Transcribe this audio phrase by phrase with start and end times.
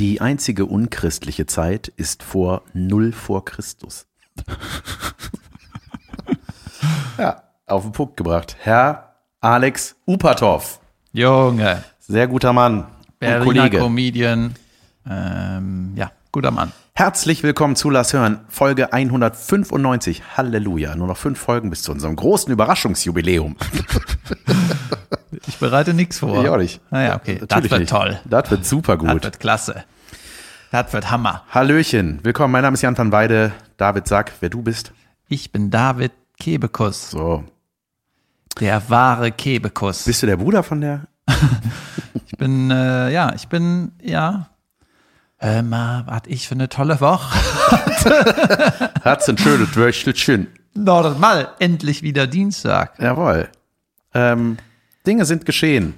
[0.00, 4.06] Die einzige unchristliche Zeit ist vor null vor Christus.
[7.18, 8.56] ja, auf den Punkt gebracht.
[8.60, 10.80] Herr Alex Upatov.
[11.12, 13.78] Junge, Sehr guter Mann und Berliner Kollege.
[13.78, 14.54] Comedian.
[15.06, 16.72] Ähm, ja, guter Mann.
[16.94, 20.22] Herzlich willkommen zu Lass Hören, Folge 195.
[20.36, 20.96] Halleluja.
[20.96, 23.56] Nur noch fünf Folgen bis zu unserem großen Überraschungsjubiläum.
[25.46, 26.42] Ich bereite nichts vor.
[26.42, 26.80] Ich auch nicht.
[26.90, 27.38] Naja, okay.
[27.40, 27.90] Das Natürlich wird nicht.
[27.90, 28.20] toll.
[28.24, 29.24] Das wird super Das gut.
[29.24, 29.84] wird klasse.
[30.70, 31.44] Das wird Hammer.
[31.50, 32.20] Hallöchen.
[32.22, 32.52] Willkommen.
[32.52, 33.52] Mein Name ist Jan van Weide.
[33.76, 34.92] David, sag, wer du bist.
[35.28, 37.44] Ich bin David Kebekus, So.
[38.60, 40.04] der wahre Kebekus.
[40.04, 41.06] Bist du der Bruder von der?
[42.26, 44.48] Ich bin, äh, ja, ich bin, ja.
[45.36, 47.38] Hör mal, was ich für eine tolle Woche.
[49.04, 50.46] Hat's ein schönes Wöchtelchen.
[50.74, 52.98] Noch mal, endlich wieder Dienstag.
[52.98, 53.48] Jawohl.
[54.14, 54.56] Ähm,
[55.06, 55.94] Dinge sind geschehen.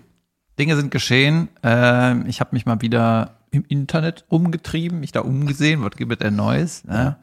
[0.59, 1.49] Dinge sind geschehen.
[1.63, 6.19] Ähm, ich habe mich mal wieder im Internet umgetrieben, mich da umgesehen, was gibt es
[6.19, 6.85] denn Neues.
[6.85, 7.17] Ne?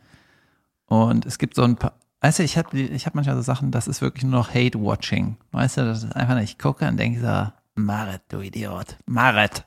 [0.85, 3.71] Und es gibt so ein paar, weißt du, ich habe ich hab manchmal so Sachen,
[3.71, 5.37] das ist wirklich nur noch Hate-Watching.
[5.51, 9.65] Weißt du, das ist einfach nicht, ich gucke und denke so, Maret, du Idiot, Maret.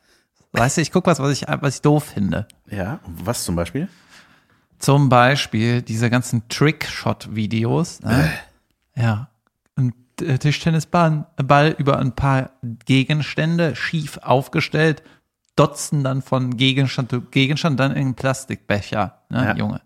[0.52, 2.46] Weißt du, ich gucke was, was ich, was ich doof finde.
[2.70, 3.88] Ja, was zum Beispiel?
[4.78, 8.02] Zum Beispiel diese ganzen Trickshot-Videos.
[8.02, 8.30] Ne?
[8.94, 9.30] Ja.
[9.76, 12.50] Ein äh, Tischtennisball Ball über ein paar
[12.84, 15.02] Gegenstände schief aufgestellt,
[15.56, 19.18] dotzen dann von Gegenstand zu Gegenstand, dann in Plastikbecher.
[19.28, 19.56] Ne, Ja.
[19.56, 19.80] Junge.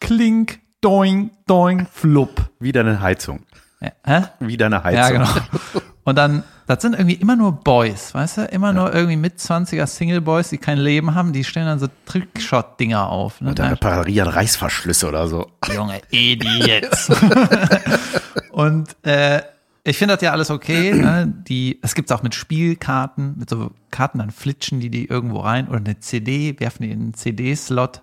[0.00, 2.50] Klink, doing, doing, flupp.
[2.60, 3.40] Wieder eine Heizung.
[3.80, 4.22] Ja, hä?
[4.40, 5.02] Wieder eine Heizung.
[5.02, 5.28] Ja, genau.
[6.04, 8.42] Und dann, das sind irgendwie immer nur Boys, weißt du?
[8.42, 11.86] Immer nur irgendwie mit 20er Single Boys, die kein Leben haben, die stellen dann so
[12.04, 13.40] Trickshot-Dinger auf.
[13.40, 13.48] Ne?
[13.50, 15.50] Und dann reparieren Reißverschlüsse oder so.
[15.74, 17.10] Junge, Idiots.
[18.50, 19.40] und äh,
[19.84, 20.92] ich finde das ja alles okay.
[21.04, 21.32] Ne?
[21.48, 25.68] Die, es gibt's auch mit Spielkarten, mit so Karten, dann flitschen die die irgendwo rein
[25.68, 28.02] oder eine CD, werfen die in einen CD-Slot.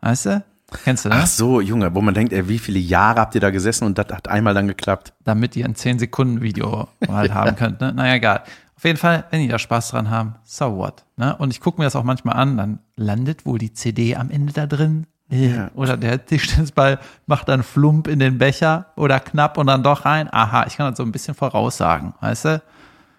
[0.00, 0.44] Weißt du?
[0.84, 1.16] Kennst du, ne?
[1.18, 3.98] Ach so, Junge, wo man denkt, ey, wie viele Jahre habt ihr da gesessen und
[3.98, 5.12] das hat einmal dann geklappt.
[5.22, 7.80] Damit ihr ein 10-Sekunden-Video halt haben könnt.
[7.80, 7.92] Ne?
[7.92, 8.42] Naja, egal.
[8.76, 11.04] Auf jeden Fall, wenn die da Spaß dran haben, so what.
[11.16, 11.36] Ne?
[11.36, 14.52] Und ich gucke mir das auch manchmal an, dann landet wohl die CD am Ende
[14.52, 15.06] da drin.
[15.32, 15.70] Ja.
[15.74, 20.28] Oder der Tischtennisball macht dann Flump in den Becher oder knapp und dann doch rein.
[20.30, 22.62] Aha, ich kann das so ein bisschen voraussagen, weißt du?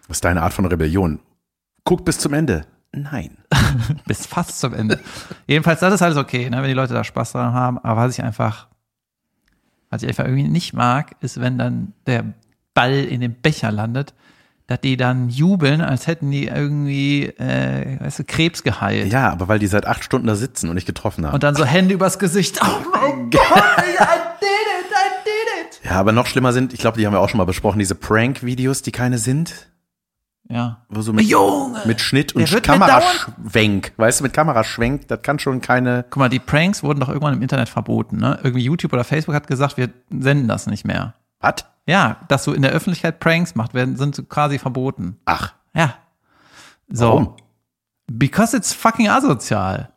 [0.07, 1.19] Das ist deine Art von Rebellion.
[1.84, 2.68] Guck bis zum Ende.
[2.91, 3.38] Nein.
[4.06, 5.00] Bis fast zum Ende.
[5.47, 7.79] Jedenfalls, das ist alles okay, ne, wenn die Leute da Spaß dran haben.
[7.79, 8.68] Aber was ich einfach,
[9.90, 12.24] was ich einfach irgendwie nicht mag, ist, wenn dann der
[12.75, 14.13] Ball in dem Becher landet,
[14.68, 19.12] dass die dann jubeln, als hätten die irgendwie, äh, weißt du, Krebs geheilt.
[19.12, 21.34] Ja, aber weil die seit acht Stunden da sitzen und nicht getroffen haben.
[21.34, 22.59] Und dann so Hände übers Gesicht.
[22.63, 25.81] Oh mein Gott, I did it, I did it.
[25.84, 27.96] ja, aber noch schlimmer sind, ich glaube, die haben wir auch schon mal besprochen, diese
[27.96, 29.68] Prank-Videos, die keine sind.
[30.50, 30.85] Ja.
[30.90, 31.81] Wo so mit, Junge!
[31.85, 33.94] mit Schnitt und Kameraschwenk.
[33.97, 36.06] Weißt du, mit Kameraschwenk, das kann schon keine.
[36.09, 38.40] Guck mal, die Pranks wurden doch irgendwann im Internet verboten, ne?
[38.44, 41.16] Irgendwie YouTube oder Facebook hat gesagt, wir senden das nicht mehr.
[41.43, 41.55] Was?
[41.85, 45.17] Ja, dass du in der Öffentlichkeit Pranks machst, werden, sind quasi verboten.
[45.25, 45.93] Ach, Ja.
[46.89, 47.05] So.
[47.07, 47.35] warum?
[48.11, 49.89] Because it's fucking asozial.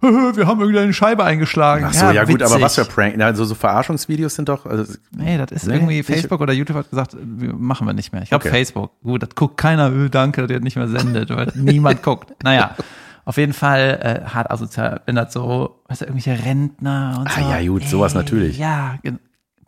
[0.00, 1.84] Wir haben irgendwie eine Scheibe eingeschlagen.
[1.88, 3.20] Ach so, ja, gut, aber was für Prank?
[3.20, 4.64] Also so Verarschungsvideos sind doch.
[4.64, 8.22] Also, Nee, das ist Nee, irgendwie, Facebook oder YouTube hat gesagt, machen wir nicht mehr.
[8.22, 8.50] Ich glaube Okay.
[8.56, 8.92] Facebook.
[9.02, 12.32] Gut, das guckt keiner, öh, danke, dass ihr nicht mehr sendet, weil niemand guckt.
[12.44, 12.76] Naja,
[13.24, 17.40] auf jeden Fall äh, hart asozial, wenn das so, weißt du, irgendwelche Rentner und so.
[17.40, 18.56] Ah, ja, gut, sowas natürlich.
[18.56, 19.18] Ja, gen-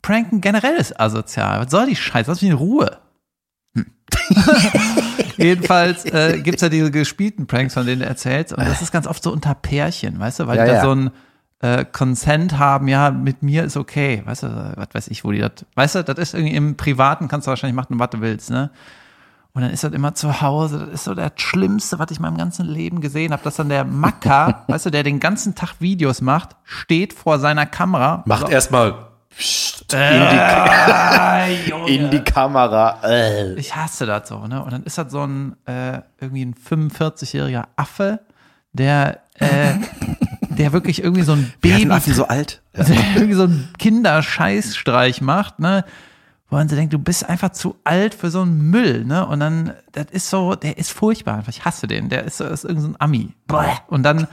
[0.02, 1.60] Pranken generell ist asozial.
[1.60, 2.30] Was soll die Scheiße?
[2.30, 2.98] Was für eine Ruhe?
[3.74, 3.86] Hm.
[5.36, 8.52] Jedenfalls äh, gibt's ja diese gespielten Pranks, von denen du erzählst.
[8.52, 10.82] Und das ist ganz oft so unter Pärchen, weißt du, weil Ja, die da ja.
[10.82, 11.10] so ein
[11.60, 14.22] äh, Consent haben, ja, mit mir ist okay.
[14.24, 15.52] Weißt du, was weiß ich, wo die das.
[15.74, 18.70] Weißt du, das ist irgendwie im Privaten, kannst du wahrscheinlich machen, was du willst, ne?
[19.52, 22.22] Und dann ist das immer zu Hause, das ist so das Schlimmste, was ich in
[22.22, 25.80] meinem ganzen Leben gesehen habe, dass dann der Macker, weißt du, der den ganzen Tag
[25.80, 28.22] Videos macht, steht vor seiner Kamera.
[28.26, 29.09] macht so, erstmal
[29.92, 31.88] äh, Junge.
[31.90, 32.98] in die Kamera.
[33.04, 33.54] Äh.
[33.54, 34.62] Ich hasse das so, ne?
[34.62, 38.20] Und dann ist das so ein äh, irgendwie ein 45-jähriger Affe,
[38.72, 39.74] der äh,
[40.50, 42.62] der wirklich irgendwie so ein Baby, Affen so alt?
[42.76, 42.84] Ja.
[42.84, 45.84] der irgendwie so ein Kinderscheißstreich macht, ne?
[46.48, 49.24] Wo man so denkt, du bist einfach zu alt für so einen Müll, ne?
[49.26, 51.50] Und dann, das ist so, der ist furchtbar einfach.
[51.52, 52.08] Ich hasse den.
[52.08, 53.34] Der ist, so- ist irgendein so ein Ami.
[53.88, 54.26] Und dann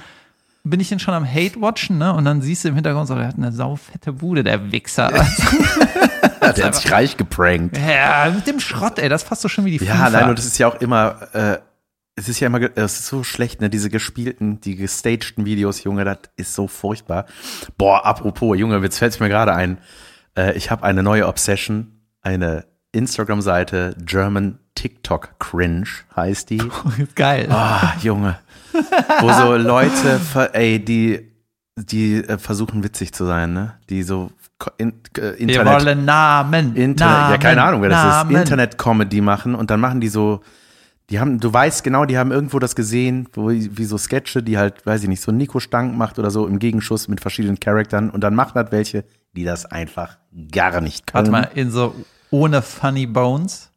[0.69, 2.13] bin ich den schon am Hate-Watchen, ne?
[2.13, 5.11] Und dann siehst du im Hintergrund so, der hat eine saufette Bude, der Wichser.
[6.55, 7.77] Der hat sich reich geprankt.
[7.77, 10.09] ja, mit dem Schrott, ey, das fasst so schon wie die Ja, FIFA.
[10.11, 11.57] nein, und das ist ja auch immer, äh,
[12.15, 16.05] es ist ja immer, es ist so schlecht, ne, diese gespielten, die gestagten Videos, Junge,
[16.05, 17.25] das ist so furchtbar.
[17.77, 19.77] Boah, apropos, Junge, jetzt fällt mir gerade ein,
[20.37, 26.61] äh, ich habe eine neue Obsession, eine Instagram-Seite German TikTok Cringe heißt die.
[27.15, 27.47] Geil.
[27.51, 28.39] Ah, Junge.
[29.21, 30.19] Wo so Leute,
[30.53, 31.31] ey, die,
[31.75, 33.73] die äh, versuchen witzig zu sein, ne?
[33.89, 34.31] Die so
[34.77, 36.75] in, äh, Wir Internet, wollen Namen.
[36.75, 38.35] Internet, Namen, ja, keine Ahnung, wer das Namen.
[38.35, 40.41] ist, Internet-Comedy machen und dann machen die so,
[41.09, 44.57] die haben, du weißt genau, die haben irgendwo das gesehen, wo, wie so Sketche, die
[44.57, 48.09] halt, weiß ich nicht, so Nico Stank macht oder so im Gegenschuss mit verschiedenen Charaktern
[48.09, 49.05] und dann macht halt welche,
[49.35, 50.17] die das einfach
[50.51, 51.31] gar nicht können.
[51.31, 51.93] Warte mal, in so
[52.31, 53.71] ohne Funny Bones.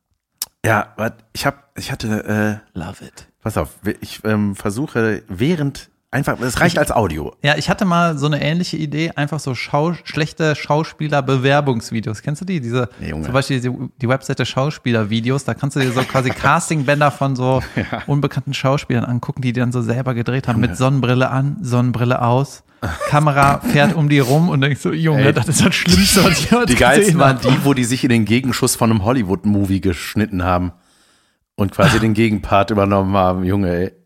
[0.64, 3.29] Ja, warte, ich hab, ich hatte, äh, Love it.
[3.42, 3.70] Pass auf,
[4.00, 7.34] ich ähm, versuche während, einfach, es reicht als Audio.
[7.42, 12.22] Ja, ich hatte mal so eine ähnliche Idee, einfach so Schau schlechte Schauspieler-Bewerbungsvideos.
[12.22, 12.60] Kennst du die?
[12.60, 13.24] Diese, Nee, Junge.
[13.24, 13.70] zum Beispiel die,
[14.00, 17.62] die Webseite Schauspieler-Videos, da kannst du dir so quasi Castingbänder von so
[18.06, 22.62] unbekannten Schauspielern angucken, die die dann so selber gedreht haben, mit Sonnenbrille an, Sonnenbrille aus.
[23.08, 26.40] Kamera fährt um die rum und denkst so, Junge, Ey, das ist das Schlimmste, was
[26.40, 29.82] ich heute Die geilsten waren die, wo die sich in den Gegenschuss von einem Hollywood-Movie
[29.82, 30.72] geschnitten haben
[31.60, 33.44] und quasi den Gegenpart übernommen haben.
[33.44, 33.92] Junge, ey.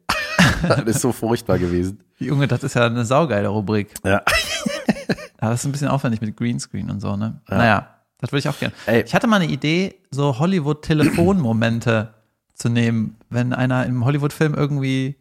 [0.68, 2.02] Das ist so furchtbar gewesen.
[2.18, 3.94] Junge, das ist ja eine saugeile Rubrik.
[4.04, 4.22] Ja.
[5.38, 7.40] Aber das ist ein bisschen aufwendig mit Greenscreen und so, ne?
[7.48, 8.74] Naja, das würde ich auch gerne.
[8.86, 9.02] Ey.
[9.02, 12.14] Ich hatte mal eine Idee, so Hollywood-Telefonmomente
[12.54, 15.16] zu nehmen, wenn einer im Hollywood-Film irgendwie,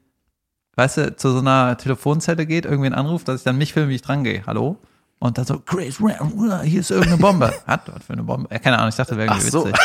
[0.75, 3.89] weißt du, zu so einer Telefonzelle geht, irgendwie einen anruft, dass ich dann mich filme,
[3.89, 4.43] wie ich dran gehe.
[4.47, 4.77] Hallo?
[5.19, 7.53] Und dann so, Chris, hier ist irgendeine Bombe.
[7.67, 8.47] Hat dort für eine Bombe?
[8.51, 9.65] Ja, keine Ahnung, ich dachte, das wäre Ach irgendwie so.
[9.65, 9.81] witzig.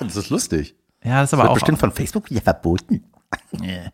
[0.00, 0.74] Das ist lustig.
[1.08, 1.54] Ja, das ist Wird aber auch.
[1.54, 3.04] bestimmt von Facebook wieder verboten.
[3.62, 3.90] Yeah.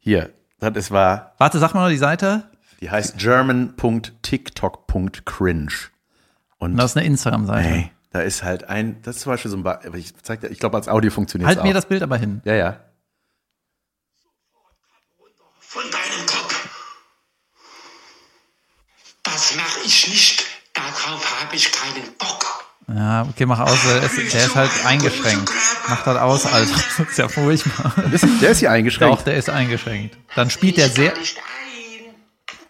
[0.00, 2.50] Hier, das war, Warte, sag mal noch die Seite.
[2.80, 5.72] die heißt german.tiktok.cringe.
[6.58, 7.68] Und Das ist eine Instagram-Seite.
[7.68, 10.48] ey, da ist halt ein, das ist zum Beispiel so ein, Ba- ich zeig dir,
[10.48, 11.64] ich glaube als Audio funktioniert Halt auch.
[11.64, 12.40] mir das Bild aber hin.
[12.44, 12.80] Ja, ja.
[15.58, 16.68] von deinem Kopf.
[19.22, 20.44] Das mache ich nicht.
[20.74, 22.59] Darauf habe ich keinen Bock.
[22.94, 23.78] Ja, okay, mach aus.
[23.84, 25.50] Der ist, der ist halt eingeschränkt.
[25.88, 26.72] Mach das aus, Alter.
[26.98, 27.94] Das ist ja furchtbar.
[28.12, 29.18] Ist, der ist hier eingeschränkt.
[29.18, 30.16] Doch, der ist eingeschränkt.
[30.34, 31.12] Dann spielt der sehr,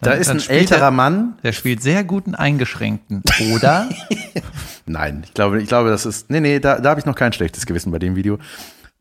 [0.00, 1.38] da ist ein älterer er- Mann.
[1.42, 3.22] der spielt sehr guten Eingeschränkten.
[3.54, 3.88] Oder?
[4.86, 6.30] Nein, ich glaube, ich glaube, das ist.
[6.30, 8.38] Nee, nee, da, da habe ich noch kein schlechtes Gewissen bei dem Video.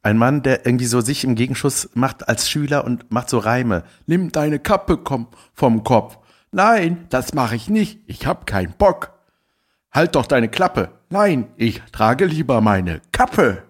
[0.01, 3.83] Ein Mann, der irgendwie so sich im Gegenschuss macht als Schüler und macht so Reime.
[4.05, 6.17] Nimm deine Kappe komm, vom Kopf.
[6.51, 7.99] Nein, das mache ich nicht.
[8.07, 9.11] Ich hab keinen Bock.
[9.91, 10.89] Halt doch deine Klappe.
[11.09, 13.63] Nein, ich trage lieber meine Kappe.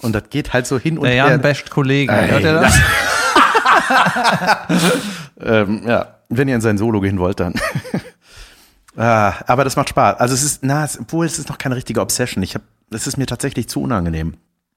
[0.00, 1.28] Und das geht halt so hin und Der her.
[1.28, 2.12] Jan Best Kollege.
[2.12, 2.78] Ey, Hört ihr das?
[5.40, 7.54] ähm, ja, wenn ihr in sein Solo gehen wollt, dann.
[8.96, 10.18] ah, aber das macht Spaß.
[10.18, 12.42] Also es ist, na, es, obwohl es ist noch keine richtige Obsession.
[12.42, 14.34] Ich habe, es ist mir tatsächlich zu unangenehm.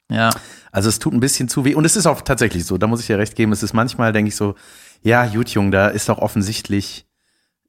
[0.09, 0.29] Ja.
[0.71, 1.75] Also es tut ein bisschen zu weh.
[1.75, 3.51] Und es ist auch tatsächlich so, da muss ich dir recht geben.
[3.51, 4.55] Es ist manchmal, denke ich so,
[5.01, 7.07] ja, gut, Jung, da ist doch offensichtlich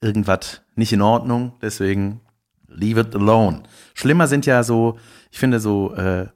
[0.00, 1.54] irgendwas nicht in Ordnung.
[1.62, 2.20] Deswegen
[2.68, 3.62] leave it alone.
[3.94, 4.98] Schlimmer sind ja so,
[5.30, 6.26] ich finde so äh,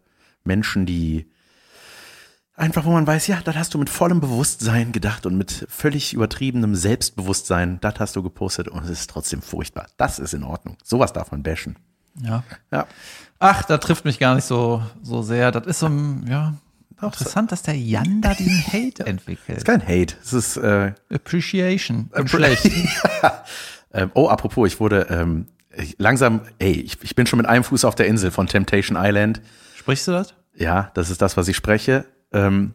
[0.45, 1.31] Menschen, die
[2.55, 6.13] einfach, wo man weiß, ja, das hast du mit vollem Bewusstsein gedacht und mit völlig
[6.13, 9.87] übertriebenem Selbstbewusstsein, das hast du gepostet und es ist trotzdem furchtbar.
[9.97, 10.77] Das ist in Ordnung.
[10.85, 11.77] Sowas darf man bashen.
[12.23, 12.45] Ja.
[12.71, 12.87] Ja.
[13.39, 15.51] Ach, da trifft mich gar nicht so, so sehr.
[15.53, 16.55] Das ist so ein, ja,
[17.01, 19.59] interessant, dass der Jan da diesen Hate entwickelt.
[19.59, 20.17] Ist kein Hate.
[20.23, 22.11] Es ist äh, Appreciation.
[22.13, 22.71] Und schlecht.
[23.93, 25.47] Ähm, oh, apropos, ich wurde ähm,
[25.99, 29.41] langsam, ey, ich, ich bin schon mit einem Fuß auf der Insel von Temptation Island.
[29.77, 30.35] Sprichst du das?
[30.55, 32.05] Ja, das ist das, was ich spreche.
[32.33, 32.75] Ähm,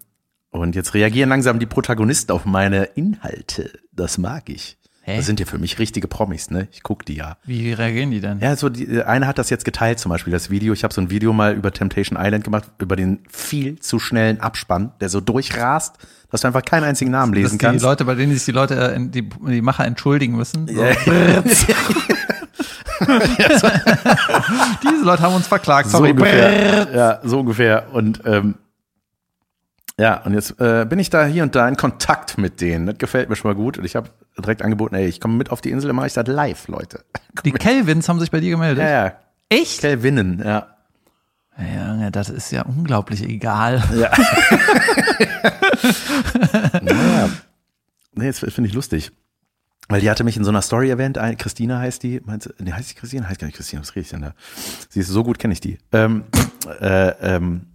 [0.50, 3.72] und jetzt reagieren langsam die Protagonisten auf meine Inhalte.
[3.92, 4.78] Das mag ich.
[5.02, 5.18] Hä?
[5.18, 6.68] Das sind ja für mich richtige Promis, ne?
[6.72, 7.38] Ich guck die ja.
[7.44, 8.40] Wie reagieren die denn?
[8.40, 10.74] Ja, so die, eine hat das jetzt geteilt, zum Beispiel das Video.
[10.74, 14.40] Ich habe so ein Video mal über Temptation Island gemacht, über den viel zu schnellen
[14.40, 15.98] Abspann, der so durchrast,
[16.32, 17.86] dass du einfach keinen einzigen Namen Dass lesen die kannst.
[17.86, 20.68] Leute, bei denen sich die Leute, äh, die, die Macher entschuldigen müssen.
[20.68, 20.74] So.
[24.84, 25.90] Diese Leute haben uns verklagt.
[25.90, 26.12] so Sorry.
[26.12, 26.88] ungefähr.
[26.94, 27.88] Ja, so ungefähr.
[27.94, 28.56] Und ähm,
[29.98, 32.86] ja, und jetzt äh, bin ich da hier und da in Kontakt mit denen.
[32.86, 33.78] Das gefällt mir schon mal gut.
[33.78, 36.14] Und ich habe direkt angeboten, ey, ich komme mit auf die Insel, dann mache ich
[36.14, 37.06] das live, Leute.
[37.46, 38.84] Die Kelvins haben sich bei dir gemeldet.
[38.84, 39.14] Ja, ja.
[39.50, 39.82] Echt?
[39.82, 40.68] Kelvinnen, ja.
[41.58, 43.82] Ja, das ist ja unglaublich egal.
[46.82, 47.30] Naja.
[48.14, 49.12] Nee, das finde ich lustig.
[49.88, 52.54] Weil die hatte mich in so einer Story erwähnt, ein, Christina heißt die, meinst du,
[52.60, 53.30] nee, heißt die Christina?
[53.30, 54.34] Heißt gar nicht Christina, was rede ich denn da?
[54.90, 55.78] Sie ist so gut, kenne ich die.
[55.92, 56.24] Ähm,
[56.82, 57.68] äh, ähm,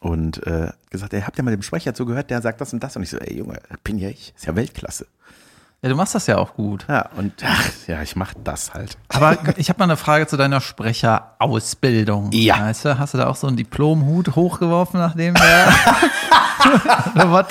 [0.00, 2.96] und äh, gesagt, ey, habt ihr mal dem Sprecher zugehört, der sagt das und das?
[2.96, 5.06] Und ich so, ey Junge, bin ja ich, ist ja Weltklasse.
[5.82, 6.84] Ja, du machst das ja auch gut.
[6.88, 8.96] Ja, und ach, ja, ich mach das halt.
[9.08, 12.30] Aber ich habe mal eine Frage zu deiner Sprecherausbildung.
[12.32, 12.60] Ja.
[12.60, 15.68] Weißt du, hast du da auch so einen Diplomhut hochgeworfen, nachdem der.
[17.14, 17.46] Oder was?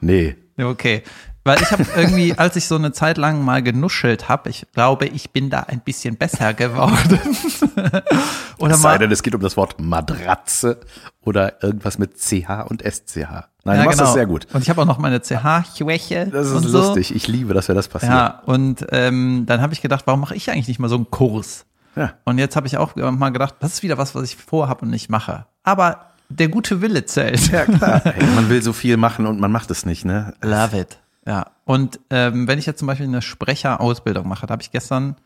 [0.00, 0.36] Nee.
[0.56, 1.02] Okay.
[1.44, 5.06] Weil ich habe irgendwie, als ich so eine Zeit lang mal genuschelt habe, ich glaube,
[5.06, 7.20] ich bin da ein bisschen besser geworden.
[8.58, 10.80] oder Es sei denn, es geht um das Wort Matratze
[11.20, 13.48] oder irgendwas mit CH und SCH.
[13.66, 14.04] Nein, ja, du machst genau.
[14.04, 14.46] das sehr gut.
[14.52, 16.28] Und ich habe auch noch meine CH-Schwäche.
[16.28, 16.78] Das ist und so.
[16.78, 17.14] lustig.
[17.14, 18.12] Ich liebe, dass mir das passiert.
[18.12, 21.10] Ja, und ähm, dann habe ich gedacht, warum mache ich eigentlich nicht mal so einen
[21.10, 21.66] Kurs?
[21.96, 22.14] Ja.
[22.24, 24.90] Und jetzt habe ich auch mal gedacht, das ist wieder was, was ich vorhabe und
[24.90, 25.46] nicht mache.
[25.62, 27.52] Aber der gute Wille zählt.
[27.52, 28.02] Ja, klar.
[28.04, 30.34] Ey, man will so viel machen und man macht es nicht, ne?
[30.42, 30.98] Love it.
[31.26, 31.46] Ja.
[31.64, 35.16] Und ähm, wenn ich jetzt zum Beispiel eine Sprecherausbildung mache, da habe ich gestern,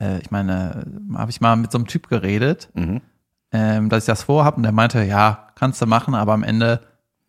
[0.00, 0.84] äh, ich meine,
[1.14, 2.68] habe ich mal mit so einem Typ geredet,
[3.52, 6.80] ähm, dass ich das vorhabe und der meinte, ja, kannst du machen, aber am Ende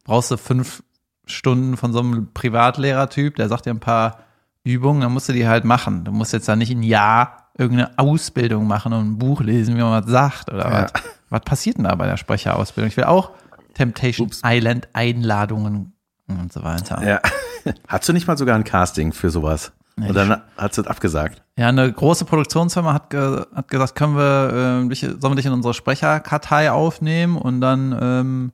[0.03, 0.84] brauchst du fünf
[1.27, 4.20] Stunden von so einem Privatlehrertyp, der sagt dir ein paar
[4.63, 6.03] Übungen, dann musst du die halt machen.
[6.03, 9.82] Du musst jetzt da nicht ein Jahr irgendeine Ausbildung machen und ein Buch lesen, wie
[9.82, 10.84] man was sagt oder Ja.
[10.84, 10.94] was.
[11.29, 12.88] Was passiert denn da bei der Sprecherausbildung?
[12.89, 13.32] Ich will auch
[13.74, 14.41] Temptation Ups.
[14.46, 15.94] Island Einladungen
[16.27, 17.01] und so weiter.
[17.03, 17.20] Ja.
[17.88, 19.72] Hattest du nicht mal sogar ein Casting für sowas?
[19.98, 21.41] Nee, und dann hat es abgesagt.
[21.57, 25.45] Ja, eine große Produktionsfirma hat, ge hat gesagt, können wir, äh, dich, sollen wir dich
[25.45, 28.51] in unsere Sprecherkartei aufnehmen und dann, ähm,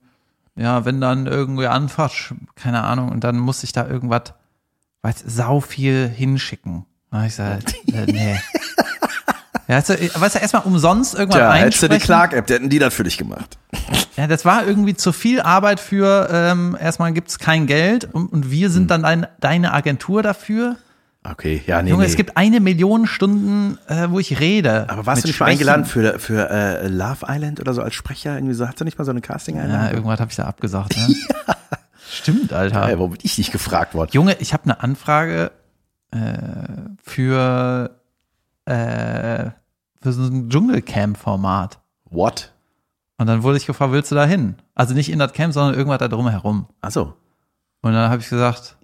[0.56, 4.34] ja, wenn dann irgendwie anfragt, sch- keine Ahnung, und dann muss ich da irgendwas,
[5.02, 6.86] weiß, sau viel hinschicken.
[7.10, 8.40] Da hab ich gesagt, äh, nee.
[9.72, 11.98] Ja, weißt du, weißt du, erstmal umsonst irgendwas Tja, hättest du die.
[12.00, 13.58] Clark-App, die hätten die das für dich gemacht.
[14.18, 18.52] Ja, das war irgendwie zu viel Arbeit für, ähm, erstmal gibt's kein Geld und, und
[18.52, 18.74] wir Hm.
[18.74, 20.76] sind dann dein, deine Agentur dafür.
[21.24, 22.10] Okay, ja, nee, Junge, nee.
[22.10, 24.90] es gibt eine Million Stunden, äh, wo ich rede.
[24.90, 25.60] aber warst du nicht mal Schwächen.
[25.70, 28.36] eingeladen für, für äh, Love Island oder so als Sprecher?
[28.36, 30.98] Irgendwie so, hast du nicht mal so eine casting Ja, irgendwas habe ich da abgesagt.
[30.98, 31.16] Ne?
[32.12, 32.90] Stimmt, Alter.
[32.90, 34.10] Ja, warum bin ich nicht gefragt worden?
[34.12, 35.52] Junge, ich habe eine Anfrage
[36.12, 36.18] äh,
[37.02, 37.92] für,
[38.66, 39.52] äh,
[40.02, 41.80] für so ein Dschungelcamp-Format.
[42.10, 42.52] What?
[43.18, 44.56] Und dann wurde ich gefragt, willst du da hin?
[44.74, 46.68] Also nicht in das Camp, sondern irgendwas da drumherum.
[46.82, 47.14] Achso.
[47.82, 48.78] Und dann habe ich gesagt,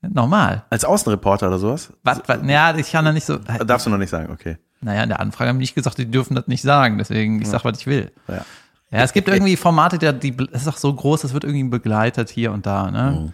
[0.00, 0.64] normal.
[0.70, 1.92] Als Außenreporter oder sowas?
[2.04, 3.38] Was, was, ja, ich kann da nicht so.
[3.38, 4.58] Darfst du noch nicht sagen, okay.
[4.80, 6.98] Naja, in der Anfrage haben die nicht gesagt, die dürfen das nicht sagen.
[6.98, 8.12] Deswegen, ich sag, was ich will.
[8.28, 8.44] Ja.
[8.92, 11.64] Ja, es gibt irgendwie Formate, der, die, es ist auch so groß, das wird irgendwie
[11.64, 13.32] begleitet hier und da, ne?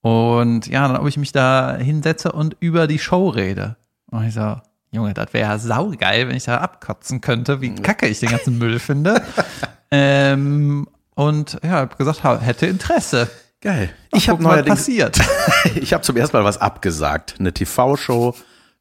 [0.00, 3.76] Und ja, dann ob ich mich da hinsetze und über die Show rede.
[4.06, 4.56] Und ich so,
[4.92, 8.78] Junge, das wäre saugeil, wenn ich da abkotzen könnte, wie kacke ich den ganzen Müll
[8.78, 9.22] finde.
[9.90, 13.30] ähm, und ja, hab gesagt, hätte Interesse.
[13.62, 13.90] Geil.
[14.10, 15.18] Mal Ich habe neuerdings, passiert.
[15.76, 17.36] ich habe zum ersten Mal was abgesagt.
[17.38, 18.34] Eine TV-Show,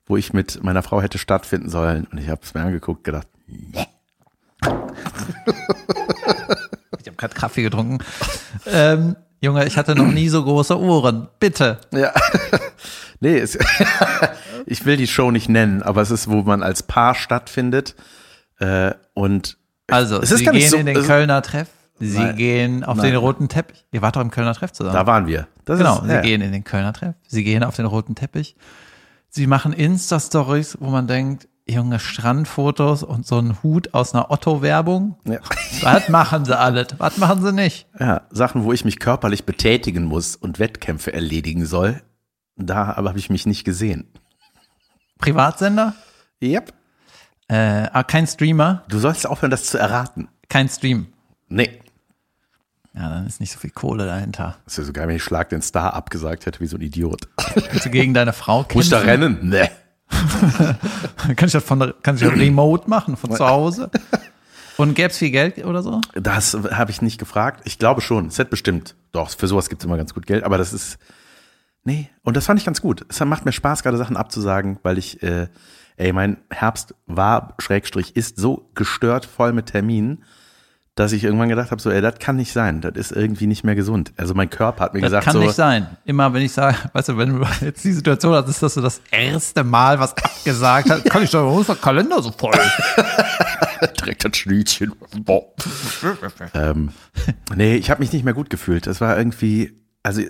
[0.06, 2.06] wo ich mit meiner Frau hätte stattfinden sollen.
[2.12, 3.72] Und ich habe es mir angeguckt, gedacht, nee.
[7.00, 8.00] Ich habe gerade Kaffee getrunken.
[8.66, 11.28] ähm, Junge, ich hatte noch nie so große Ohren.
[11.40, 11.80] Bitte.
[11.92, 12.14] Ja.
[13.20, 13.58] nee, es,
[14.68, 17.96] ich will die Show nicht nennen, aber es ist, wo man als Paar stattfindet.
[18.60, 19.58] Äh, und
[19.90, 21.68] Also, es ist Sie gehen so, in den Kölner Treff.
[22.00, 22.36] Sie Nein.
[22.36, 23.08] gehen auf Nein.
[23.08, 23.84] den roten Teppich.
[23.92, 24.96] Ihr wart doch im Kölner Treff zusammen.
[24.96, 25.48] Da waren wir.
[25.66, 26.22] Das genau, ist, sie ja.
[26.22, 27.16] gehen in den Kölner Treff.
[27.28, 28.56] Sie gehen auf den roten Teppich.
[29.30, 35.16] Sie machen Insta-Stories, wo man denkt, junge Strandfotos und so ein Hut aus einer Otto-Werbung.
[35.26, 35.40] Ja.
[35.82, 36.88] Was machen sie alles?
[36.98, 37.88] Was machen sie nicht?
[38.00, 42.02] ja, Sachen, wo ich mich körperlich betätigen muss und Wettkämpfe erledigen soll.
[42.58, 44.08] Da aber habe ich mich nicht gesehen.
[45.20, 45.96] Privatsender?
[46.42, 46.74] Yep.
[47.48, 50.30] Äh, ah, kein Streamer, Du sollst aufhören, das zu erraten.
[50.50, 51.08] kein Stream.
[51.50, 51.80] Nee.
[52.94, 54.58] Ja, dann ist nicht so viel Kohle dahinter.
[54.66, 57.28] Das wäre so geil, wenn ich Schlag den Star abgesagt hätte, wie so ein Idiot.
[57.72, 59.10] Willst du gegen deine Frau Muss ich da kämpfen?
[59.38, 59.50] rennen?
[59.50, 59.70] Nee.
[61.36, 63.90] Kann ich das von kann ich das remote machen, von zu Hause?
[64.78, 66.02] Und gäbe es viel Geld oder so?
[66.16, 67.62] Das habe ich nicht gefragt.
[67.66, 68.30] Ich glaube schon.
[68.30, 68.96] Hätte bestimmt.
[69.12, 70.98] Doch, für sowas gibt es immer ganz gut Geld, aber das ist.
[71.84, 72.10] Nee.
[72.24, 73.06] Und das fand ich ganz gut.
[73.10, 75.48] Es macht mir Spaß, gerade Sachen abzusagen, weil ich, äh,
[75.98, 80.24] ey, mein Herbst war, Schrägstrich, ist so gestört voll mit Terminen,
[80.96, 82.82] dass ich irgendwann gedacht habe, so, ey, das kann nicht sein.
[82.82, 84.12] Das ist irgendwie nicht mehr gesund.
[84.18, 85.88] Also mein Körper hat mir Das gesagt, kann so, nicht sein.
[86.06, 88.82] Immer wenn ich sage, weißt du, wenn du jetzt die Situation hast, ist, dass du
[88.82, 92.52] das erste Mal was abgesagt hast, kann ich sagen, warum ist der Kalender so voll?
[94.00, 94.92] direkt das Schnütchen.
[95.24, 95.44] Boah.
[96.54, 96.90] ähm,
[97.56, 98.86] nee, ich habe mich nicht mehr gut gefühlt.
[98.88, 100.22] Das war irgendwie, also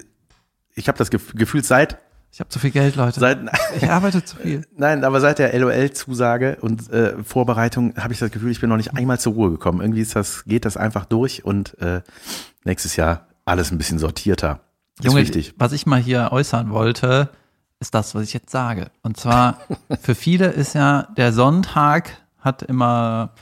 [0.75, 1.98] ich habe das Gef- Gefühl seit,
[2.34, 3.20] Ich habe zu viel Geld, Leute.
[3.20, 3.40] seit
[3.76, 4.66] ich arbeite zu viel.
[4.78, 8.78] Nein, aber seit der LOL-Zusage und äh, Vorbereitung habe ich das Gefühl, ich bin noch
[8.78, 9.82] nicht einmal zur Ruhe gekommen.
[9.82, 12.02] Irgendwie ist das, geht das einfach durch und äh,
[12.64, 14.62] nächstes Jahr alles ein bisschen sortierter.
[15.00, 15.54] Ist Junge, wichtig.
[15.58, 17.30] was ich mal hier äußern wollte,
[17.80, 18.92] ist das, was ich jetzt sage.
[19.04, 19.60] Und zwar,
[20.02, 23.34] für viele ist ja der Sonntag hat immer,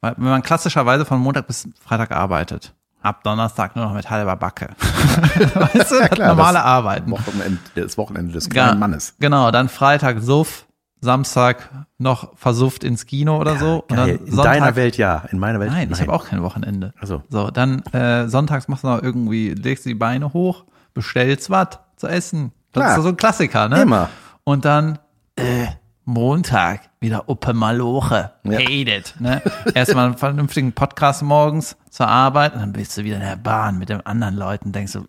[0.00, 2.73] wenn man klassischerweise von Montag bis Freitag arbeitet,
[3.04, 4.68] ab Donnerstag nur noch mit halber Backe.
[5.54, 7.10] weißt du, klar, normale das- Arbeiten.
[7.10, 9.14] Wochenende, das Wochenende des kleinen Ja, Mannes.
[9.20, 10.66] Genau, dann Freitag Suff,
[11.00, 11.68] Samstag
[11.98, 13.84] noch versufft ins Kino oder so.
[13.88, 14.18] und Geil.
[14.18, 16.94] dann In deiner Welt ja, in meiner Welt Nein, ich habe auch kein Wochenende.
[17.00, 17.22] Ach so.
[17.28, 21.78] So, dann äh, sonntags machst du noch irgendwie, legst du die Beine hoch, bestellst was
[21.96, 22.96] zu essen, Das Klar.
[22.96, 23.82] ist so ein Klassiker, ne?
[23.82, 24.08] Immer.
[24.44, 24.98] Und dann,
[25.36, 25.66] äh,
[26.06, 28.32] Montag, wieder Uppe Maloche.
[28.44, 28.58] Ja.
[28.58, 29.40] Hate it, ne?
[29.74, 33.78] Erstmal einen vernünftigen Podcast morgens zur Arbeit und dann bist du wieder in der Bahn
[33.78, 35.00] mit den anderen Leuten, denkst du,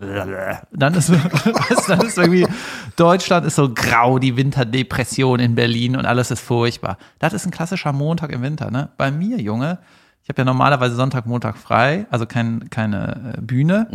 [0.72, 1.12] dann ist,
[1.88, 2.48] dann ist irgendwie,
[2.96, 6.98] Deutschland ist so grau, die Winterdepression in Berlin und alles ist furchtbar.
[7.20, 8.90] Das ist ein klassischer Montag im Winter, ne?
[8.96, 9.80] Bei mir, Junge,
[10.24, 13.88] ich habe ja normalerweise Sonntag, Montag frei, also kein, keine äh, Bühne.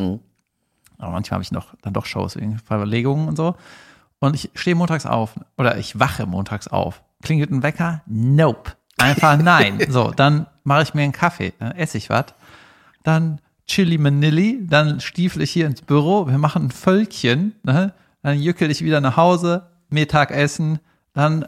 [0.98, 3.56] Aber manchmal habe ich noch dann doch Shows Verlegungen und so.
[4.20, 7.02] Und ich stehe montags auf oder ich wache montags auf.
[7.22, 8.02] Klingelt ein Wecker?
[8.06, 8.72] Nope.
[8.98, 9.78] Einfach nein.
[9.88, 12.26] So, dann mache ich mir einen Kaffee, dann esse ich was.
[13.02, 17.94] Dann Chili Manilli, dann stiefel ich hier ins Büro, wir machen ein Völkchen, ne?
[18.22, 20.80] dann jückel ich wieder nach Hause, Mittagessen,
[21.14, 21.46] dann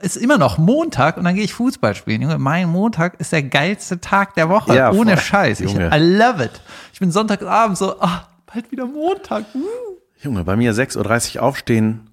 [0.00, 2.22] ist immer noch Montag und dann gehe ich Fußball spielen.
[2.22, 4.74] Junge, mein Montag ist der geilste Tag der Woche.
[4.74, 5.24] Ja, ohne voll.
[5.24, 5.60] Scheiß.
[5.60, 5.74] Ich.
[5.74, 6.60] I love it.
[6.92, 9.44] Ich bin Sonntagabend so, ah, bald wieder Montag.
[9.54, 9.98] Uh.
[10.22, 12.07] Junge, bei mir 6.30 Uhr aufstehen,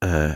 [0.00, 0.30] äh,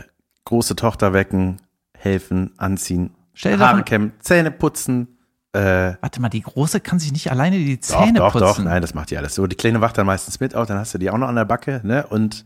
[0.45, 1.57] große Tochter wecken,
[1.97, 5.07] helfen, anziehen, Stell Haare doch- kämmen, Zähne putzen.
[5.53, 8.45] Äh, Warte mal, die Große kann sich nicht alleine die doch, Zähne doch, putzen.
[8.45, 9.47] doch, nein, das macht die alles so.
[9.47, 11.45] Die Kleine wacht dann meistens mit auf, dann hast du die auch noch an der
[11.45, 12.05] Backe, ne?
[12.07, 12.45] Und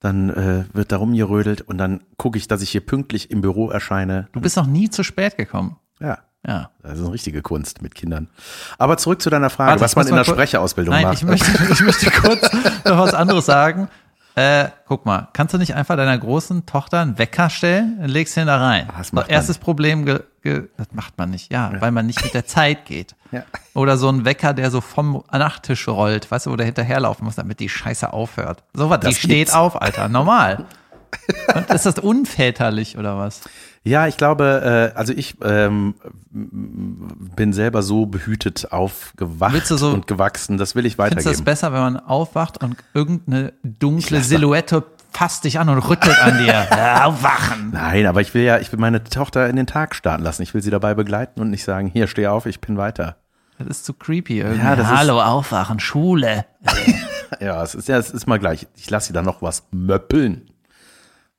[0.00, 3.70] dann äh, wird da rumgerödelt und dann gucke ich, dass ich hier pünktlich im Büro
[3.70, 4.28] erscheine.
[4.32, 5.76] Du bist noch nie zu spät gekommen.
[6.00, 6.70] Ja, Ja.
[6.82, 8.28] das ist eine richtige Kunst mit Kindern.
[8.78, 11.18] Aber zurück zu deiner Frage, Warte, was man in der Sprecherausbildung Nein, macht.
[11.18, 12.52] ich möchte, ich möchte kurz
[12.84, 13.88] noch was anderes sagen.
[14.38, 17.96] Äh, guck mal, kannst du nicht einfach deiner großen Tochter einen Wecker stellen?
[18.00, 18.86] Dann legst ihn da rein.
[18.96, 19.34] Das So, macht man.
[19.34, 22.84] erstes Problem, ge, ge, das macht man nicht, ja, weil man nicht mit der Zeit
[22.84, 23.14] geht.
[23.30, 23.42] Ja.
[23.74, 27.34] Oder so ein Wecker, der so vom Nachttisch rollt, weißt du, wo der hinterherlaufen muss,
[27.34, 28.62] damit die Scheiße aufhört.
[28.72, 29.52] So was, die Das steht gibt's.
[29.52, 30.64] auf, Alter, normal.
[31.54, 33.42] Und ist das unväterlich oder was?
[33.88, 35.94] Ja, ich glaube, äh, also ich ähm,
[36.30, 41.44] bin selber so behütet aufgewacht so- und gewachsen, das will ich Findest du das weitergeben.
[41.44, 46.66] besser, wenn man aufwacht und irgendeine dunkle Silhouette fasst dich an und rüttelt an dir?
[46.70, 47.70] Ja, Aufwachen!
[47.72, 50.42] Nein, aber ich will ja, ich will meine Tochter in den Tag starten lassen.
[50.42, 53.16] Ich will sie dabei begleiten und nicht sagen, hier, steh auf, ich bin weiter.
[53.58, 54.60] Das ist zu creepy irgendwie.
[54.64, 56.44] Ja, das ist- Hallo, aufwachen, Schule.
[57.40, 58.66] Ja, es ist ja, es ist mal gleich.
[58.74, 60.50] Ich lasse sie dann noch was möppeln.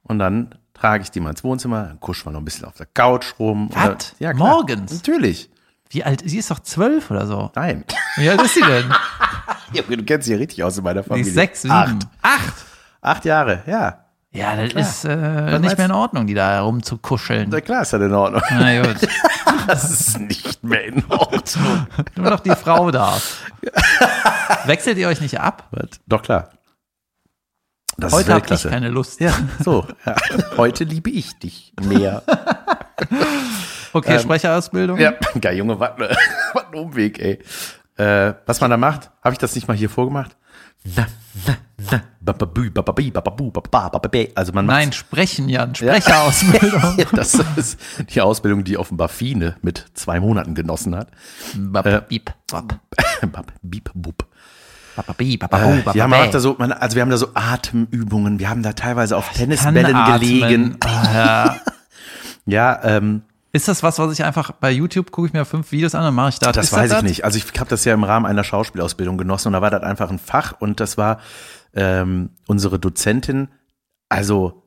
[0.04, 2.76] Und dann trage ich die mal ins Wohnzimmer, dann kuschen wir noch ein bisschen auf
[2.76, 3.70] der Couch rum.
[3.72, 4.48] Oder- Ja, klar.
[4.50, 4.94] Morgens?
[4.94, 5.50] Natürlich.
[5.92, 6.22] Wie alt?
[6.26, 7.52] Sie ist doch zwölf oder so.
[7.56, 7.84] Nein.
[8.18, 8.86] Wie alt ist sie denn?
[9.74, 11.28] Junge, du kennst sie ja richtig aus in meiner Die Familie.
[11.30, 11.74] ist sechs, sieben.
[11.74, 11.98] Acht.
[12.22, 12.54] Acht?
[13.02, 14.06] Acht Jahre, ja.
[14.32, 17.50] Ja, das ist äh, nicht mehr in Ordnung, die da herumzukuscheln.
[17.50, 18.42] Na klar ist das in Ordnung.
[18.52, 18.98] Na gut.
[19.68, 21.88] Das ist nicht mehr in Ordnung.
[22.15, 23.44] Nur noch die Frau darf.
[24.65, 25.68] Wechselt ihr euch nicht ab?
[25.72, 25.89] Was?
[26.08, 26.50] Doch klar.
[28.00, 29.20] Das Heute habe ich keine Lust.
[29.20, 29.34] Ja,
[29.64, 29.86] so.
[30.06, 30.16] Ja.
[30.58, 32.24] Heute liebe ich dich mehr.
[33.92, 35.00] Okay, Sprecherausbildung.
[35.00, 37.40] Ja, geil, Junge, was, was ein Umweg, ey.
[37.98, 40.38] Äh, was man da macht, habe ich das nicht mal hier vorgemacht?
[44.36, 45.76] Also man Nein, sprechen, Jan.
[45.76, 46.98] Sprecherausbildung.
[47.14, 47.80] das ist
[48.14, 51.10] die Ausbildung, die offenbar Fine mit zwei Monaten genossen hat.
[51.56, 52.80] Bap, Äh, Biep, bap.
[53.32, 54.29] Bap, babu, bap,
[55.96, 58.74] Ja, man macht da so, man, also wir haben da so Atemübungen, wir haben da
[58.74, 60.78] teilweise auf Tennisbällen gelegen.
[60.84, 61.56] Ah, ja.
[62.46, 65.94] Ja, ähm, Ist das was, was ich einfach bei YouTube gucke ich mir fünf Videos
[65.94, 66.52] an und mache ich da?
[66.52, 67.04] Das weiß ich das?
[67.04, 67.24] nicht.
[67.24, 70.10] Also ich habe das ja im Rahmen einer Schauspielausbildung genossen und da war das einfach
[70.10, 71.20] ein Fach und das war
[71.76, 73.50] ähm, unsere Dozentin,
[74.08, 74.64] also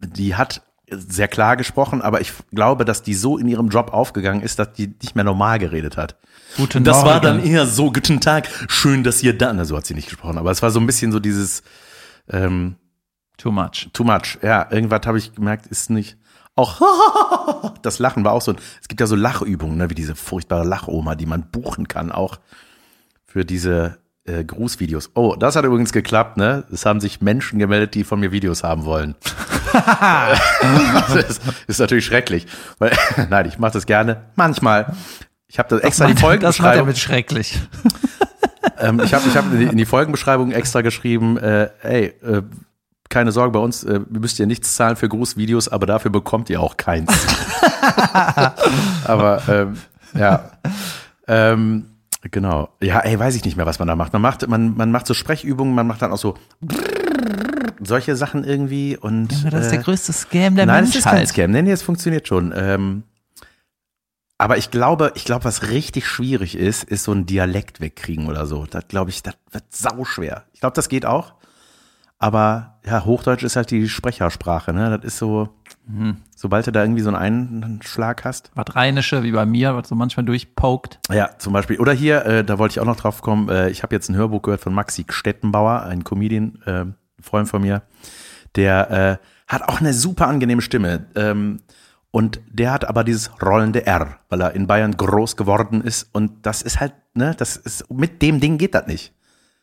[0.00, 4.40] die hat sehr klar gesprochen, aber ich glaube, dass die so in ihrem Job aufgegangen
[4.40, 6.16] ist, dass die nicht mehr normal geredet hat.
[6.56, 9.86] Guten das war dann eher so, guten Tag, schön, dass ihr da, na, so hat
[9.86, 11.62] sie nicht gesprochen, aber es war so ein bisschen so dieses
[12.30, 12.76] ähm,
[13.36, 13.90] Too much.
[13.92, 14.38] too much.
[14.42, 16.16] Ja, irgendwas habe ich gemerkt, ist nicht
[16.56, 16.80] auch
[17.82, 18.54] das Lachen war auch so.
[18.80, 22.38] Es gibt ja so Lachübungen, ne, wie diese furchtbare Lachoma, die man buchen kann, auch
[23.26, 25.10] für diese äh, Grußvideos.
[25.14, 26.64] Oh, das hat übrigens geklappt, ne?
[26.72, 29.14] Es haben sich Menschen gemeldet, die von mir Videos haben wollen.
[29.72, 32.46] das ist, ist natürlich schrecklich.
[32.78, 32.96] Weil,
[33.28, 34.24] nein, ich mache das gerne.
[34.34, 34.96] Manchmal.
[35.48, 36.86] Ich habe das extra die Das macht er Folgenbeschreibung.
[36.88, 37.58] mit schrecklich.
[38.78, 42.42] Ähm, ich habe ich hab in die- die Folgenbeschreibung extra geschrieben, äh, ey, äh,
[43.08, 46.60] keine Sorge, bei uns äh, müsst ihr nichts zahlen für Grußvideos, aber dafür bekommt ihr
[46.60, 47.10] auch keins.
[49.04, 49.76] aber ähm,
[50.14, 50.50] ja.
[51.26, 51.86] Ähm,
[52.30, 52.68] genau.
[52.82, 54.12] Ja, ey, weiß ich nicht mehr, was man da macht.
[54.12, 56.34] Man macht, man, man macht so Sprechübungen, man macht dann auch so
[57.82, 61.14] solche Sachen irgendwie und Das ist der äh, größte Scam der Nein, es ist kein
[61.14, 61.28] Menschheit.
[61.28, 61.50] Scam.
[61.50, 62.52] Nee, nee, es funktioniert schon.
[62.54, 63.04] Ähm,
[64.38, 68.46] aber ich glaube, ich glaube, was richtig schwierig ist, ist so ein Dialekt wegkriegen oder
[68.46, 68.66] so.
[68.66, 70.44] Das glaube ich, das wird sau schwer.
[70.52, 71.34] Ich glaube, das geht auch.
[72.18, 74.88] Aber ja, Hochdeutsch ist halt die Sprechersprache, ne?
[74.96, 75.50] Das ist so,
[75.86, 76.16] Mhm.
[76.34, 78.50] sobald du da irgendwie so einen Einschlag hast.
[78.54, 80.98] Was Rheinische, wie bei mir, was so manchmal durchpokt.
[81.10, 81.78] Ja, zum Beispiel.
[81.78, 84.16] Oder hier, äh, da wollte ich auch noch drauf kommen, äh, ich habe jetzt ein
[84.16, 86.86] Hörbuch gehört von Maxi Stettenbauer, ein Comedian, äh,
[87.22, 87.82] Freund von mir.
[88.56, 91.06] der äh, hat auch eine super angenehme Stimme.
[91.14, 91.60] Ähm,
[92.16, 96.08] und der hat aber dieses rollende R, weil er in Bayern groß geworden ist.
[96.14, 99.12] Und das ist halt, ne, das ist, mit dem Ding geht das nicht.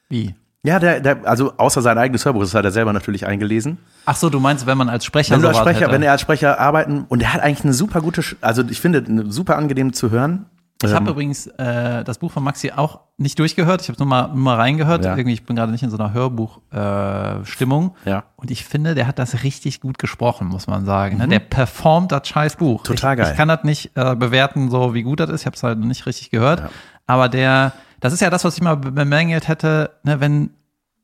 [0.08, 0.36] Wie?
[0.62, 3.80] Ja, der, der, also außer sein eigenes Hörbuch, das hat er selber natürlich eingelesen.
[4.06, 5.94] Ach so, du meinst, wenn man als Sprecher Wenn, du als Sprecher, hätte.
[5.94, 9.04] wenn er als Sprecher arbeiten, und er hat eigentlich eine super gute, also ich finde,
[9.32, 10.46] super angenehm zu hören.
[10.84, 13.82] Ich Ähm, habe übrigens äh, das Buch von Maxi auch nicht durchgehört.
[13.82, 15.06] Ich habe nur mal, nur mal reingehört.
[15.06, 15.16] Ja.
[15.16, 17.96] Irgendwie, ich bin gerade nicht in so einer Hörbuch-Stimmung.
[18.06, 18.10] Äh.
[18.10, 18.24] Ja.
[18.36, 21.18] Und ich finde, der hat das richtig gut gesprochen, muss man sagen.
[21.18, 21.28] Ne?
[21.28, 22.82] Der performt das scheiß Buch.
[22.82, 22.88] Mhm.
[22.88, 23.32] Total ich, geil.
[23.32, 25.42] Ich kann das nicht äh, bewerten, so wie gut das ist.
[25.42, 26.64] Ich habe es halt noch nicht richtig gehört.
[27.06, 30.52] Aber der, das ist ja das, was ich mal bemängelt hätte, ne, wenn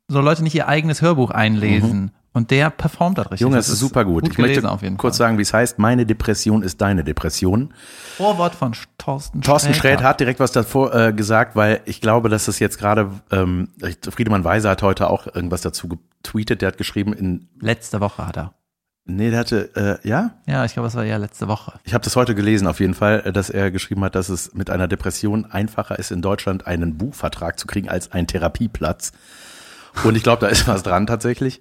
[0.08, 2.12] so Leute nicht ihr eigenes Hörbuch einlesen.
[2.32, 3.42] Und der performt das richtig.
[3.42, 4.24] Junge, Das es ist super gut.
[4.24, 5.28] Gut ich möchte gelesen auf jeden kurz Fall.
[5.28, 5.80] sagen, wie es heißt.
[5.80, 7.74] Meine Depression ist deine Depression.
[8.18, 9.96] Vorwort von Thorsten Thorsten Sträter.
[9.96, 13.70] Sträter hat direkt was davor äh, gesagt, weil ich glaube, dass es jetzt gerade, ähm,
[14.10, 16.62] Friedemann Weiser hat heute auch irgendwas dazu getweetet.
[16.62, 18.54] Der hat geschrieben in, Letzte Woche hat er.
[19.06, 21.80] nee, der hatte, äh, ja, Ja, ich glaube, es war ja letzte Woche.
[21.84, 24.54] ich habe das heute gelesen auf jeden Fall, äh, dass er geschrieben hat, dass es
[24.54, 29.14] mit einer Depression einfacher ist, in Deutschland einen Buchvertrag zu kriegen als einen Therapieplatz.
[30.04, 31.60] Und ich glaube, da ist was dran tatsächlich.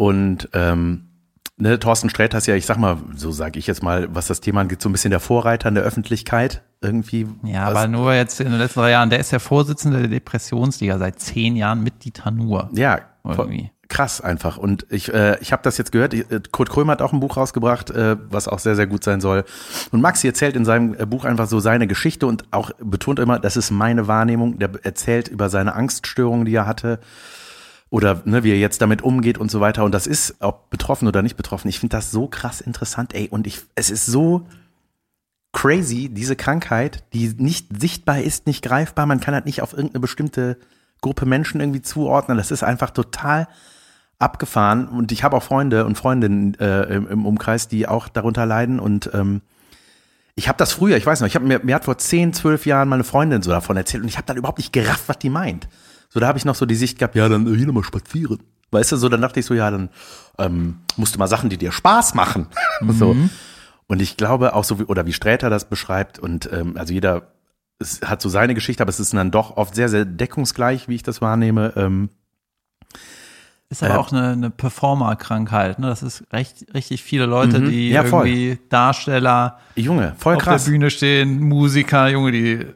[0.00, 1.10] Und ähm,
[1.58, 4.40] ne, Thorsten Sträter ist ja, ich sag mal, so sage ich jetzt mal, was das
[4.40, 7.26] Thema angeht, so ein bisschen der Vorreiter in der Öffentlichkeit irgendwie.
[7.42, 9.10] Ja, aber nur jetzt in den letzten drei Jahren.
[9.10, 12.70] Der ist der Vorsitzende der Depressionsliga seit zehn Jahren mit Dieter Nuhr.
[12.72, 13.72] Ja, Irgendwie.
[13.88, 14.56] krass einfach.
[14.56, 16.14] Und ich, äh, ich habe das jetzt gehört.
[16.14, 19.20] Äh, Kurt Krömer hat auch ein Buch rausgebracht, äh, was auch sehr, sehr gut sein
[19.20, 19.44] soll.
[19.92, 23.38] Und Maxi erzählt in seinem äh, Buch einfach so seine Geschichte und auch betont immer,
[23.38, 24.58] das ist meine Wahrnehmung.
[24.58, 27.00] Der erzählt über seine Angststörungen, die er hatte.
[27.90, 29.84] Oder ne, wie er jetzt damit umgeht und so weiter.
[29.84, 33.28] Und das ist, ob betroffen oder nicht betroffen, ich finde das so krass interessant, ey.
[33.28, 34.46] Und ich, es ist so
[35.52, 39.06] crazy, diese Krankheit, die nicht sichtbar ist, nicht greifbar.
[39.06, 40.56] Man kann halt nicht auf irgendeine bestimmte
[41.00, 42.38] Gruppe Menschen irgendwie zuordnen.
[42.38, 43.48] Das ist einfach total
[44.20, 44.86] abgefahren.
[44.86, 48.78] Und ich habe auch Freunde und Freundinnen äh, im, im Umkreis, die auch darunter leiden.
[48.78, 49.40] Und ähm,
[50.36, 52.66] ich habe das früher, ich weiß noch, ich habe mir, mir hat vor 10, 12
[52.66, 55.30] Jahren meine Freundin so davon erzählt und ich habe dann überhaupt nicht gerafft, was die
[55.30, 55.68] meint.
[56.12, 58.38] So, da habe ich noch so die Sicht gehabt, ja, dann hier nochmal spazieren.
[58.72, 59.88] Weißt du, so, dann dachte ich so, ja, dann
[60.38, 62.46] ähm, musst du mal Sachen, die dir Spaß machen.
[62.98, 63.16] So.
[63.86, 67.32] Und ich glaube auch so, wie, oder wie Sträter das beschreibt und ähm, also jeder
[67.80, 70.96] es hat so seine Geschichte, aber es ist dann doch oft sehr, sehr deckungsgleich, wie
[70.96, 71.72] ich das wahrnehme.
[71.76, 72.10] Ähm,
[73.70, 75.78] Ist aber Äh, auch eine, eine Performer-Krankheit.
[75.78, 75.86] Ne?
[75.88, 77.94] Das ist recht, richtig viele Leute, die Mhm.
[77.94, 78.26] Ja, voll.
[78.28, 80.64] irgendwie Darsteller Junge, voll auf krass.
[80.64, 82.66] der Bühne stehen, Musiker, Junge, die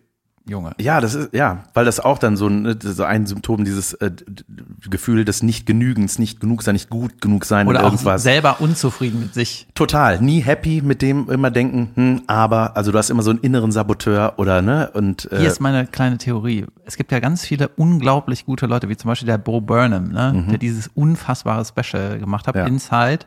[0.46, 0.72] Junge.
[0.78, 4.10] Ja, das ist, ja, weil das auch dann so ein, so ein Symptom, dieses äh,
[4.90, 8.22] Gefühl des Nicht-Genügens, nicht genug sein, nicht gut genug sein Oder und auch irgendwas.
[8.22, 9.66] selber unzufrieden mit sich.
[9.74, 13.40] Total, nie happy mit dem immer denken, hm, aber, also du hast immer so einen
[13.40, 16.66] inneren Saboteur oder, ne, und, Hier äh, ist meine kleine Theorie.
[16.84, 20.44] Es gibt ja ganz viele unglaublich gute Leute, wie zum Beispiel der Bo Burnham, ne?
[20.50, 22.60] der dieses unfassbare Special gemacht hat, Mhm.
[22.60, 22.66] Ja.
[22.66, 23.24] Inside.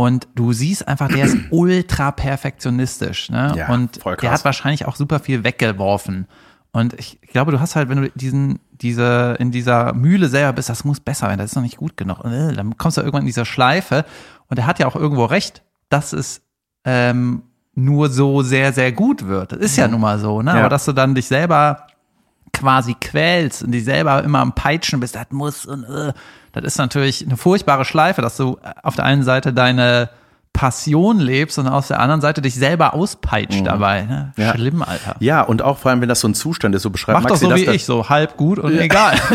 [0.00, 3.30] Und du siehst einfach, der ist ultra perfektionistisch.
[3.30, 3.52] Ne?
[3.56, 6.28] Ja, und der hat wahrscheinlich auch super viel weggeworfen.
[6.70, 10.68] Und ich glaube, du hast halt, wenn du diesen, diese, in dieser Mühle selber bist,
[10.68, 12.20] das muss besser werden, das ist noch nicht gut genug.
[12.20, 14.04] Und, äh, dann kommst du irgendwann in dieser Schleife.
[14.48, 16.42] Und er hat ja auch irgendwo recht, dass es
[16.84, 17.42] ähm,
[17.74, 19.50] nur so sehr, sehr gut wird.
[19.50, 20.52] Das ist ja nun mal so, ne?
[20.52, 20.60] Ja.
[20.60, 21.88] Aber dass du dann dich selber
[22.52, 26.12] quasi quälst und dich selber immer am Peitschen bist, das muss und äh,
[26.60, 30.10] das ist natürlich eine furchtbare Schleife, dass du auf der einen Seite deine
[30.52, 34.02] Passion lebst und auf der anderen Seite dich selber auspeitscht dabei.
[34.02, 34.32] Ne?
[34.36, 34.54] Ja.
[34.54, 35.14] Schlimm, Alter.
[35.20, 37.34] ja, und auch vor allem, wenn das so ein Zustand ist, so beschreibt Mach doch
[37.34, 39.14] Maxi so das, wie ich, so halb gut und egal.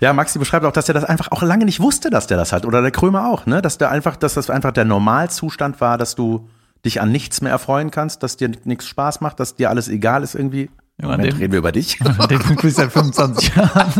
[0.00, 2.52] Ja, Maxi beschreibt auch, dass er das einfach auch lange nicht wusste, dass der das
[2.52, 2.66] hat.
[2.66, 3.62] Oder der Krömer auch, ne?
[3.62, 6.48] Dass der einfach, dass das einfach der Normalzustand war, dass du
[6.84, 10.24] dich an nichts mehr erfreuen kannst, dass dir nichts Spaß macht, dass dir alles egal
[10.24, 10.70] ist irgendwie.
[11.00, 12.00] An Moment, dem- reden wir über dich.
[12.02, 13.92] An dem Punkt bin ich seit 25 Jahren.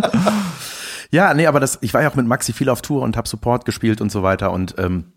[1.12, 3.28] Ja, nee, aber das, ich war ja auch mit Maxi viel auf Tour und habe
[3.28, 4.50] Support gespielt und so weiter.
[4.50, 5.12] Und ähm,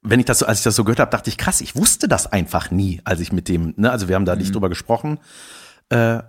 [0.00, 2.06] wenn ich das so, als ich das so gehört habe, dachte ich, krass, ich wusste
[2.06, 5.18] das einfach nie, als ich mit dem, ne, also wir haben da nicht drüber gesprochen.
[5.88, 6.20] Äh,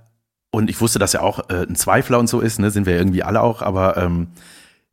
[0.49, 2.97] und ich wusste, dass er auch äh, ein Zweifler und so ist, ne, sind wir
[2.97, 4.29] irgendwie alle auch, aber ähm,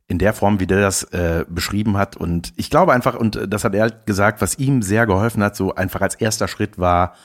[0.07, 2.15] in der Form, wie der das äh, beschrieben hat.
[2.15, 5.41] Und ich glaube einfach, und äh, das hat er halt gesagt, was ihm sehr geholfen
[5.41, 7.15] hat, so einfach als erster Schritt war,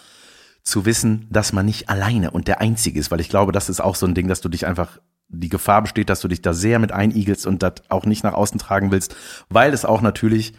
[0.63, 3.81] zu wissen, dass man nicht alleine und der Einzige ist, weil ich glaube, das ist
[3.81, 6.53] auch so ein Ding, dass du dich einfach, die Gefahr besteht, dass du dich da
[6.53, 9.15] sehr mit einigelst und das auch nicht nach außen tragen willst,
[9.49, 10.53] weil es auch natürlich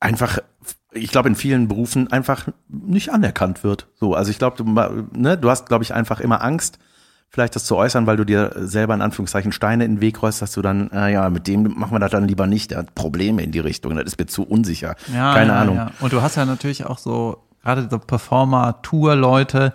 [0.00, 0.38] einfach,
[0.92, 3.86] ich glaube, in vielen Berufen einfach nicht anerkannt wird.
[3.94, 4.64] So, also ich glaube, du,
[5.18, 6.78] ne, du hast, glaube ich, einfach immer Angst,
[7.30, 10.40] vielleicht das zu äußern, weil du dir selber in Anführungszeichen Steine in den Weg rollst,
[10.40, 12.94] dass du dann, äh, ja, mit dem machen wir das dann lieber nicht, der hat
[12.94, 14.94] Probleme in die Richtung, das ist mir zu unsicher.
[15.06, 15.76] Keine ja, Ahnung.
[15.76, 15.90] Ja.
[16.00, 19.72] Und du hast ja natürlich auch so, gerade so Performer, Tour-Leute,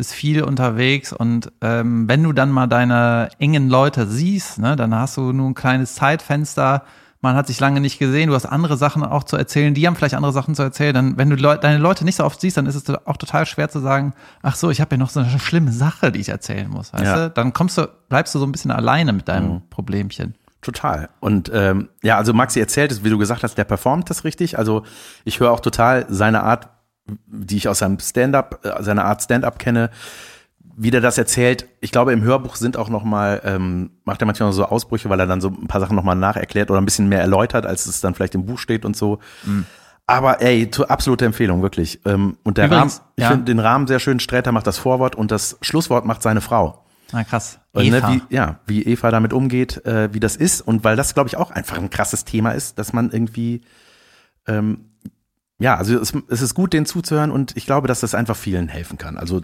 [0.00, 4.94] bist viel unterwegs und ähm, wenn du dann mal deine engen Leute siehst, ne, dann
[4.94, 6.84] hast du nur ein kleines Zeitfenster,
[7.20, 9.94] man hat sich lange nicht gesehen, du hast andere Sachen auch zu erzählen, die haben
[9.96, 10.94] vielleicht andere Sachen zu erzählen.
[10.94, 13.44] Dann, wenn du Leu deine Leute nicht so oft siehst, dann ist es auch total
[13.44, 16.30] schwer zu sagen, ach so, ich habe ja noch so eine schlimme Sache, die ich
[16.30, 16.94] erzählen muss.
[16.94, 17.28] Weißt Ja.
[17.28, 17.30] du?
[17.34, 20.34] Dann kommst du, bleibst du so ein bisschen alleine mit deinem Problemchen.
[20.62, 21.10] Total.
[21.20, 24.58] Und ähm, ja, also Maxi erzählt es, wie du gesagt hast, der performt das richtig.
[24.58, 24.84] Also
[25.24, 26.70] ich höre auch total seine Art,
[27.26, 29.90] die ich aus seinem Stand-up, äh, seiner Art Stand-up kenne,
[30.76, 31.66] wie der das erzählt.
[31.80, 35.20] Ich glaube, im Hörbuch sind auch noch mal, ähm, macht er manchmal so Ausbrüche, weil
[35.20, 37.86] er dann so ein paar Sachen noch mal nacherklärt oder ein bisschen mehr erläutert, als
[37.86, 39.18] es dann vielleicht im Buch steht und so.
[40.06, 42.00] Aber ey, absolute Empfehlung, wirklich.
[42.04, 43.30] Ähm, und der Übrigens, Rahmen, ich ja.
[43.30, 44.18] finde den Rahmen sehr schön.
[44.18, 46.84] Sträter macht das Vorwort und das Schlusswort macht seine Frau.
[47.12, 47.60] Na krass.
[47.72, 48.10] Und, Eva.
[48.10, 51.28] Ne, wie, ja, wie Eva damit umgeht, äh, wie das ist und weil das, glaube
[51.28, 53.60] ich, auch einfach ein krasses Thema ist, dass man irgendwie,
[54.48, 54.89] ähm,
[55.60, 58.66] ja, also es, es ist gut, denen zuzuhören und ich glaube, dass das einfach vielen
[58.68, 59.16] helfen kann.
[59.16, 59.42] Also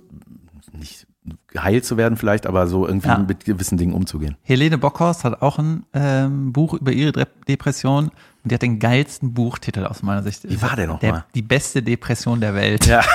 [0.72, 1.07] nicht
[1.48, 3.18] geheilt zu werden vielleicht, aber so irgendwie Ja.
[3.18, 4.37] mit gewissen Dingen umzugehen.
[4.42, 8.79] Helene Bockhorst hat auch ein ähm, Buch über ihre Dep- Depression und die hat den
[8.79, 10.48] geilsten Buchtitel aus meiner Sicht.
[10.48, 11.24] Wie war der noch mal?
[11.35, 12.87] Die beste Depression der Welt.
[12.87, 13.02] Ja.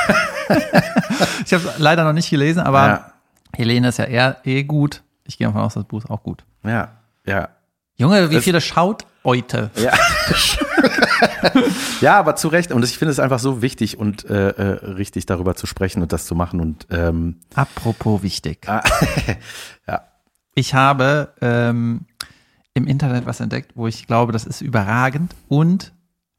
[1.46, 3.12] Ich habe leider noch nicht gelesen, aber Ja.
[3.56, 5.02] Helene ist ja eher eh gut.
[5.26, 6.44] Ich gehe davon aus, das Buch ist auch gut.
[6.64, 6.90] Ja,
[7.26, 7.50] ja.
[7.96, 9.70] Junge, wie Es- viele schaut heute?
[9.76, 9.94] Ja.
[12.02, 12.72] ja, aber zu Recht.
[12.72, 16.14] Und ich finde es einfach so wichtig und äh, äh, richtig darüber zu sprechen und
[16.14, 16.60] das zu machen.
[16.60, 18.68] Und ähm, Apropos wichtig.
[18.68, 18.84] ah,
[19.88, 20.02] ja.
[20.54, 22.02] Ich habe ähm,
[22.74, 25.94] im Internet was entdeckt, wo ich glaube, das ist überragend und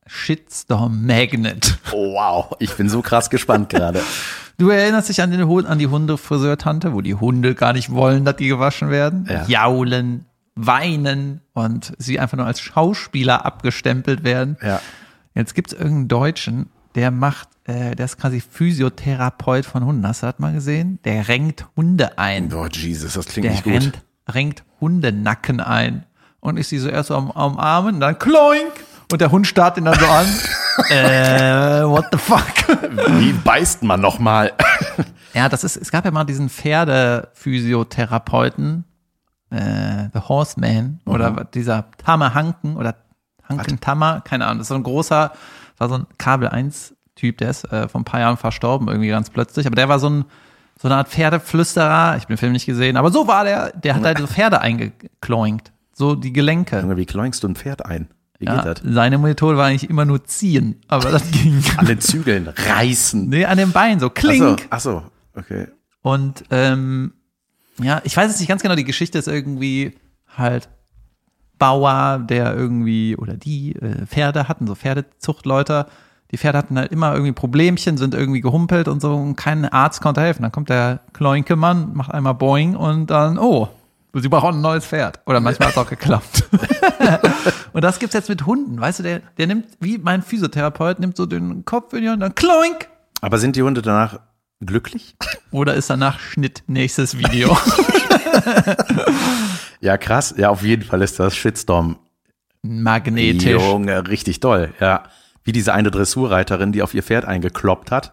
[0.07, 1.79] Shitstorm Magnet.
[1.93, 4.01] Oh, wow, ich bin so krass gespannt gerade.
[4.59, 8.37] Du erinnerst dich an, den an die Hundefriseurtante, wo die Hunde gar nicht wollen, dass
[8.37, 9.27] die gewaschen werden?
[9.29, 9.45] Ja.
[9.47, 14.57] Jaulen, weinen und sie einfach nur als Schauspieler abgestempelt werden.
[14.63, 14.81] Ja.
[15.35, 20.07] Jetzt gibt's irgendeinen Deutschen, der macht, äh, der ist quasi Physiotherapeut von Hunden.
[20.07, 20.99] Hast du das mal gesehen?
[21.05, 22.53] Der renkt Hunde ein.
[22.53, 23.73] Oh, Jesus, das klingt Der nicht gut.
[23.73, 26.05] rennt, renkt Hundenacken ein.
[26.41, 28.73] Und ich sie so erst so am, am Armen, dann kloink.
[29.11, 30.27] Und der Hund starrt ihn dann so an.
[30.91, 32.43] äh, what the fuck?
[33.19, 34.53] Wie beißt man nochmal?
[35.35, 38.85] Ja, das ist, es gab ja mal diesen Pferdephysiotherapeuten,
[39.53, 42.97] äh, The Horseman, oder was, dieser Tamme Hanken oder
[43.49, 45.33] Hanken Tammer, keine Ahnung, das ist so ein großer,
[45.79, 49.09] war so ein Kabel 1 Typ, der ist äh, vor ein paar Jahren verstorben, irgendwie
[49.09, 50.25] ganz plötzlich, aber der war so ein,
[50.81, 53.95] so eine Art Pferdeflüsterer, ich habe den Film nicht gesehen, aber so war der, der
[53.95, 56.81] hat halt so Pferde eingekloinkt, so die Gelenke.
[56.81, 58.09] Junge, wie kloingst du ein Pferd ein?
[58.39, 58.83] Wie Ja, geht das?
[58.85, 61.63] seine Methode war eigentlich immer nur ziehen, aber das ging.
[61.77, 63.29] An den Zügeln reißen.
[63.29, 64.67] nee, an den Beinen so, klink.
[64.71, 65.69] Ach so, ach so, okay.
[66.01, 67.13] Und ähm,
[67.81, 69.95] ja, ich weiß jetzt nicht ganz genau, die Geschichte ist irgendwie
[70.37, 70.69] halt
[71.59, 75.87] Bauer, der irgendwie, oder die äh, Pferde hatten, so Pferdezuchtleute,
[76.33, 80.01] die Pferde hatten halt immer irgendwie Problemchen, sind irgendwie gehumpelt und so und kein Arzt
[80.01, 80.43] konnte helfen.
[80.43, 83.69] Dann kommt der Kloinke-Mann, macht einmal Boing und dann, oh,
[84.15, 85.21] sie brauchen ein neues Pferd.
[85.27, 86.49] Oder manchmal hat es auch geklappt.
[87.73, 91.17] und das gibt's jetzt mit Hunden, weißt du, der, der nimmt, wie mein Physiotherapeut, nimmt
[91.17, 92.89] so den Kopf in die Hand, dann kloink,
[93.21, 94.19] Aber sind die Hunde danach
[94.65, 95.17] glücklich?
[95.51, 97.57] oder ist danach Schnitt, nächstes Video.
[99.83, 100.35] Ja, krass.
[100.39, 101.99] Ja, auf jeden Fall ist das Shitstorm.
[102.63, 103.61] Magnetisch.
[103.61, 104.73] Junge, richtig doll.
[104.79, 105.03] Ja.
[105.43, 108.13] Wie diese eine Dressurreiterin, die auf ihr Pferd eingekloppt hat.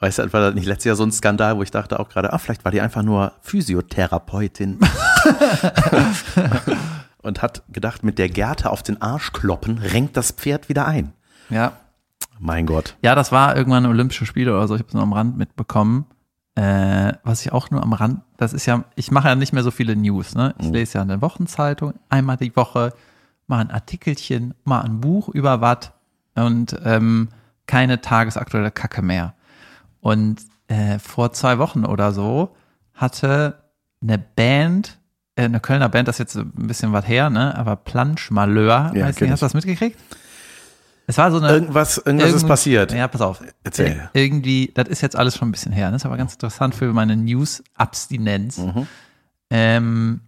[0.00, 2.32] Weißt du, war das nicht letztes Jahr so ein Skandal, wo ich dachte auch gerade,
[2.32, 4.80] ah, vielleicht war die einfach nur Physiotherapeutin.
[7.22, 11.12] Und hat gedacht, mit der Gerte auf den Arsch kloppen, renkt das Pferd wieder ein.
[11.48, 11.74] Ja.
[12.38, 12.96] Mein Gott.
[13.02, 14.74] Ja, das war irgendwann Olympische Spiele oder so.
[14.74, 16.06] Ich habe es nur am Rand mitbekommen.
[16.54, 19.62] Äh, was ich auch nur am Rand, das ist ja, ich mache ja nicht mehr
[19.62, 20.54] so viele News, ne?
[20.58, 22.92] Ich lese ja eine Wochenzeitung, einmal die Woche,
[23.46, 25.92] mal ein Artikelchen, mal ein Buch über was
[26.34, 27.28] und ähm,
[27.66, 29.34] keine tagesaktuelle Kacke mehr.
[30.00, 32.56] Und äh, vor zwei Wochen oder so
[32.92, 33.62] hatte
[34.02, 34.98] eine Band,
[35.36, 37.56] äh, eine Kölner Band, das ist jetzt ein bisschen was her, ne?
[37.56, 39.96] Aber Planschmalheur, Ja, weiß nicht, hast du das mitgekriegt?
[41.10, 42.92] Es war so eine Irgendwas, irgendwas ist Irgend- passiert.
[42.92, 43.42] Ja, pass auf.
[43.64, 43.86] Erzähl.
[43.92, 45.90] Ir- Irgendwie, das ist jetzt alles schon ein bisschen her.
[45.90, 48.58] Das ist aber ganz interessant für meine News-Abstinenz.
[48.58, 48.86] Mhm.
[49.50, 50.20] Ähm,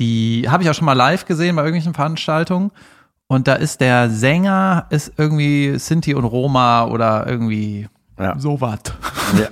[0.00, 2.72] die habe ich auch schon mal live gesehen bei irgendwelchen Veranstaltungen.
[3.28, 7.88] Und da ist der Sänger, ist irgendwie Sinti und Roma oder irgendwie
[8.18, 8.36] Ja.
[8.38, 8.80] sowas.
[9.38, 9.46] Ja.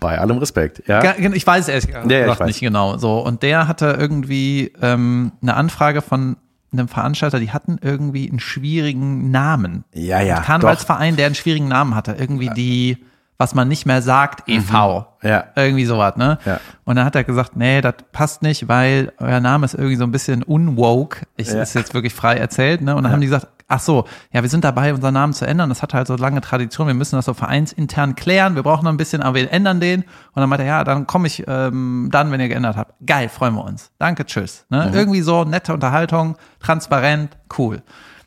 [0.00, 0.82] Bei allem Respekt.
[0.86, 1.14] Ja.
[1.16, 2.98] Ich weiß es ehrlich gesagt Ja, ja, nicht genau.
[2.98, 6.36] So und der hatte irgendwie ähm, eine Anfrage von
[6.78, 9.84] einem Veranstalter, die hatten irgendwie einen schwierigen Namen.
[9.94, 10.36] Ja, ja.
[10.38, 12.12] Ein Karnevalsverein, der einen schwierigen Namen hatte.
[12.18, 12.98] Irgendwie die,
[13.38, 15.06] was man nicht mehr sagt, e.V.
[15.22, 15.44] Ja.
[15.56, 16.38] Irgendwie sowas, ne?
[16.44, 16.60] Ja.
[16.84, 20.04] Und dann hat er gesagt, nee, das passt nicht, weil euer Name ist irgendwie so
[20.04, 21.26] ein bisschen unwoke.
[21.36, 21.62] Ich Ja.
[21.62, 22.94] ist jetzt wirklich frei erzählt, ne?
[22.94, 25.68] Und dann haben die gesagt, ach so, ja, wir sind dabei, unseren Namen zu ändern.
[25.68, 26.86] Das hat halt so lange Tradition.
[26.86, 28.54] Wir müssen das so vereinsintern klären.
[28.54, 30.02] Wir brauchen noch ein bisschen, aber wir ändern den.
[30.02, 32.94] Und dann meinte er, ja, dann komme ich ähm, dann, wenn ihr geändert habt.
[33.06, 33.90] Geil, freuen wir uns.
[33.98, 34.66] Danke, tschüss.
[34.68, 34.90] Ne?
[34.92, 37.82] Irgendwie so nette Unterhaltung, transparent, cool.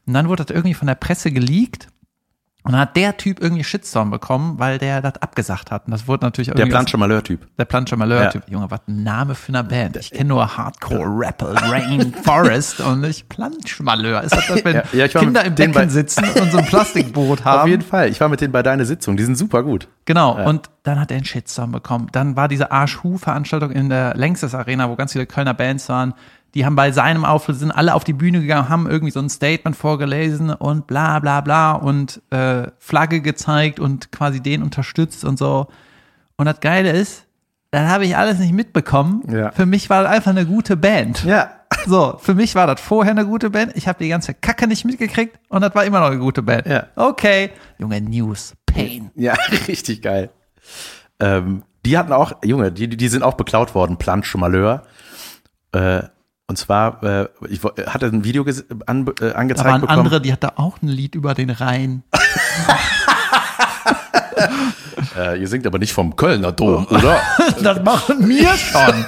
[0.06, 1.90] Und dann wurde das irgendwie von der Presse geleakt.
[2.68, 5.86] Und dann hat der Typ irgendwie Shitstorm bekommen, weil der das abgesagt hat.
[5.86, 7.48] Und das wurde natürlich Der irgendwie Plansche Malheur-Typ.
[7.58, 8.44] der Planscher Malheur-Typ.
[8.50, 9.96] Junge, was ein Name für eine Band.
[9.96, 14.22] Ich kenne nur Hardcore-Rapper, Rainforest und nicht Planschmalheur.
[14.24, 17.62] Ist das, das, wenn Ja, ja, Kinder im Becken sitzen und so ein Plastikboot haben?
[17.62, 18.10] Auf jeden Fall.
[18.10, 19.18] Ich war mit denen bei deiner Sitzung.
[19.18, 19.88] Die sind super gut.
[20.06, 22.08] Genau, und dann hat er einen Shitstorm bekommen.
[22.12, 26.14] Dann war diese Arsch-Hu-Veranstaltung in der Längstes Arena, wo ganz viele Kölner Bands waren.
[26.58, 29.30] Die haben bei seinem Auftritt, sind alle auf die Bühne gegangen, haben irgendwie so ein
[29.30, 35.38] Statement vorgelesen und bla bla bla und äh, Flagge gezeigt und quasi den unterstützt und
[35.38, 35.68] so.
[36.36, 37.28] Und das Geile ist,
[37.70, 39.22] dann habe ich alles nicht mitbekommen.
[39.32, 39.52] Ja.
[39.52, 41.24] Für mich war das einfach eine gute Band.
[41.26, 41.52] Ja.
[41.86, 43.74] So, für mich war das vorher eine gute Band.
[43.76, 46.66] Ich habe die ganze Kacke nicht mitgekriegt und das war immer noch eine gute Band.
[46.66, 46.88] Ja.
[46.96, 47.52] Okay.
[47.78, 49.12] Junge, News, Pain.
[49.16, 49.36] Ja,
[49.68, 50.32] richtig geil.
[51.20, 54.84] Ähm, die hatten auch, Junge, die, die sind auch beklaut worden, Planche Malheur.
[55.72, 56.04] Äh,
[56.48, 58.46] und zwar, äh, ich hatte ein Video
[58.86, 60.00] an, äh, Da angezeigt waren bekommen.
[60.00, 62.04] andere, die hatte auch ein Lied über den Rhein.
[65.16, 67.20] Äh, ihr singt aber nicht vom Kölner Dom, oder?
[67.62, 69.06] das machen wir schon.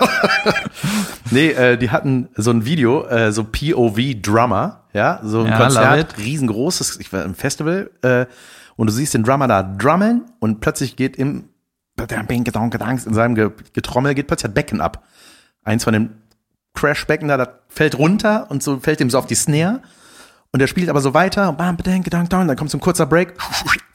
[1.32, 6.18] nee, äh, die hatten so ein Video, äh, so POV-Drummer, ja, so ein Ja, Konzert,
[6.18, 8.26] riesengroßes, ich war im Festival, äh,
[8.76, 11.50] und du siehst den Drummer da drummeln und plötzlich geht im
[11.98, 15.04] in seinem Ge- Getrommel geht plötzlich das Becken ab.
[15.64, 16.10] Eins von den
[16.80, 19.82] Crashbecken da, das fällt runter und so fällt ihm so auf die Snare.
[20.52, 23.06] Und der spielt aber so weiter, bam, bedeng, gedang, dang, dann kommt so ein kurzer
[23.06, 23.34] Break,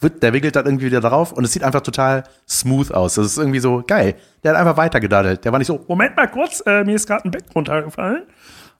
[0.01, 3.15] wird, der wickelt dann irgendwie wieder drauf und es sieht einfach total smooth aus.
[3.15, 4.15] Das ist irgendwie so geil.
[4.45, 5.45] Der hat einfach weitergedaddelt.
[5.45, 8.23] Der war nicht so, Moment mal kurz, äh, mir ist gerade ein Becken runtergefallen.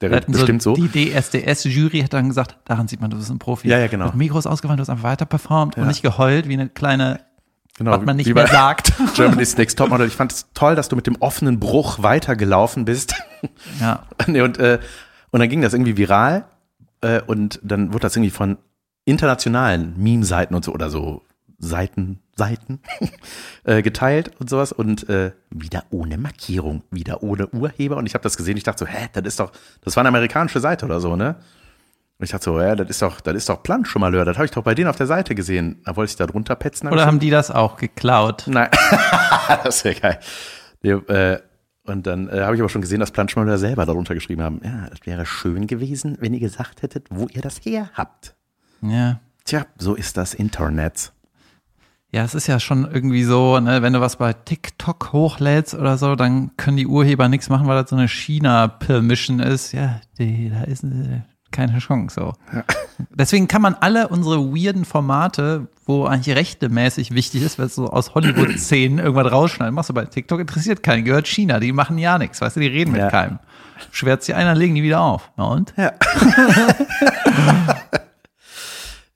[0.01, 0.73] Der wird hatten bestimmt so.
[0.75, 3.67] Die DSDS-Jury hat dann gesagt, daran sieht man, du bist ein Profi.
[3.67, 4.05] Ja, ja, genau.
[4.05, 7.19] Das Mikro ist ausgefallen, du hast einfach weiter performt und nicht geheult wie eine kleine,
[7.77, 8.93] Genau, was man nicht mehr sagt.
[9.15, 10.07] Germany's Next Topmodel.
[10.07, 13.15] Ich fand es toll, dass du mit dem offenen Bruch weitergelaufen bist.
[13.79, 14.07] Ja.
[14.25, 14.79] nee, und, äh,
[15.29, 16.45] und dann ging das irgendwie viral
[17.01, 18.57] äh, und dann wurde das irgendwie von
[19.03, 21.21] internationalen Meme-Seiten und so oder so
[21.59, 22.79] Seiten, Seiten
[23.63, 28.23] äh, geteilt und sowas und äh, wieder ohne Markierung, wieder ohne Urheber und ich habe
[28.23, 30.99] das gesehen, ich dachte so, hä, das ist doch, das war eine amerikanische Seite oder
[30.99, 31.35] so, ne?
[32.17, 34.51] Und ich dachte so, ja, das ist doch, das ist doch Planschmalheur, das habe ich
[34.51, 35.81] doch bei denen auf der Seite gesehen.
[35.83, 36.87] Da wollte ich da drunter petzen.
[36.87, 38.45] hab Oder haben die das auch geklaut?
[38.47, 38.69] Nein,
[39.63, 40.19] das wäre geil.
[40.81, 41.39] Nee, äh,
[41.83, 44.87] und dann äh, habe ich aber schon gesehen, dass Planschmalheur selber darunter geschrieben haben, ja,
[44.89, 48.35] das wäre schön gewesen, wenn ihr gesagt hättet, wo ihr das her habt.
[48.81, 49.19] Ja.
[49.43, 51.11] Tja, so ist das Internet.
[52.11, 55.97] Ja, es ist ja schon irgendwie so, ne, wenn du was bei TikTok hochlädst oder
[55.97, 59.73] so, dann können die Urheber nichts machen, weil das so eine China-Permission ist.
[59.73, 61.21] Ja, die, da ist äh,
[61.55, 62.33] keine Chance so.
[63.09, 67.87] Deswegen kann man alle unsere weirden Formate, wo eigentlich rechtemäßig wichtig ist, weil es so
[67.89, 72.17] aus Hollywood-Szenen irgendwas rausschneiden, machst du bei TikTok, interessiert keinen, gehört China, die machen ja
[72.17, 73.09] nichts, weißt du, die reden mit Ja.
[73.09, 73.39] keinem.
[73.91, 75.31] Schwert sie einer, legen die wieder auf.
[75.37, 75.73] Na und?
[75.77, 75.91] Ja.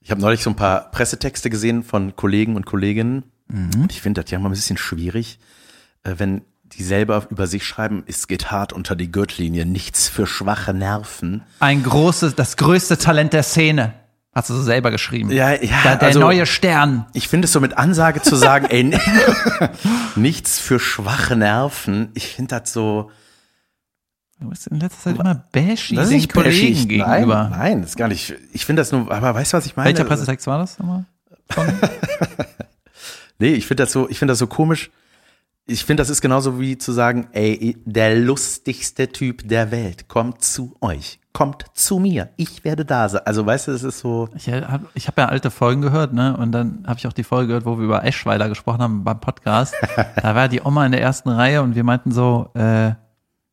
[0.01, 3.23] ich habe neulich so ein paar Pressetexte gesehen von Kollegen und Kolleginnen.
[3.51, 5.39] Und ich finde das ja mal ein bisschen schwierig,
[6.03, 6.41] äh, wenn
[6.73, 11.43] die selber über sich schreiben, es geht hart unter die Gürtellinie, nichts für schwache Nerven.
[11.59, 13.93] Ein großes, das größte Talent der Szene.
[14.33, 15.31] Hast du so selber geschrieben.
[15.31, 17.07] Ja, ja, Der, der also- neue Stern.
[17.13, 18.83] Ich finde es so mit Ansage zu sagen, ey,
[20.15, 22.09] nichts für schwache Nerven.
[22.13, 23.09] Ich finde das so.
[24.39, 26.87] Du bist in letzter Zeit immer bashy Das ist nicht Kollegen bashig.
[26.87, 27.49] gegenüber.
[27.49, 28.35] Nein, nein, das ist gar nicht.
[28.53, 29.89] Ich finde das nur, aber weißt du, was ich meine?
[29.89, 31.05] Welcher Pressetext war das nochmal?
[33.41, 34.91] Nee, ich finde das so, ich finde das so komisch.
[35.69, 40.43] Ich finde, das ist genauso wie zu sagen, ey, der lustigste Typ der Welt kommt
[40.43, 43.21] zu euch, kommt zu mir, ich werde da sein.
[43.25, 46.35] Also, weißt du, es ist so, Ich habe ich hab ja alte Folgen gehört, ne?
[46.35, 49.19] Und dann habe ich auch die Folge gehört, wo wir über Eschweiler gesprochen haben beim
[49.19, 49.75] Podcast.
[50.15, 52.93] da war die Oma in der ersten Reihe und wir meinten so, äh,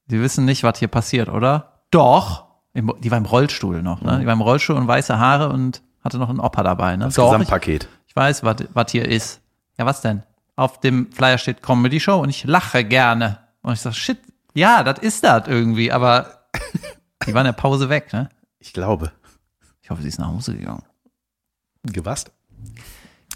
[0.07, 1.83] die wissen nicht, was hier passiert, oder?
[1.91, 2.47] Doch.
[2.75, 4.21] Die war im Rollstuhl noch, ne?
[4.21, 7.05] Die war im Rollstuhl und weiße Haare und hatte noch einen Opa dabei, ne?
[7.05, 7.89] das Doch, ich, Gesamtpaket.
[8.07, 9.43] ich weiß, was was hier ist.
[9.79, 10.23] Ja, was denn?
[10.57, 13.39] Auf dem Flyer steht Comedy Show und ich lache gerne.
[13.63, 14.19] Und ich sag, shit,
[14.55, 16.49] ja, das ist das irgendwie, aber
[17.27, 18.31] die war in der Pause weg, ne?
[18.59, 19.13] Ich glaube.
[19.83, 20.83] Ich hoffe, sie ist nach Hause gegangen.
[21.85, 22.33] Gewasst?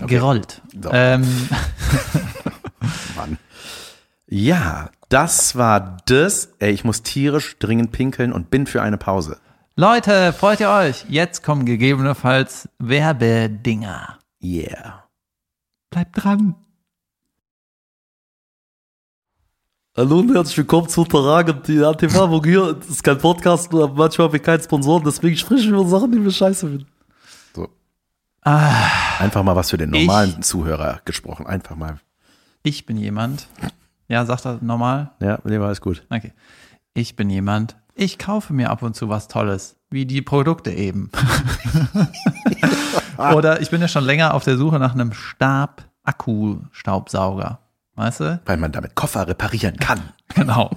[0.01, 0.63] Gerollt.
[0.83, 0.91] So.
[0.93, 1.49] Ähm,
[3.17, 3.39] Mann.
[4.27, 6.55] Ja, das war das.
[6.59, 9.39] Ey, ich muss tierisch dringend pinkeln und bin für eine Pause.
[9.77, 11.05] Leute, freut ihr euch?
[11.09, 14.19] Jetzt kommen gegebenenfalls Werbedinger.
[14.43, 15.05] Yeah.
[15.91, 16.55] Bleibt dran.
[20.01, 21.69] Hallo und herzlich willkommen zu Unterragend.
[21.69, 25.73] Die ATV-Werbung hier das ist kein Podcast, aber manchmal haben wir keinen Sponsoren, deswegen sprechen
[25.73, 26.87] wir über Sachen, die wir scheiße finden.
[28.43, 31.47] Einfach mal was für den Ich- normalen Zuhörer gesprochen.
[31.47, 31.99] Einfach mal.
[32.63, 33.47] Ich bin jemand.
[34.09, 35.11] Ja, sagt er normal?
[35.21, 36.03] Ja, nee, war alles gut.
[36.09, 36.33] Okay.
[36.95, 37.77] Ich bin jemand.
[37.95, 41.11] Ich kaufe mir ab und zu was Tolles, wie die Produkte eben.
[43.35, 47.59] Oder ich bin ja schon länger auf der Suche nach einem Stab-Akku-Staubsauger.
[48.01, 48.41] Weißt du?
[48.47, 50.01] Weil man damit Koffer reparieren kann.
[50.35, 50.71] Genau.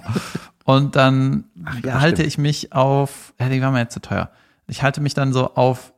[0.64, 1.44] Und dann
[1.84, 2.26] ja, halte stimmt.
[2.26, 4.30] ich mich auf, ja, die waren mir jetzt zu teuer.
[4.66, 5.92] Ich halte mich dann so auf,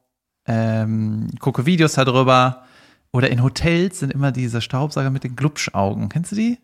[0.44, 2.64] ähm, gucke Videos darüber.
[3.12, 6.10] Oder in Hotels sind immer diese Staubsauger mit den Glubschaugen.
[6.10, 6.58] Kennst du die?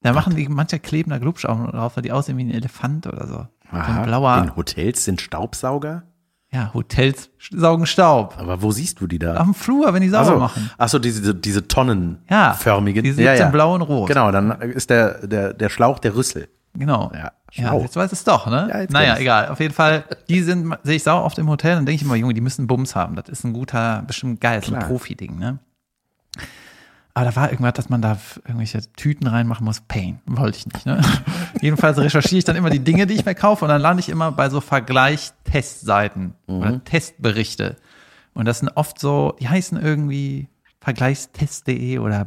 [0.00, 3.26] Da machen die, manche kleben da Glubschaugen drauf, weil die aussehen wie ein Elefant oder
[3.26, 3.46] so.
[3.70, 6.04] So ein blauer, In Hotels sind Staubsauger?
[6.52, 8.34] Ja, Hotels saugen Staub.
[8.38, 9.36] Aber wo siehst du die da?
[9.36, 10.70] Auf dem Flur, wenn die sauber Achso, machen.
[10.78, 13.04] ach so, diese, diese Ja, tonnenförmigen.
[13.04, 14.08] die sind in blau und rot.
[14.08, 16.48] Genau, dann ist der, der, der Schlauch der Rüssel.
[16.74, 17.10] Genau.
[17.14, 18.68] Ja, Ja, jetzt weiß es doch, ne?
[18.72, 19.48] Ja, naja, egal.
[19.48, 22.14] Auf jeden Fall, die sind, sehe ich sau oft im Hotel und denke ich immer,
[22.16, 23.16] Junge, die müssen Bums haben.
[23.16, 24.80] Das ist ein guter, bestimmt geil, so ein.
[24.82, 25.58] Profi-Ding, ne?
[27.14, 29.80] Aber da war irgendwas, dass man da irgendwelche Tüten reinmachen muss.
[29.80, 30.20] Pain.
[30.26, 31.00] Wollte ich nicht, ne?
[31.60, 34.08] Jedenfalls recherchiere ich dann immer die Dinge, die ich mir kaufe und dann lande ich
[34.08, 37.76] immer bei so Vergleich-Testseiten oder Testberichte.
[38.34, 40.48] Und das sind oft so, die heißen irgendwie
[40.80, 42.26] Vergleichstest.de oder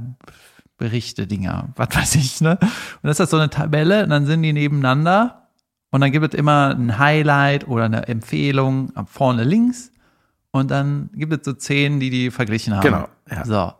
[0.78, 2.58] Berichte-Dinger, was weiß ich, ne?
[2.62, 2.70] Und
[3.04, 5.48] das ist so eine Tabelle und dann sind die nebeneinander
[5.92, 9.92] und dann gibt es immer ein Highlight oder eine Empfehlung vorne links
[10.52, 12.84] und dann gibt es so zehn, die die verglichen haben.
[12.84, 13.46] Genau, ja.
[13.46, 13.74] So.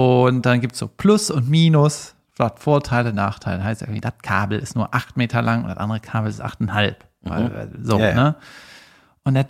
[0.00, 3.62] Und dann gibt es so Plus und Minus, vielleicht Vorteile, Nachteile.
[3.64, 7.04] Heißt irgendwie, das Kabel ist nur acht Meter lang und das andere Kabel ist achteinhalb.
[7.22, 8.04] Weil, äh, So, Mhm.
[8.04, 8.14] Ja.
[8.14, 8.34] ne?
[9.24, 9.46] Und das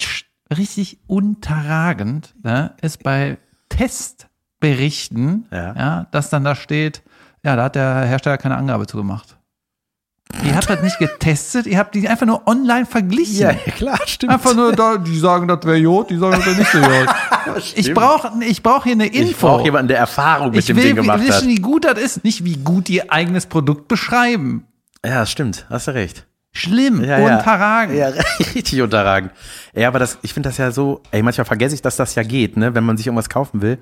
[0.56, 3.38] richtig unterragend ne, ist bei
[3.68, 5.74] Testberichten, Ja.
[5.74, 7.02] ja, dass dann da steht,
[7.44, 9.36] ja, da hat der Hersteller keine Angabe zu gemacht.
[10.44, 13.36] Ihr habt das nicht getestet, ihr habt die einfach nur online verglichen.
[13.36, 14.32] Ja, klar, stimmt.
[14.32, 17.08] Einfach nur da, die sagen, das wäre Jod, die sagen, das wäre nicht so Jod.
[17.76, 19.30] Ich brauche ich brauch hier eine Info.
[19.30, 21.46] ich brauche jemanden, der Erfahrung mit Ich dem will Ding gemacht wissen, hat.
[21.46, 24.66] wie gut das ist, nicht wie gut ihr eigenes Produkt beschreiben.
[25.04, 25.66] Ja, das stimmt.
[25.68, 26.26] Hast du recht.
[26.52, 27.36] Schlimm, Ja, ja.
[27.38, 27.96] unterragend.
[27.96, 28.08] Ja,
[28.54, 29.32] richtig unterragend.
[29.74, 32.22] Ja, aber das, ich finde das ja so, ey, manchmal vergesse ich, dass das ja
[32.22, 33.78] geht, ne, wenn man sich irgendwas kaufen will,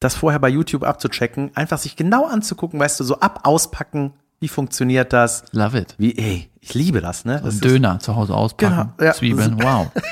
[0.00, 4.12] das vorher bei YouTube abzuchecken, einfach sich genau anzugucken, weißt du, so ab, auspacken,
[4.42, 5.94] wie funktioniert das, Love it.
[5.98, 7.40] wie, ey, ich liebe das, ne?
[7.42, 9.14] Das ist- Döner zu Hause auspacken, Genau, ja.
[9.14, 9.90] Zwiebeln, wow.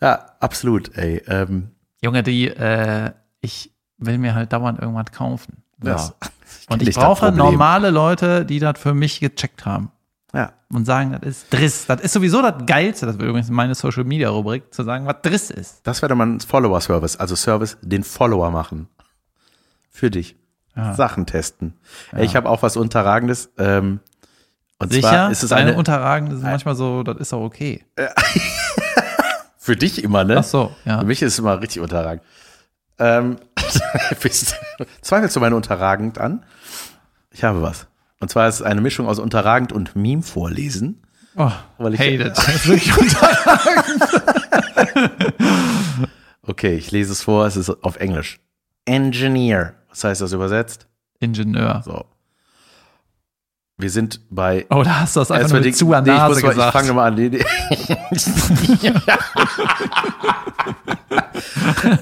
[0.00, 1.22] Ja, absolut, ey.
[1.26, 1.70] Ähm,
[2.02, 3.10] Junge, die, äh,
[3.42, 5.62] ich will mir halt dauernd irgendwas kaufen.
[5.84, 5.92] Ja.
[5.92, 6.14] Das-
[6.70, 9.90] Und ich brauche normale Leute, die das für mich gecheckt haben.
[10.32, 11.86] ja, Und sagen, das ist Driss.
[11.86, 15.16] Das ist sowieso das Geilste, das wird übrigens meine Social Media Rubrik, zu sagen, was
[15.22, 15.80] Driss ist.
[15.82, 18.88] das wäre doch mal ein Follower-Service, also Service, den Follower machen.
[19.90, 20.36] Für dich.
[20.94, 21.74] Sachen testen.
[22.12, 23.50] Ey, ich habe auch was Unterragendes.
[23.58, 24.00] Ähm,
[24.78, 25.08] und Sicher?
[25.08, 27.84] zwar ist es Deine eine, Unterragende sind manchmal so, das ist auch okay.
[29.58, 30.38] für dich immer, ne?
[30.38, 30.98] Ach so, ja.
[31.00, 32.22] Für mich ist es immer richtig unterragend.
[32.98, 33.36] Ähm,
[35.02, 36.44] zweifelst du meine unterragend an?
[37.30, 37.86] Ich habe was.
[38.20, 41.02] Und zwar ist es eine Mischung aus unterragend und Meme vorlesen.
[41.36, 42.20] Oh, Weil ich- it.
[42.36, 43.28] Das ist wirklich unter-
[46.42, 48.40] Okay, ich lese es vor, es ist auf Englisch.
[48.84, 49.74] Engineer.
[49.90, 50.86] Was heißt das übersetzt?
[51.18, 51.82] Ingenieur.
[51.84, 52.04] So.
[53.76, 56.16] Wir sind bei Oh, da hast du das einfach nur die- zu an nee, ich,
[56.16, 56.72] Nase muss mal, ich gesagt.
[56.72, 57.14] fange nochmal an.
[57.14, 57.44] Nee, nee.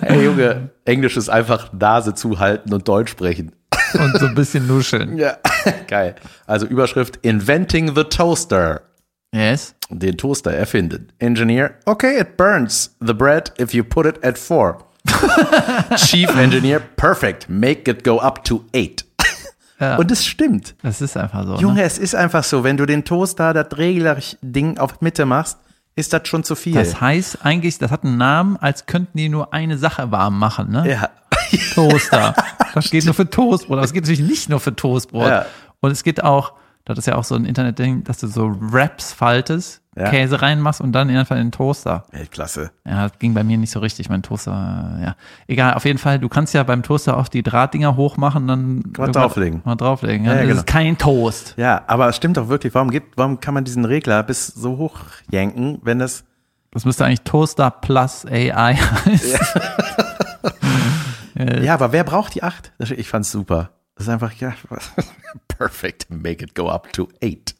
[0.03, 3.53] Ey Junge, Englisch ist einfach Nase zuhalten und Deutsch sprechen.
[3.95, 5.17] Und so ein bisschen nuscheln.
[5.17, 5.39] Ja,
[5.87, 6.17] geil.
[6.47, 8.83] Also Überschrift Inventing the Toaster.
[9.33, 9.75] Yes.
[9.91, 11.13] Den Toaster erfinden.
[11.19, 14.79] Engineer, okay, it burns the bread if you put it at four.
[15.97, 19.05] Chief Engineer, perfect, make it go up to eight.
[19.81, 19.97] Ja.
[19.99, 20.75] Und es stimmt.
[20.83, 21.57] Das ist einfach so.
[21.57, 21.83] Junge, Ne?
[21.83, 25.59] es ist einfach so, wenn du den Toaster, das Regler-Ding auf Mitte machst,
[25.95, 26.75] ist das schon zu viel.
[26.75, 30.71] Das heißt eigentlich, das hat einen Namen, als könnten die nur eine Sache warm machen,
[30.71, 30.89] ne?
[30.91, 31.09] ja.
[31.75, 32.35] Toaster.
[32.75, 33.79] Das geht nur für Toastbrot.
[33.79, 35.29] Aber es geht natürlich nicht nur für Toastbrot.
[35.29, 35.47] Ja.
[35.81, 36.53] Und es geht auch,
[36.85, 40.11] das ist ja auch so ein Internetding, dass du so Wraps faltest, Ja.
[40.11, 42.05] Käse reinmachst und dann einfach in den Toaster.
[42.13, 42.71] Weltklasse.
[42.87, 44.53] Ja, das ging bei mir nicht so richtig, mein Toaster,
[45.03, 45.17] ja.
[45.49, 49.13] Egal, auf jeden Fall, du kannst ja beim Toaster auch die Drahtdinger hochmachen, dann man
[49.13, 49.63] drauflegen.
[49.65, 50.35] Mal drauflegen, ja.
[50.35, 50.61] Ja, ja, das genau.
[50.61, 51.55] ist kein Toast.
[51.57, 52.75] Ja, aber es stimmt doch wirklich.
[52.75, 56.25] Warum gibt, warum kann man diesen Regler bis so hoch jenken, wenn das,
[56.71, 59.41] Das müsste eigentlich Toaster plus AI heißen.
[61.65, 62.73] ja, aber wer braucht die acht?
[62.79, 63.71] Ich fand's super.
[63.97, 64.55] Das ist einfach, ja,
[65.49, 67.58] perfect, make it go up to eight.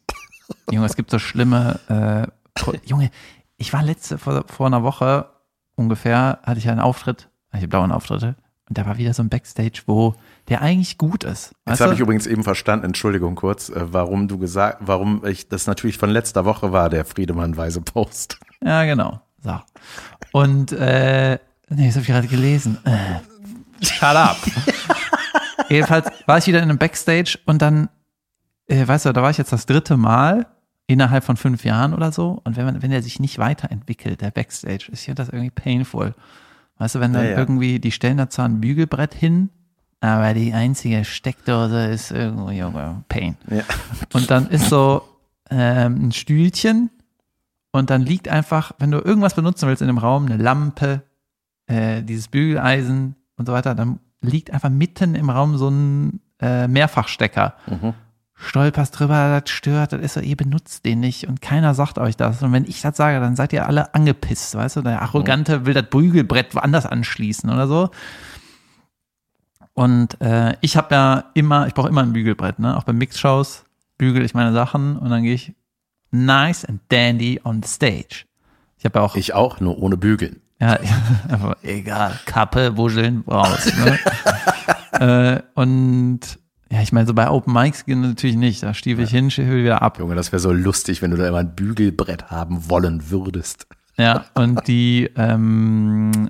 [0.71, 3.11] Junge, es gibt so schlimme, äh, Junge,
[3.57, 5.29] ich war letzte, vor, vor einer Woche
[5.75, 8.35] ungefähr, hatte ich einen Auftritt, hatte ich blauen Auftritte,
[8.67, 10.13] und da war wieder so ein Backstage, wo
[10.47, 11.55] der eigentlich gut ist.
[11.67, 15.67] Jetzt habe ich übrigens eben verstanden, Entschuldigung kurz, äh, warum du gesagt, warum ich das
[15.67, 18.39] natürlich von letzter Woche war, der Friedemann Weise Post.
[18.61, 19.21] Ja, genau.
[19.41, 19.57] So.
[20.33, 21.39] Und äh,
[21.69, 22.77] Nee, das habe ich gerade gelesen.
[22.83, 23.85] Äh.
[23.85, 24.37] Shut up.
[25.69, 27.89] Jedenfalls war ich wieder in einem Backstage und dann,
[28.69, 30.47] äh, weißt du, da war ich jetzt das dritte Mal
[30.87, 32.41] innerhalb von fünf Jahren oder so.
[32.43, 36.15] Und wenn man, wenn der sich nicht weiterentwickelt, der Backstage, ist ja das irgendwie painful.
[36.77, 37.37] Weißt du, wenn dann Ja, ja.
[37.37, 39.49] irgendwie, die stellen da zwar ein Bügelbrett hin,
[39.99, 43.35] aber die einzige Steckdose ist irgendwo, Junge, Pain.
[43.49, 43.63] Ja.
[44.13, 45.01] Und dann ist so
[45.51, 46.89] ähm, ein Stühlchen
[47.71, 51.03] und dann liegt einfach, wenn du irgendwas benutzen willst in dem Raum, eine Lampe,
[51.67, 56.67] äh, dieses Bügeleisen und so weiter, dann liegt einfach mitten im Raum so ein äh,
[56.67, 57.53] Mehrfachstecker.
[58.41, 62.15] Stolperst drüber, das stört, das ist so, ihr benutzt den nicht und keiner sagt euch
[62.15, 62.41] das.
[62.41, 64.81] Und wenn ich das sage, dann seid ihr alle angepisst, weißt du?
[64.81, 67.89] Der Arrogante will das Bügelbrett woanders anschließen oder so.
[69.73, 72.77] Und äh, ich habe ja immer, ich brauche immer ein Bügelbrett, ne?
[72.77, 73.65] Auch bei Mixshows
[73.97, 75.53] bügel ich meine Sachen und dann gehe ich
[76.11, 78.25] nice and dandy on the stage.
[78.77, 80.41] Ich habe ja auch, Ich auch, nur ohne Bügeln.
[80.59, 80.79] ja,
[81.29, 83.69] einfach, egal, Kappe, Wuscheln, raus.
[83.77, 83.99] Ne?
[85.45, 86.39] äh, und
[86.71, 88.61] ja, ich meine, so bei Open Mics geht natürlich nicht.
[88.61, 89.97] Da stiefel ich hin, stiefel wieder ab.
[89.97, 93.67] Junge, das wäre so lustig, wenn du da immer ein Bügelbrett haben wollen würdest.
[93.97, 96.29] Ja, und die, ähm,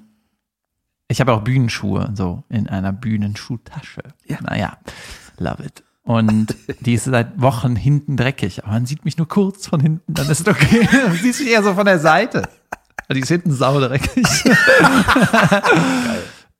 [1.08, 4.02] ich habe auch Bühnenschuhe, so in einer Bühnenschuhtasche.
[4.26, 4.38] Ja.
[4.42, 4.78] Naja,
[5.38, 5.84] love it.
[6.04, 8.64] Und die ist seit Wochen hinten dreckig.
[8.64, 10.88] Aber man sieht mich nur kurz von hinten, dann ist es okay.
[11.08, 12.50] Man sieht mich eher so von der Seite.
[13.12, 14.26] Die ist hinten saudreckig.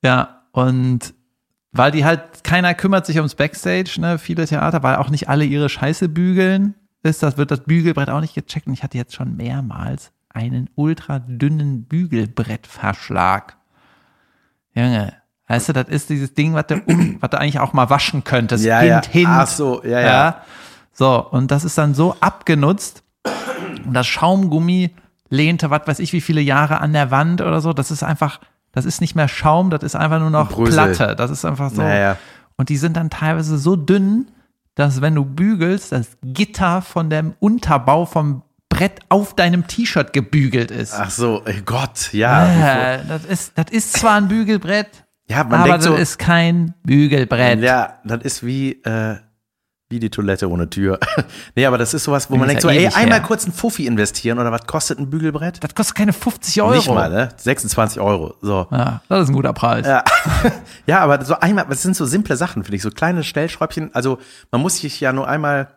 [0.04, 1.14] ja, und
[1.72, 5.46] weil die halt, keiner kümmert sich ums Backstage, ne, viele Theater, weil auch nicht alle
[5.46, 8.68] ihre Scheiße bügeln, ist das, wird das Bügelbrett auch nicht gecheckt.
[8.68, 13.58] Und ich hatte jetzt schon mehrmals einen ultra dünnen Bügelbrettverschlag.
[14.74, 15.14] Junge,
[15.48, 16.76] weißt du, das ist dieses Ding, was du,
[17.20, 18.66] was du eigentlich auch mal waschen könntest.
[18.66, 19.12] Ja, hint, ja.
[19.12, 19.28] hint.
[19.30, 20.42] Ach so, ja, ja.
[20.94, 23.04] So, und das ist dann so abgenutzt.
[23.86, 24.94] Und das Schaumgummi
[25.30, 27.74] lehnte, was weiß ich, wie viele Jahre an der Wand oder so.
[27.74, 28.40] Das ist einfach,
[28.72, 30.74] das ist nicht mehr Schaum, das ist einfach nur noch Brösel.
[30.94, 31.16] Platte.
[31.16, 31.82] Das ist einfach so.
[31.82, 32.18] Naja.
[32.58, 34.28] Und die sind dann teilweise so dünn,
[34.76, 40.72] dass wenn du bügelst, das Gitter von dem Unterbau vom Brett auf deinem T-Shirt gebügelt
[40.72, 40.94] ist.
[40.96, 42.94] Ach so, Gott, ja.
[42.96, 47.60] Äh, das, ist, das ist zwar ein Bügelbrett, Ja, aber das so, ist kein Bügelbrett.
[47.62, 49.18] ja, das ist wie, äh,
[49.90, 51.00] wie die Toilette ohne Tür.
[51.56, 53.28] nee, aber das ist sowas, wo man ist denkt so, ja ey, einmal her.
[53.28, 55.64] kurz einen Fuffi investieren oder was kostet ein Bügelbrett?
[55.64, 56.76] Das kostet keine 50 Euro.
[56.76, 57.30] Nicht mal, ne?
[57.36, 58.36] 26 Euro.
[58.42, 58.68] So.
[58.70, 59.88] Ja, das ist ein guter Preis.
[59.88, 60.04] Ja.
[60.86, 63.90] ja, aber so einmal, das sind so simple Sachen, finde ich, so kleine Stellschräubchen.
[63.96, 64.20] Also
[64.52, 65.70] man muss sich ja nur einmal,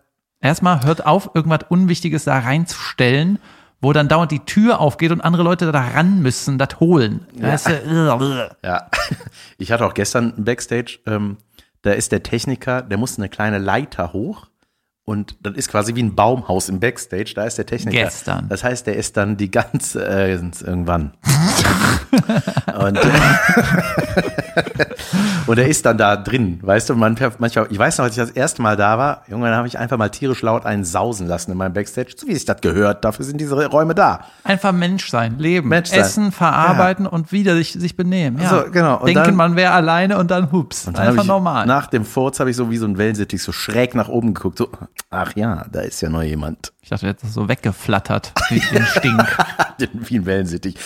[0.43, 3.39] Erstmal hört auf, irgendwas Unwichtiges da reinzustellen,
[3.81, 7.27] wo dann dauernd die Tür aufgeht und andere Leute da ran müssen, das holen.
[7.35, 8.51] Weißt du?
[8.63, 8.91] ja.
[9.59, 11.37] Ich hatte auch gestern ein Backstage, ähm,
[11.83, 14.47] da ist der Techniker, der muss eine kleine Leiter hoch.
[15.05, 18.05] Und das ist quasi wie ein Baumhaus im Backstage, da ist der Techniker.
[18.05, 18.49] Gestern.
[18.49, 21.11] Das heißt, der ist dann die ganze, äh, irgendwann.
[22.79, 23.01] und,
[25.49, 28.23] und er ist dann da drin, weißt du, man, manchmal, ich weiß noch, als ich
[28.23, 31.27] das erste Mal da war, Junge, dann habe ich einfach mal tierisch laut einen sausen
[31.27, 34.27] lassen in meinem Backstage, so wie sich das gehört, dafür sind diese Räume da.
[34.45, 35.99] Einfach Mensch sein, leben, Mensch sein.
[35.99, 38.41] essen, verarbeiten und wieder sich, sich benehmen.
[38.41, 38.49] Ja.
[38.51, 38.99] So, genau.
[39.01, 40.87] Und Denken, dann- man wäre alleine und dann hups.
[40.87, 41.67] Und dann Einfach ich, normal.
[41.67, 44.59] Nach dem Furz habe ich so wie so ein Wellensittich so schräg nach oben geguckt,
[44.59, 44.69] so,
[45.11, 46.73] ach ja, da ist ja noch jemand.
[46.81, 49.37] ich dachte, jetzt ist so weggeflattert, wie den Stink.
[49.93, 50.77] wie ein Wellensittich.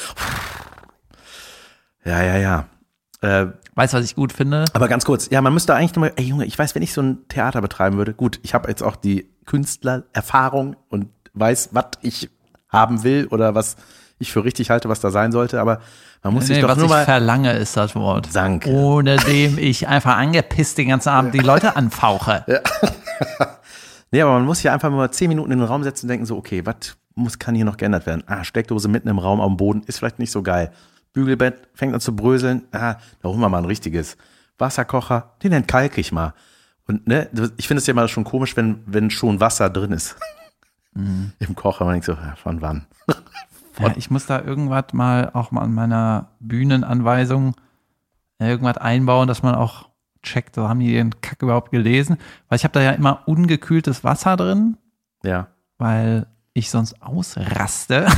[2.04, 2.64] Ja, ja, ja.
[3.20, 4.64] Äh, Weißt du, was ich gut finde?
[4.72, 7.02] Aber ganz kurz, ja, man müsste eigentlich nochmal, ey Junge, ich weiß, wenn ich so
[7.02, 12.30] ein Theater betreiben würde, gut, ich habe jetzt auch die Künstlererfahrung und weiß, was ich
[12.70, 13.76] haben will oder was
[14.18, 15.80] ich für richtig halte, was da sein sollte, aber
[16.22, 17.04] man muss sich Nee, doch was nur ich mal.
[17.04, 18.30] verlange, ist das Wort.
[18.32, 18.70] Danke.
[18.70, 22.46] Ohne dem ich einfach angepisst den ganzen Abend die Leute anfauche.
[24.10, 26.26] Nee, aber man muss hier einfach mal zehn Minuten in den Raum setzen und denken
[26.26, 28.22] so, okay, was muss, kann hier noch geändert werden?
[28.26, 30.72] Ah, Steckdose mitten im Raum am Boden ist vielleicht nicht so geil.
[31.12, 32.64] Bügelbett fängt an zu bröseln.
[32.72, 34.16] Ah, da holen wir mal ein richtiges.
[34.58, 36.34] Wasserkocher, den entkalke ich mal.
[36.86, 40.16] Und ne, ich finde es ja immer schon komisch, wenn, wenn schon Wasser drin ist.
[40.94, 41.84] Im Kocher.
[41.84, 42.86] Man denkt so, von wann?
[43.78, 47.54] Ja, ich muss da irgendwas mal auch mal an meiner Bühnenanweisung
[48.38, 49.85] irgendwas einbauen, dass man auch
[50.26, 52.18] checkt, so haben die den Kack überhaupt gelesen.
[52.48, 54.76] Weil ich habe da ja immer ungekühltes Wasser drin,
[55.22, 55.48] Ja.
[55.78, 58.06] weil ich sonst ausraste.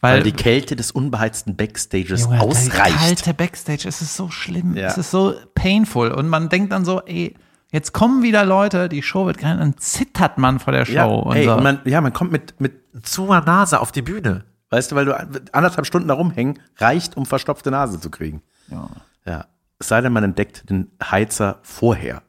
[0.00, 2.96] Weil weil die Kälte des unbeheizten Backstages Junge, Die ausreicht.
[2.96, 4.86] kalte Backstage, es ist so schlimm, Ja.
[4.86, 7.34] es ist so painful und man denkt dann so, ey,
[7.72, 11.04] jetzt kommen wieder Leute, die Show wird geil, dann zittert man vor der Show Ja,
[11.06, 11.54] und ey, so.
[11.56, 14.44] und man, ja, man kommt mit, mit zuer Nase auf die Bühne.
[14.70, 15.16] Weißt du, weil du
[15.52, 18.42] anderthalb Stunden da rumhängen, reicht, um verstopfte Nase zu kriegen.
[18.70, 18.88] ja.
[19.26, 19.46] Ja.
[19.78, 22.22] Es sei denn, man entdeckt den Heizer vorher.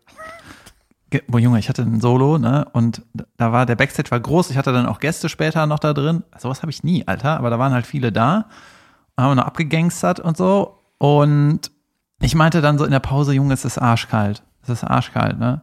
[1.27, 2.67] Boah, Junge, ich hatte ein Solo, ne?
[2.73, 3.01] Und
[3.37, 4.51] da war der Backstage war groß.
[4.51, 6.23] Ich hatte dann auch Gäste später noch da drin.
[6.37, 7.37] Sowas habe ich nie, Alter.
[7.37, 8.45] Aber da waren halt viele da.
[9.17, 10.77] haben wir noch abgegangstert und so.
[10.99, 11.71] Und
[12.21, 14.43] ich meinte dann so in der Pause, Junge, es ist arschkalt.
[14.61, 15.61] Es ist arschkalt, ne?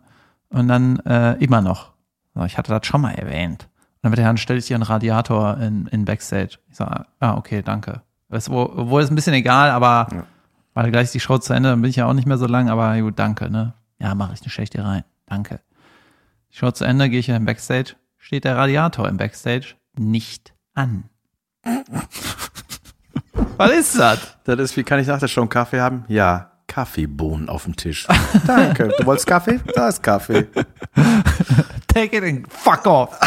[0.49, 1.93] Und dann äh, immer noch.
[2.35, 3.69] So, ich hatte das schon mal erwähnt.
[3.97, 6.59] Und dann wird dann stelle ich dir einen Radiator in, in Backstage.
[6.71, 8.03] Ich sage, ah, okay, danke.
[8.29, 10.09] Das, wo, obwohl ist ein bisschen egal, aber
[10.77, 12.69] weil gleich die Show zu Ende, dann bin ich ja auch nicht mehr so lang,
[12.69, 13.73] aber gut, danke, ne?
[13.99, 15.05] Ja, mache ich, eine dir rein.
[15.25, 15.61] Danke.
[16.53, 20.53] Die Show zu Ende, gehe ich in den Backstage, steht der Radiator im Backstage nicht
[20.75, 21.05] an.
[23.57, 24.37] Was ist das?
[24.45, 26.05] Das ist, wie kann ich nach der Show einen Kaffee haben?
[26.09, 28.07] Ja, Kaffeebohnen auf dem Tisch.
[28.47, 28.93] Danke.
[28.99, 29.59] Du wolltest Kaffee?
[29.75, 30.47] Da ist Kaffee.
[31.89, 33.19] Take it and fuck off.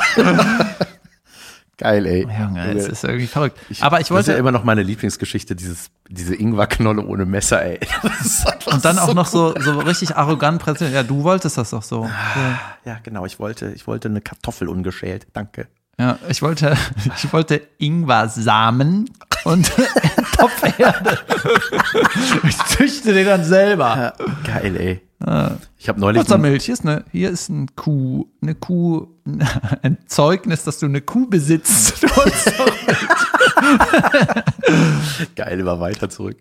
[1.80, 2.22] Geil, ey.
[2.24, 3.58] Junge, es ist irgendwie verrückt.
[3.80, 7.64] Aber ich das ist wollte, ja immer noch meine Lieblingsgeschichte, dieses, diese Ingwerknolle ohne Messer,
[7.64, 7.80] ey.
[8.66, 10.94] Und dann auch so noch so, so richtig arrogant präsentiert.
[10.94, 12.10] Ja, du wolltest das doch so.
[12.84, 13.26] Ja, genau.
[13.26, 15.28] Ich wollte, ich wollte eine Kartoffel ungeschält.
[15.32, 15.68] Danke.
[15.98, 16.76] Ja, ich wollte,
[17.16, 19.10] ich wollte Ingwersamen
[19.46, 19.72] und
[20.38, 21.18] Topferde.
[22.44, 24.14] Ich züchte den dann selber.
[24.46, 25.09] Geil, ey.
[25.78, 26.22] Ich habe neulich.
[26.22, 29.08] Muttermilch hier ist eine, hier ist ein Kuh, eine Kuh,
[29.82, 32.06] ein Zeugnis, dass du eine Kuh besitzt.
[35.36, 36.38] Geil, immer weiter zurück.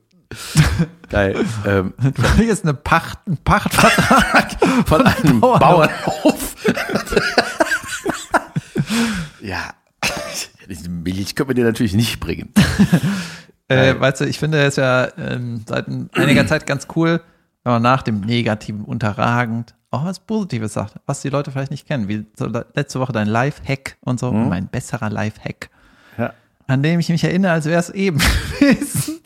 [1.09, 1.45] Geil.
[1.67, 1.95] Ähm,
[2.37, 4.57] Hier ist eine Pacht, ein Pachtvertrag.
[4.87, 5.59] von einem Bauernhof.
[5.61, 6.55] Bauernhof.
[9.41, 9.71] ja.
[10.69, 12.53] Diese Milch können wir dir natürlich nicht bringen.
[13.69, 17.23] Äh, weißt du, ich finde es ja ähm, seit einiger Zeit ganz cool,
[17.69, 21.87] wenn man nach dem Negativen unterragend auch was Positives sagt, was die Leute vielleicht nicht
[21.87, 22.09] kennen.
[22.09, 25.69] Wie so letzte Woche dein Live-Hack und so, mein besserer Live-Hack,
[26.17, 26.33] Ja.
[26.67, 28.19] an dem ich mich erinnere, als wäre es eben
[28.61, 29.21] gewesen.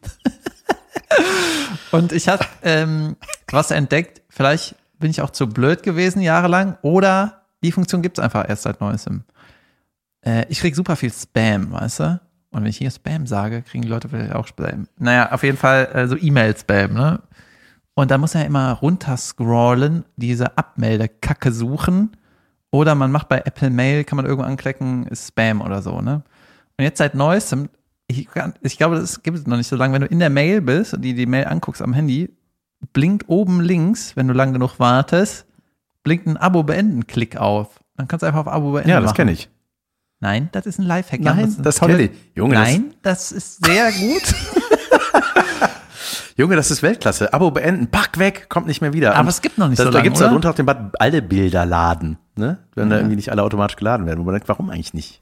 [1.93, 3.17] und ich habe ähm,
[3.51, 8.25] was entdeckt, vielleicht bin ich auch zu blöd gewesen jahrelang oder die Funktion gibt es
[8.25, 9.23] einfach erst seit neuestem.
[10.25, 12.21] Äh, ich krieg super viel Spam, weißt du?
[12.51, 14.89] Und wenn ich hier Spam sage, kriegen die Leute vielleicht auch Spam.
[14.99, 17.21] Naja, auf jeden Fall äh, so E-Mail-Spam, ne?
[17.95, 22.17] Und da muss er immer runterscrollen, diese Abmeldekacke suchen.
[22.71, 26.23] Oder man macht bei Apple Mail, kann man irgendwo anklicken, ist Spam oder so, ne?
[26.79, 27.69] Und jetzt seit neuestem,
[28.07, 28.29] ich,
[28.63, 30.95] ich glaube, das gibt es noch nicht so lange, wenn du in der Mail bist
[30.95, 32.31] und die, die Mail anguckst am Handy,
[32.95, 35.45] blinkt oben links, wenn du lang genug wartest,
[36.03, 37.79] blinkt ein Abo-Beenden-Klick auf.
[37.97, 39.51] Dann kannst du einfach auf Abo beenden Ja, das kenne ich.
[40.21, 41.21] Nein, das ist ein Lifehack.
[41.21, 42.37] Nein, das tolle- kenn ich.
[42.37, 44.23] Junge, das- Nein, das, ist sehr gut.
[46.37, 47.33] Junge, das ist Weltklasse.
[47.33, 49.13] Abo beenden, pack weg, kommt nicht mehr wieder.
[49.13, 50.29] Aber Und es gibt noch nicht da, so Da lange, da oder?
[50.31, 52.19] drunter auch den Button, alle Bilder laden.
[52.37, 52.59] Ne?
[52.75, 54.21] Wenn da irgendwie nicht alle automatisch geladen werden.
[54.21, 55.21] Wo man denkt, warum eigentlich nicht?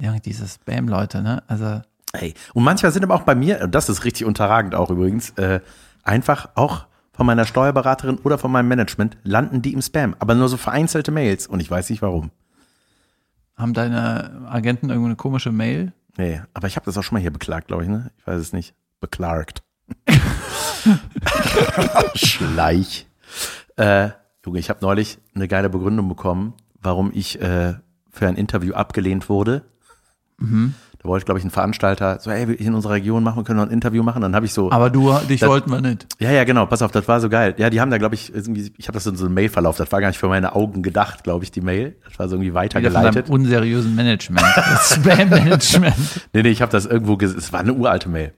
[0.00, 1.42] ja, diese Spam-Leute, ne?
[1.46, 1.80] Also,
[2.12, 2.34] Ey.
[2.54, 5.60] Und manchmal sind aber auch bei mir, und das ist richtig unterragend auch übrigens, äh,
[6.02, 10.16] einfach auch von meiner Steuerberaterin oder von meinem Management landen die im Spam.
[10.18, 11.46] Aber nur so vereinzelte Mails.
[11.46, 12.30] Und ich weiß nicht warum.
[13.56, 15.92] haben deine Agenten irgendwo eine komische Mail?
[16.16, 18.10] Nee, aber ich habe das auch schon mal hier beklagt, glaube ich, ne?
[18.18, 18.74] Ich weiß es nicht.
[19.00, 19.62] Beklagt.
[22.14, 23.06] Schleich.
[23.76, 24.10] Äh,
[24.44, 27.74] Junge, ich habe neulich eine geile Begründung bekommen, warum ich äh,
[28.10, 29.62] für ein Interview abgelehnt wurde.
[30.38, 33.66] Da wollte, glaube ich, ein Veranstalter so, ey, in unserer Region machen, wir können noch
[33.66, 34.22] ein Interview machen.
[34.22, 36.08] Dann habe ich so, Aber du, dich Das- wollten wir nicht.
[36.18, 37.54] ja, ja, genau, pass auf, das war so geil.
[37.58, 39.92] Ja, die haben da, glaube ich, irgendwie, ich habe das in so einem Mailverlauf, das
[39.92, 41.94] war gar nicht für meine Augen gedacht, glaube ich, die Mail.
[42.08, 43.30] Das war so irgendwie Wieder von weitergeleitet.
[43.30, 44.44] unseriösen Management.
[44.80, 45.94] Spam-Management.
[46.32, 48.32] Nee, nee, ich habe das irgendwo, es war eine uralte Mail.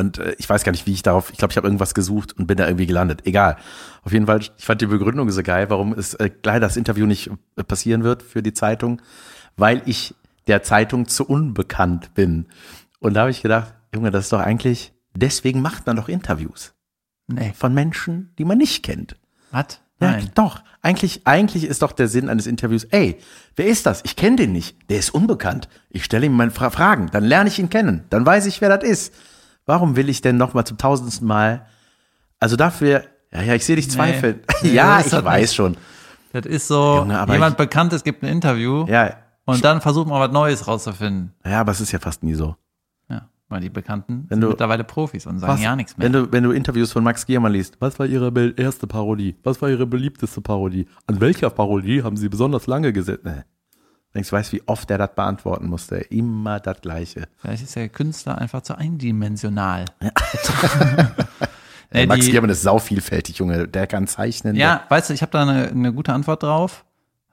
[0.00, 2.32] Und äh, ich weiß gar nicht, wie ich darauf, ich glaube, ich habe irgendwas gesucht
[2.38, 3.26] und bin da irgendwie gelandet.
[3.26, 3.56] Egal.
[4.02, 7.04] Auf jeden Fall, ich fand die Begründung so geil, warum es äh, leider das Interview
[7.06, 9.02] nicht äh, passieren wird für die Zeitung,
[9.56, 10.14] weil ich
[10.46, 12.46] der Zeitung zu unbekannt bin.
[12.98, 16.72] Und da habe ich gedacht, Junge, das ist doch eigentlich, deswegen macht man doch Interviews
[17.28, 17.52] Nee.
[17.56, 19.16] von Menschen, die man nicht kennt.
[19.52, 19.80] Was?
[20.00, 20.30] Ja, Nein.
[20.34, 20.62] doch.
[20.82, 23.18] Eigentlich, eigentlich ist doch der Sinn eines Interviews, ey,
[23.54, 24.00] wer ist das?
[24.04, 24.76] Ich kenne den nicht.
[24.88, 25.68] Der ist unbekannt.
[25.90, 28.04] Ich stelle ihm mal Fra Fragen, dann lerne ich ihn kennen.
[28.08, 29.14] Dann weiß ich, wer das ist.
[29.70, 31.64] Warum will ich denn noch mal zum tausendsten Mal,
[32.40, 34.40] also dafür, ja, ja, ich sehe dich zweifeln.
[34.62, 35.54] Nee, ja, ich weiß nicht.
[35.54, 35.76] schon.
[36.32, 39.14] Das ist so, Junge, aber jemand ich- Bekanntes gibt ein Interview Ja,
[39.44, 41.32] und dann versucht man was Neues rauszufinden.
[41.46, 42.56] ja, aber es ist ja fast nie so.
[43.08, 46.06] Ja, weil die Bekannten Wenn sind du- mittlerweile Profis und sagen ja nichts mehr.
[46.06, 49.36] Wenn du, wenn du Interviews von Max Giermann liest, Was war Ihre erste Parodie?
[49.44, 50.86] Was war Ihre beliebteste Parodie?
[51.06, 53.20] An welcher Parodie haben Sie besonders lange gesessen?
[53.24, 53.42] nee.
[54.14, 55.96] Denkst, du weißt, wie oft er das beantworten musste.
[55.96, 57.28] Immer das Gleiche.
[57.36, 59.84] Vielleicht ist der Künstler einfach zu eindimensional.
[61.92, 63.66] Äh, Nee, Max die- Giermann ist sauvielfältig, Junge.
[63.66, 64.54] Der kann zeichnen.
[64.54, 66.84] Ja, weißt du, ich habe da eine, eine gute Antwort drauf.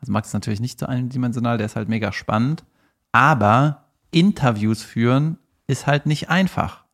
[0.01, 2.63] Also Max ist natürlich nicht so eindimensional, der ist halt mega spannend.
[3.11, 6.85] Aber Interviews führen ist halt nicht einfach.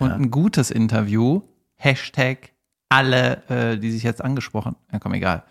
[0.00, 1.42] Und ein gutes Interview,
[1.76, 2.50] Hashtag
[2.88, 5.44] alle, äh, die sich jetzt angesprochen, ja komm, egal.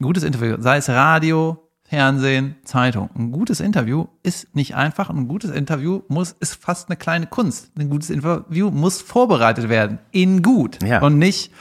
[0.00, 3.10] Ein gutes Interview, sei es Radio, Fernsehen, Zeitung.
[3.16, 5.08] Ein gutes Interview ist nicht einfach.
[5.08, 7.70] Ein gutes Interview muss, ist fast eine kleine Kunst.
[7.78, 10.00] Ein gutes Interview muss vorbereitet werden.
[10.10, 10.82] In gut.
[10.82, 11.00] Ja.
[11.00, 11.52] Und nicht,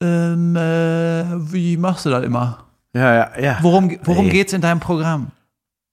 [0.00, 2.64] ähm, äh, wie machst du das immer?
[2.94, 3.58] Ja, ja, ja.
[3.62, 4.32] Worum, worum Ey.
[4.32, 5.30] geht's in deinem Programm?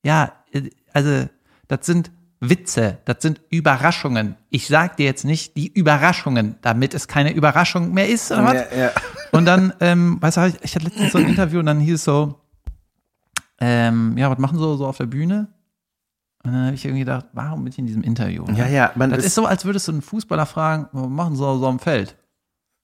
[0.03, 1.27] Ja, äh, also,
[1.67, 4.35] das sind Witze, das sind Überraschungen.
[4.49, 8.53] Ich sag dir jetzt nicht die Überraschungen, damit es keine Überraschung mehr ist, oder was?
[8.53, 8.91] Ja, ja.
[9.31, 11.95] Und dann, ähm, weißt du, ich, ich hatte letztens so ein Interview und dann hieß
[11.95, 12.40] es so,
[13.61, 15.47] ähm, ja, was machen sie so auf der Bühne?
[16.43, 18.43] Und dann habe ich irgendwie gedacht, warum bin ich in diesem Interview?
[18.55, 21.35] Ja, ja, man Das ist- ist so, als würdest du einen Fußballer fragen, was machen
[21.35, 22.17] sie so am Feld?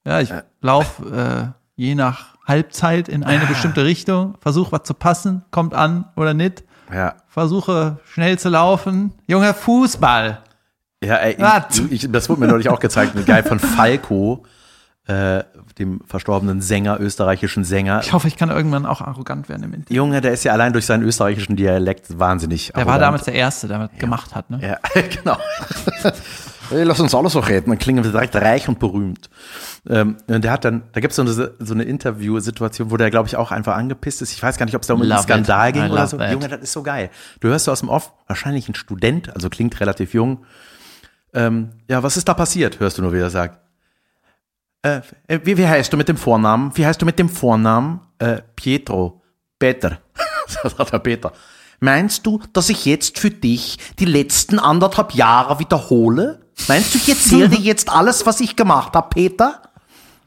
[0.06, 3.26] Ja, ich lauf äh, je nach Halbzeit in Ah.
[3.26, 6.62] eine bestimmte Richtung, versuche was zu passen, kommt an oder nicht,
[6.94, 7.16] Ja.
[7.26, 9.12] versuche schnell zu laufen.
[9.26, 10.38] Junger Fußball.
[11.04, 11.36] Ja, ey,
[11.70, 14.44] ich, ich, das wurde mir neulich auch gezeigt, eine Geil von Falco,
[15.08, 15.42] äh,
[15.78, 18.00] dem verstorbenen Sänger, österreichischen Sänger.
[18.02, 19.96] Ich hoffe, ich kann irgendwann auch arrogant werden im Interview.
[19.96, 22.72] Junge, der ist ja allein durch seinen österreichischen Dialekt wahnsinnig.
[22.76, 24.60] Der war damals der Erste, der das gemacht hat, ne?
[24.62, 24.78] Ja,
[25.22, 25.38] genau.
[26.68, 29.30] Hey, lass uns alle so reden, dann klingen wir direkt reich und berühmt.
[29.88, 33.10] Ähm, und der hat dann, da gibt es so eine, so eine Interviewsituation, wo der,
[33.10, 34.32] glaube ich, auch einfach angepisst ist.
[34.32, 35.74] Ich weiß gar nicht, ob es da um einen Skandal it.
[35.76, 36.18] ging I oder so.
[36.18, 36.30] that.
[36.30, 37.08] Junge, das ist so geil.
[37.40, 40.44] Du hörst so aus dem Off, wahrscheinlich ein Student, also klingt relativ jung.
[41.32, 42.78] Ähm, ja, was ist da passiert?
[42.78, 43.58] Hörst du nur, wie er sagt.
[44.82, 46.76] Äh, äh, wie, wie heißt du mit dem Vornamen?
[46.76, 48.00] Wie heißt du mit dem Vornamen?
[48.18, 49.22] Äh, Pietro.
[49.58, 49.98] Peter.
[50.92, 51.32] der Peter.
[51.80, 56.40] Meinst du, dass ich jetzt für dich die letzten anderthalb Jahre wiederhole?
[56.66, 59.62] Meinst du, ich erzähle dir jetzt alles, was ich gemacht habe, Peter?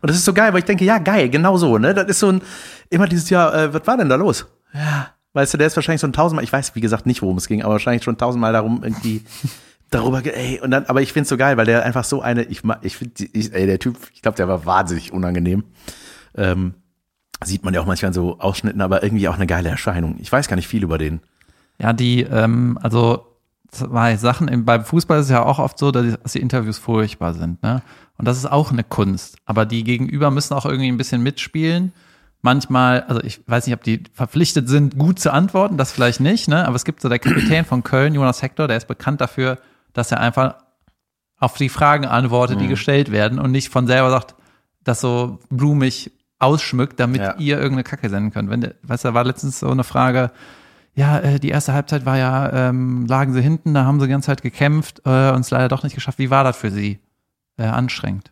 [0.01, 1.93] Und das ist so geil, weil ich denke, ja, geil, genau so, ne?
[1.93, 2.41] Das ist so ein,
[2.89, 4.45] immer dieses Jahr, äh, was war denn da los?
[4.73, 7.47] Ja, weißt du, der ist wahrscheinlich ein tausendmal, ich weiß, wie gesagt, nicht, worum es
[7.47, 9.23] ging, aber wahrscheinlich schon tausendmal darum, irgendwie,
[9.91, 12.63] darüber, ey, und dann, aber ich find's so geil, weil der einfach so eine, ich,
[12.81, 15.65] ich finde, ey, der Typ, ich glaube, der war wahnsinnig unangenehm.
[16.35, 16.73] Ähm,
[17.43, 20.15] sieht man ja auch manchmal so Ausschnitten, aber irgendwie auch eine geile Erscheinung.
[20.19, 21.19] Ich weiß gar nicht viel über den.
[21.79, 23.27] Ja, die, ähm, also
[23.69, 27.33] zwei Sachen, im, beim Fußball ist es ja auch oft so, dass die Interviews furchtbar
[27.33, 27.81] sind, ne?
[28.17, 29.37] Und das ist auch eine Kunst.
[29.45, 31.91] Aber die Gegenüber müssen auch irgendwie ein bisschen mitspielen.
[32.43, 36.47] Manchmal, also ich weiß nicht, ob die verpflichtet sind, gut zu antworten, das vielleicht nicht,
[36.47, 36.67] ne?
[36.67, 39.57] Aber es gibt so der Kapitän von Köln, Jonas Hector, der ist bekannt dafür,
[39.93, 40.55] dass er einfach
[41.39, 42.61] auf die Fragen antwortet, Mhm.
[42.63, 44.35] die gestellt werden und nicht von selber sagt,
[44.83, 47.35] das so blumig ausschmückt, damit Ja.
[47.37, 48.49] ihr irgendeine Kacke senden könnt.
[48.49, 50.31] Wenn, weißt du, da war letztens so eine Frage,
[50.93, 54.11] ja, äh, die erste Halbzeit war ja, ähm, lagen sie hinten, da haben sie die
[54.11, 56.19] ganze Zeit gekämpft äh, und es leider doch nicht geschafft.
[56.19, 56.99] Wie war das für sie?
[57.57, 58.31] Äh, anstrengend.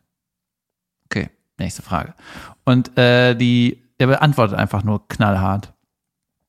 [1.05, 2.13] Okay, nächste Frage.
[2.65, 5.73] Und äh, die, der beantwortet einfach nur knallhart.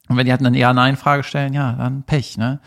[0.08, 2.61] Und wenn die halt eine Ja-Nein-Frage stellen, ja, dann Pech, ne?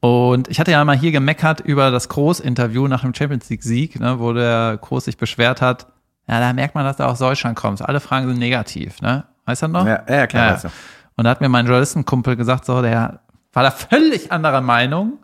[0.00, 4.20] Und ich hatte ja mal hier gemeckert über das Groß-Interview nach dem Champions League-Sieg, ne,
[4.20, 5.86] wo der Groß sich beschwert hat.
[6.28, 7.82] Ja, da merkt man, dass er aus Deutschland kommt.
[7.82, 9.24] Alle Fragen sind negativ, ne?
[9.46, 9.86] Weißt du noch?
[9.86, 10.68] Ja, ja, klar, weißt du.
[11.16, 13.20] Und da hat mir mein Journalistenkumpel gesagt, so, der
[13.52, 15.14] war da völlig anderer Meinung,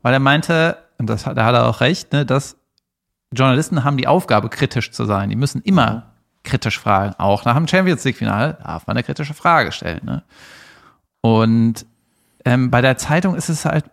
[0.00, 2.56] weil er meinte, und das da hat er auch recht, ne, dass
[3.32, 5.30] Journalisten haben die Aufgabe, kritisch zu sein.
[5.30, 6.12] Die müssen immer
[6.44, 7.14] kritisch fragen.
[7.18, 10.00] Auch nach dem Champions League-Finale darf man eine kritische Frage stellen.
[10.04, 10.22] Ne?
[11.20, 11.86] Und
[12.44, 13.84] ähm, bei der Zeitung ist es halt,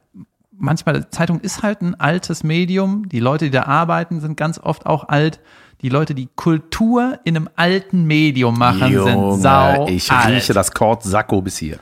[0.59, 3.09] manchmal, Zeitung ist halt ein altes Medium.
[3.09, 5.39] Die Leute, die da arbeiten, sind ganz oft auch alt.
[5.81, 10.35] Die Leute, die Kultur in einem alten Medium machen, sind sau ich alt.
[10.35, 11.79] rieche das Kord Sakko bis hier.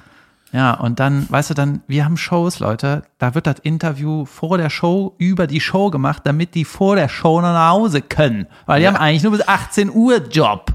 [0.53, 4.57] Ja, und dann, weißt du, dann, wir haben Shows, Leute, da wird das Interview vor
[4.57, 8.47] der Show über die Show gemacht, damit die vor der Show nach Hause können.
[8.65, 10.71] Weil die haben eigentlich nur bis 18 Uhr Job.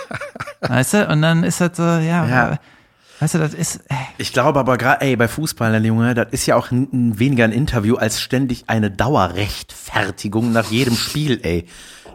[0.60, 2.58] weißt du, und dann ist das so, ja, Ja.
[3.20, 6.46] Weißt du, das ist, äh, Ich glaube aber gerade, ey, bei Fußballern, Junge, das ist
[6.46, 11.66] ja auch weniger ein Interview als ständig eine Dauerrechtfertigung nach jedem Spiel, ey.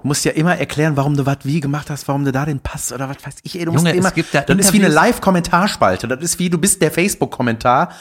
[0.01, 2.59] Du musst ja immer erklären, warum du was wie gemacht hast, warum du da den
[2.59, 3.65] Pass oder was weiß ich, ey.
[3.65, 6.07] Du musst Junge, es immer, gibt ja das ist wie eine Interviews- Live-Kommentarspalte.
[6.09, 7.91] Das ist wie, du bist der Facebook-Kommentar.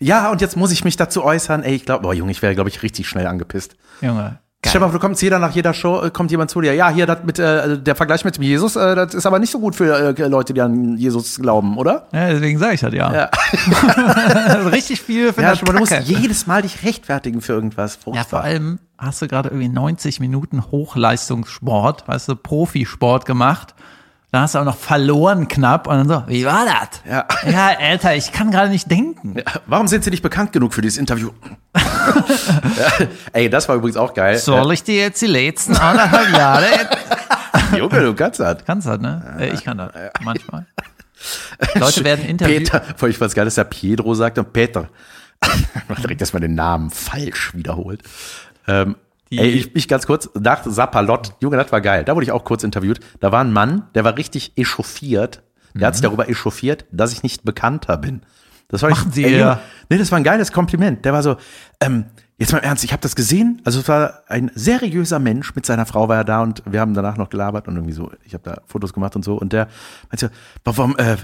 [0.00, 2.54] Ja, und jetzt muss ich mich dazu äußern, ey, ich glaube, boah, Junge, ich wäre,
[2.54, 3.76] glaube ich, richtig schnell angepisst.
[4.00, 4.38] Junge.
[4.66, 6.90] Stell dir mal, du kommst jeder nach jeder Show, äh, kommt jemand zu dir, ja,
[6.90, 9.58] hier, das mit, äh, der Vergleich mit dem Jesus, äh, das ist aber nicht so
[9.58, 12.08] gut für äh, Leute, die an Jesus glauben, oder?
[12.12, 13.12] Ja, deswegen sage ich das ja.
[13.12, 13.30] Ja.
[14.70, 17.94] Richtig viel für Ja, das du musst jedes Mal dich rechtfertigen für irgendwas.
[17.94, 18.24] Ja, Furchtbar.
[18.24, 23.74] vor allem hast du gerade irgendwie 90 Minuten Hochleistungssport, weißt du, Profisport gemacht.
[24.32, 27.00] Da hast du auch noch verloren knapp und dann so, wie war das?
[27.04, 27.26] Ja.
[27.50, 29.42] Ja, Alter, ich kann gerade nicht denken.
[29.66, 31.30] Warum sind sie nicht bekannt genug für dieses Interview?
[31.76, 34.38] ja, ey, das war übrigens auch geil.
[34.38, 36.66] Soll ich dir jetzt die letzten anderthalb Jahre?
[37.76, 38.64] Junge, du kannst das.
[38.64, 39.36] Kannst das, ne?
[39.40, 39.90] Äh, Ich kann das,
[40.22, 40.66] manchmal.
[41.74, 42.70] Leute werden interviewt.
[42.70, 44.88] Peter, vor ich was geil, dass der Pietro sagt und Peter.
[46.02, 48.02] Direkt erstmal den Namen falsch wiederholt.
[48.68, 48.96] Ähm,
[49.38, 52.04] ey, ich, ich ganz kurz, nach Sapalot, Junge, das war geil.
[52.04, 53.00] Da wurde ich auch kurz interviewt.
[53.20, 55.42] Da war ein Mann, der war richtig echauffiert,
[55.74, 58.22] Der hat sich darüber echauffiert, dass ich nicht bekannter bin.
[58.68, 59.60] Das war Machen ich, Sie ey, ja.
[59.88, 61.04] Nee, das war ein geiles Kompliment.
[61.04, 61.36] Der war so,
[61.80, 62.06] ähm,
[62.38, 63.60] jetzt mal im ernst, ich habe das gesehen.
[63.64, 66.94] Also es war ein seriöser Mensch, mit seiner Frau war er da und wir haben
[66.94, 69.36] danach noch gelabert und irgendwie so, ich habe da Fotos gemacht und so.
[69.36, 69.68] Und der
[70.08, 70.32] meinte so,
[70.64, 71.16] warum, äh,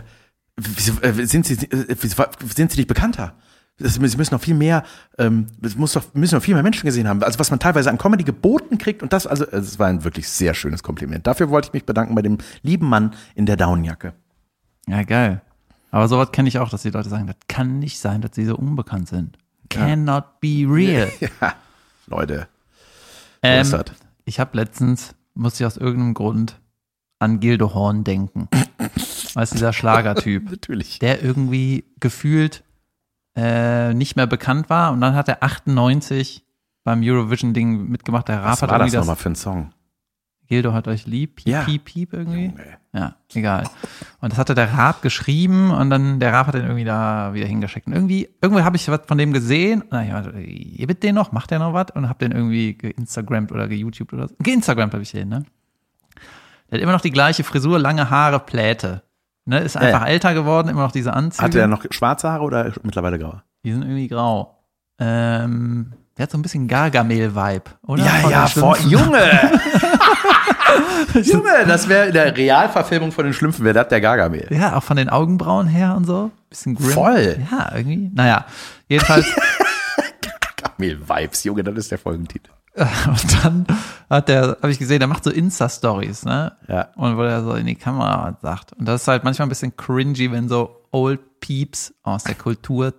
[0.57, 3.35] wieso, äh, sind Sie, äh, wieso, sind Sie nicht bekannter?
[3.79, 4.85] Sie müssen noch viel mehr,
[5.19, 7.23] ähm, es muss doch, müssen noch viel mehr Menschen gesehen haben.
[7.23, 10.29] Also was man teilweise an Comedy geboten kriegt und das, also es war ein wirklich
[10.29, 11.27] sehr schönes Kompliment.
[11.27, 14.15] Dafür wollte ich mich bedanken bei dem lieben Mann in der Daunenjacke.
[14.87, 15.43] Ja, geil.
[15.91, 18.47] Aber sowas kenne ich auch, dass die Leute sagen, das kann nicht sein, dass sie
[18.47, 19.37] so unbekannt sind.
[19.69, 21.11] Cannot be real.
[21.41, 21.55] Ja,
[22.07, 22.49] Leute,
[23.43, 23.67] Ähm,
[24.25, 26.61] ich habe letztens, musste ich aus irgendeinem Grund
[27.19, 28.49] an Gildo Horn denken.
[29.35, 30.99] weißt du, dieser Schlagertyp, natürlich.
[30.99, 32.63] der irgendwie gefühlt
[33.37, 36.45] äh, nicht mehr bekannt war und dann hat er 98
[36.85, 38.29] beim Eurovision-Ding mitgemacht.
[38.29, 39.73] Der Rap Was hat war das nochmal für ein Song?
[40.49, 41.63] Gildo hat euch lieb, piep, Ja.
[41.65, 42.45] piep, piep irgendwie.
[42.47, 42.79] Junge.
[42.93, 43.65] Ja, egal.
[44.21, 47.47] Und das hatte der Raab geschrieben und dann der Raab hat den irgendwie da wieder
[47.47, 47.89] hingeschickt.
[47.89, 49.83] Und irgendwie, irgendwie habe ich was von dem gesehen.
[49.91, 51.87] Na ja, ihr bitte den noch, macht der noch was?
[51.95, 54.37] Und hab den irgendwie geinstagrammt oder geYouTubed oder so.
[54.41, 55.45] Geinstagrammt habe ich den, ne?
[56.71, 59.03] Der hat immer noch die gleiche Frisur, lange Haare, Pläte.
[59.49, 60.07] Ne, ist einfach Ja.
[60.09, 61.43] älter geworden, immer noch diese Anzüge.
[61.45, 63.41] Hatte er noch schwarze Haare oder mittlerweile grau?
[63.65, 64.59] Die sind irgendwie grau.
[64.99, 68.05] Ähm, der hat so ein bisschen Gargamel-Vibe, oder?
[68.05, 68.77] Ja, Von ja, vor.
[68.79, 69.51] Junge!
[71.23, 74.47] Junge, das wäre in der Realverfilmung von den Schlümpfen, wäre das der Gargamel.
[74.51, 76.31] Ja, auch von den Augenbrauen her und so.
[76.51, 76.91] Bisschen grim.
[76.91, 77.39] Voll.
[77.51, 78.11] Ja, irgendwie.
[78.15, 78.47] Naja,
[78.89, 79.27] jedenfalls.
[80.57, 82.51] Gargamel-Vibes, Junge, das ist der Folgentitel.
[83.07, 83.67] und dann
[84.11, 86.53] hat der, habe ich gesehen, der macht so Insta-Stories, ne?
[86.69, 86.89] Ja.
[86.97, 88.75] Und wo er so in die Kamera sagt.
[88.75, 92.93] Und das ist halt manchmal ein bisschen cringy, wenn so Old Peeps aus der Kultur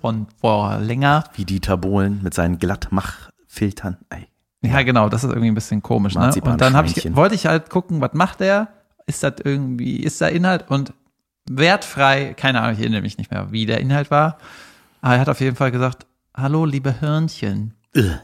[0.00, 1.24] von vor länger.
[1.34, 3.98] Wie Dieter Bohlen mit seinen Glattmachfiltern.
[4.08, 4.26] Ey.
[4.62, 6.32] Ja, genau, das ist irgendwie ein bisschen komisch, ne?
[6.42, 8.68] Und dann ich, wollte ich halt gucken, was macht der?
[9.06, 10.70] Ist das irgendwie, ist da Inhalt?
[10.70, 10.92] Und
[11.50, 14.38] wertfrei, keine Ahnung, ich erinnere mich nicht mehr, wie der Inhalt war.
[15.00, 17.74] Aber er hat auf jeden Fall gesagt, hallo, liebe Hörnchen.
[17.96, 18.20] Ugh.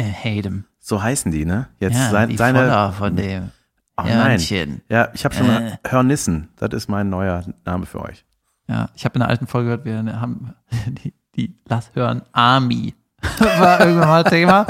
[0.00, 0.64] Äh, hate him.
[0.78, 1.68] So heißen die, ne?
[1.78, 2.58] Jetzt Ja, sein, die seine.
[2.60, 3.50] Follower von dem
[3.96, 4.08] nein.
[4.28, 4.80] Hörnchen.
[4.88, 5.76] Ja, ich habe schon Äh.
[5.86, 6.48] Hörnissen.
[6.56, 8.24] Das ist mein neuer Name für euch.
[8.66, 10.54] Ja, ich habe in der alten Folge gehört, wir haben
[11.04, 12.94] die, die Lass hören Army
[13.38, 14.66] war irgendwann mal Thema.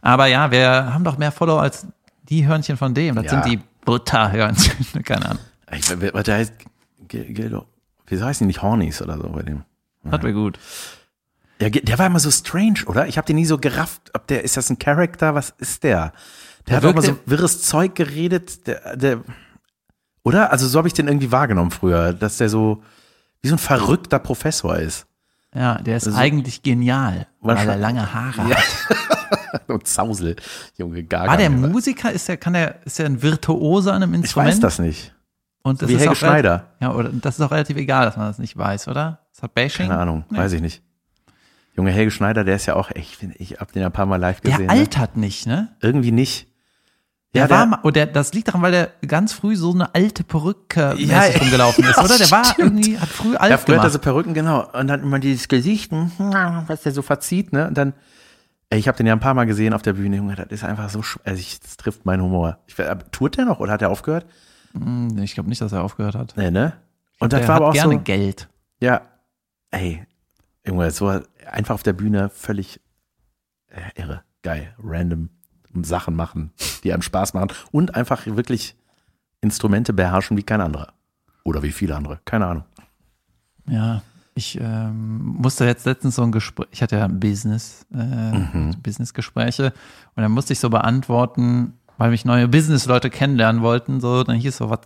[0.00, 1.86] Aber ja, wir haben doch mehr Follower als
[2.28, 3.14] die Hörnchen von dem.
[3.16, 3.30] Das Ja.
[3.30, 5.02] sind die Butterhörnchen.
[5.04, 5.42] Keine Ahnung.
[5.72, 6.54] Ich, was der heißt?
[7.08, 7.66] Gil- Gildo.
[8.06, 9.62] Wieso heißen die nicht Hornies oder so bei dem?
[10.02, 10.58] Das wäre gut.
[11.60, 13.06] Ja, der war immer so strange, oder?
[13.06, 14.10] Ich habe den nie so gerafft.
[14.14, 15.34] Ob der ist das ein Charakter?
[15.34, 16.12] Was ist der?
[16.66, 18.66] Der, hat auch immer so wirres Zeug geredet.
[18.66, 19.20] Der, der,
[20.22, 20.52] oder?
[20.52, 22.82] Also so habe ich den irgendwie wahrgenommen früher, dass der so
[23.42, 25.06] wie so ein verrückter Professor ist.
[25.54, 28.56] Ja, der ist Also- eigentlich genial, weil er lange Haare Ja.
[28.56, 29.66] hat.
[29.68, 30.36] Und Zausel,
[30.76, 31.72] Junge, gar War der nicht.
[31.72, 32.12] Musiker?
[32.12, 34.52] Ist der, kann der, ist der ein Virtuose an einem Ich Instrument?
[34.54, 35.14] weiß das nicht.
[35.62, 36.50] Und das Wie ist Helge auch Schneider.
[36.52, 39.20] Relativ, ja, oder das ist auch relativ egal, dass man das nicht weiß, oder?
[39.34, 39.88] Das hat Bashing.
[39.88, 40.38] Keine Ahnung, Nee.
[40.38, 40.82] weiß ich nicht.
[41.80, 44.16] Junge Helge Schneider, der ist ja auch, ich, find, ich hab den ein paar Mal
[44.16, 44.66] live Der gesehen.
[44.66, 44.72] ne?
[44.72, 45.68] altert nicht, ne?
[45.80, 46.46] Irgendwie nicht.
[47.34, 49.72] Der, Ja, war der- mal, und der, das liegt daran, weil der ganz früh so
[49.72, 52.18] eine alte Perücke Ja, rumgelaufen ist, ja, oder?
[52.18, 52.58] Der war stimmt.
[52.82, 53.92] irgendwie, hat früh alt Ja, früher hat er gemacht.
[53.92, 54.68] so Perücken, genau.
[54.72, 56.10] Und dann immer dieses Gesicht, hm,
[56.66, 57.68] was der so verzieht, ne?
[57.68, 57.94] Und dann,
[58.68, 60.90] ich habe den ja ein paar Mal gesehen auf der Bühne, Junge, das ist einfach
[60.90, 62.58] so, also ich, das trifft meinen Humor.
[62.66, 64.26] Ich, äh, tourt der noch oder hat er aufgehört?
[64.74, 66.34] Hm, Ich glaube nicht, dass er aufgehört hat.
[66.36, 66.74] Nee, ne?
[67.20, 68.48] Und das der war hat aber auch gerne so, Geld.
[68.80, 69.02] ja,
[69.70, 70.04] ey,
[70.70, 71.08] Junge, so
[71.50, 72.80] einfach auf der Bühne völlig
[73.68, 75.28] äh, irre, geil, random
[75.82, 76.52] Sachen machen,
[76.82, 78.76] die einem Spaß machen und einfach wirklich
[79.40, 80.92] Instrumente beherrschen wie kein anderer.
[81.44, 82.64] Oder wie viele andere, keine Ahnung.
[83.66, 84.02] Ja,
[84.34, 88.76] ich ähm, musste jetzt letztens so ein Gespräch, ich hatte ja Business, äh, Mhm.
[88.82, 89.72] Business-Gespräche
[90.14, 94.56] und dann musste ich so beantworten, weil mich neue Business-Leute kennenlernen wollten, so, dann hieß
[94.56, 94.80] so, was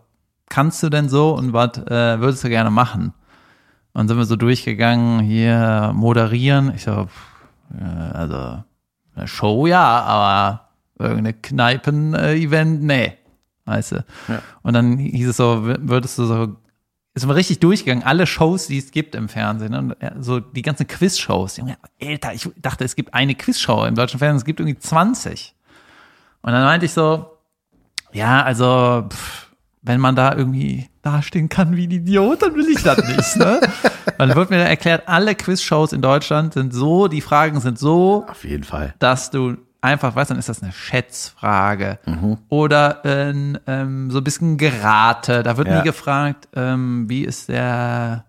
[0.49, 3.13] kannst du denn so und was äh, würdest du gerne machen?
[3.95, 6.75] Und sind wir so durchgegangen, hier moderieren.
[6.75, 7.09] Ich so,
[7.79, 8.63] äh, also
[9.15, 10.69] eine Show ja, aber
[10.99, 13.17] irgendeine Kneipen-Event, nee.
[13.65, 14.05] Weißt du?
[14.29, 14.43] Ja.
[14.63, 16.57] Und dann hieß es so, würdest du so
[17.15, 19.97] ist mal richtig durchgegangen, alle Shows, die es gibt im Fernsehen, ne?
[20.03, 21.61] Ja, so die ganzen Quiz-Shows.
[22.03, 25.55] Alter, ich dachte, es gibt eine Quiz-Show im deutschen Fernsehen, es gibt irgendwie 20.
[26.43, 27.31] Und dann meinte ich so,
[28.13, 29.24] ja, also, pff,
[29.85, 33.61] wenn man da irgendwie dastehen kann wie ein Idiot, dann will ich das nicht, ne?
[34.19, 38.45] Dann wird mir erklärt, alle Quiz-Shows in Deutschland sind so, die Fragen sind so, Auf
[38.45, 38.95] jeden Fall.
[39.01, 41.99] dass du einfach weißt, dann ist das eine Schätzfrage
[42.49, 45.43] oder ein, ähm, so ein bisschen Gerate.
[45.43, 45.79] Da wird Ja.
[45.79, 48.25] nie gefragt, ähm, wie ist der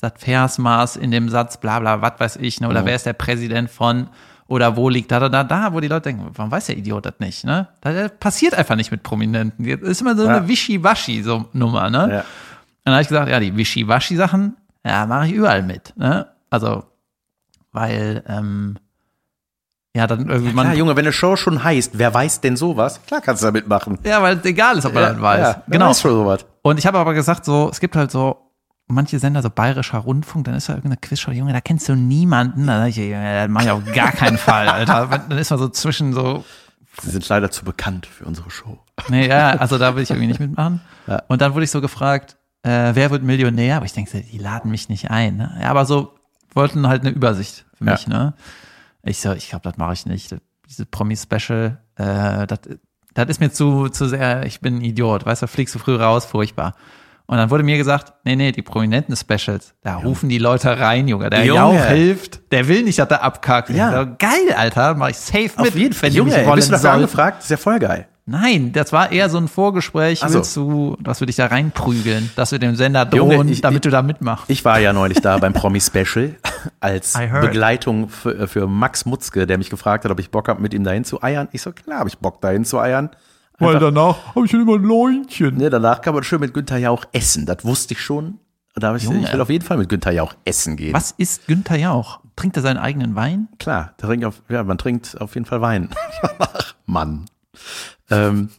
[0.00, 2.68] das Versmaß in dem Satz, bla bla, was weiß ich, ne?
[2.68, 4.08] oder wer ist der Präsident von
[4.48, 7.04] oder wo liegt da, da, da, da, wo die Leute denken, warum weiß der Idiot
[7.06, 7.68] das nicht, ne?
[7.80, 9.66] Das, das passiert einfach nicht mit Prominenten.
[9.80, 10.36] Das ist immer so Ja.
[10.36, 11.98] eine Wischiwaschi, so Nummer, ne?
[12.12, 12.24] Ja.
[12.84, 15.92] dann habe ich gesagt, ja, die Wischiwaschi-Sachen, ja, mache ich überall mit.
[15.96, 16.26] Ne?
[16.50, 16.84] Also,
[17.72, 18.76] weil, ähm,
[19.96, 20.66] ja, dann irgendwie man.
[20.68, 23.00] Ja, Junge, wenn eine Show schon heißt, wer weiß denn sowas?
[23.06, 23.98] Klar kannst du da mitmachen.
[24.04, 25.40] Ja, weil es egal ist, ob man dann weiß.
[25.40, 25.88] Ja, genau.
[25.88, 26.44] weiß schon sowas.
[26.62, 28.45] Und ich habe aber gesagt, so, es gibt halt so
[28.88, 32.66] manche Sender, so bayerischer Rundfunk, dann ist da irgendeine Quizshow, Junge, da kennst du niemanden.
[32.66, 35.06] Da ich, ja, das mach ich auf gar keinen Fall, Alter.
[35.28, 36.44] Dann ist man so zwischen so,
[37.02, 38.78] Sie sind leider zu bekannt für unsere Show.
[39.08, 40.80] nee, ja, also da will ich irgendwie nicht mitmachen.
[41.06, 41.22] Ja.
[41.28, 43.76] Und dann wurde ich so gefragt, äh, wer wird Millionär?
[43.76, 45.36] Aber ich denke, die laden mich nicht ein.
[45.36, 45.58] Ne?
[45.60, 46.14] Ja, aber so
[46.54, 47.92] wollten halt eine Übersicht für Ja.
[47.92, 48.06] mich.
[48.06, 48.32] Ne?
[49.02, 50.34] Ich so, ich glaube, das mache ich nicht.
[50.68, 52.60] Diese Promi-Special, äh, das,
[53.14, 55.96] das ist mir zu, zu sehr, ich bin ein Idiot, weißt du, fliegst du früh
[55.96, 56.74] raus, furchtbar.
[57.28, 61.08] Und dann wurde mir gesagt, nee, nee, die prominenten Specials, da rufen die Leute rein,
[61.08, 61.28] Junge.
[61.28, 61.58] Der Junge.
[61.58, 63.70] Jauch hilft, der will nicht, dass er abkackt.
[63.70, 63.90] Ja.
[64.04, 65.68] So, geil, Alter, mach ich safe mit.
[65.68, 66.10] Auf jeden Fall.
[66.12, 67.38] Junge, ey, bist du dafür angefragt?
[67.38, 68.06] Das ist ja voll geil.
[68.28, 70.34] Nein, das war eher so ein Vorgespräch, so.
[70.34, 73.76] willst du, dass wir dich da reinprügeln, dass wir dem Sender Junge, drohen, ich- damit
[73.76, 74.46] ich- du da mitmachst.
[74.48, 76.34] Ich war ja neulich da beim Promi-Special
[76.80, 77.14] als.
[77.40, 80.82] Begleitung für, für Max Mutzke, der mich gefragt hat, ob ich Bock habe, mit ihm
[80.84, 81.48] dahin zu eiern.
[81.52, 83.10] Ich so, klar habe ich Bock, dahin zu eiern.
[83.58, 85.56] Einfach- danach habe ich schon immer ein Läunchen.
[85.56, 87.46] Ne, danach kann man schön mit Günther Jauch essen.
[87.46, 88.38] Das wusste ich schon.
[88.74, 89.20] Und da habe ich, Junge.
[89.22, 90.92] ich will auf jeden Fall mit Günther Jauch essen gehen.
[90.92, 92.20] Was ist Günther Jauch?
[92.36, 93.48] Trinkt er seinen eigenen Wein?
[93.58, 95.88] Klar, der trinkt auf, ja, man trinkt auf jeden Fall Wein.
[96.38, 97.24] Ach, Mann.
[98.10, 98.50] Ähm,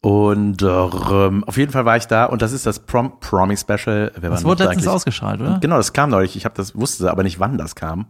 [0.00, 3.56] und äh, ähm, auf jeden Fall war ich da und das ist das Prom Promi
[3.56, 4.12] Special.
[4.14, 5.58] Wer war Das wurde letztens ausgestrahlt, oder?
[5.60, 6.36] Genau, das kam neulich.
[6.36, 8.06] Ich habe das wusste aber nicht, wann das kam.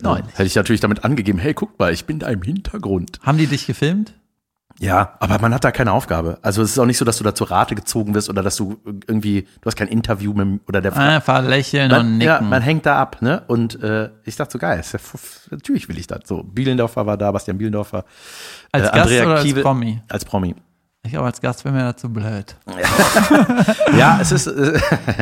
[0.00, 0.26] Neulich.
[0.32, 3.18] Hätte ich natürlich damit angegeben, hey, guck mal, ich bin da im Hintergrund.
[3.22, 4.14] Haben die dich gefilmt?
[4.78, 6.38] Ja, aber man hat da keine Aufgabe.
[6.40, 8.56] Also es ist auch nicht so, dass du da zur Rate gezogen wirst oder dass
[8.56, 12.26] du irgendwie, du hast kein Interview mit oder der Einfach lächeln und man, nicken.
[12.26, 13.42] ja, man hängt da ab, ne?
[13.46, 14.98] Und äh, ich dachte so, geil, ja,
[15.50, 16.20] natürlich will ich das.
[16.24, 18.04] So, Bielendorfer war da, Bastian Bielendorfer.
[18.72, 20.02] als äh, Gast Andrea oder als Kiewel- Promi?
[20.08, 20.54] Als Promi.
[21.02, 22.56] Ich glaube, als Gast wäre mir dazu blöd.
[23.96, 24.78] Ja, es ist, äh,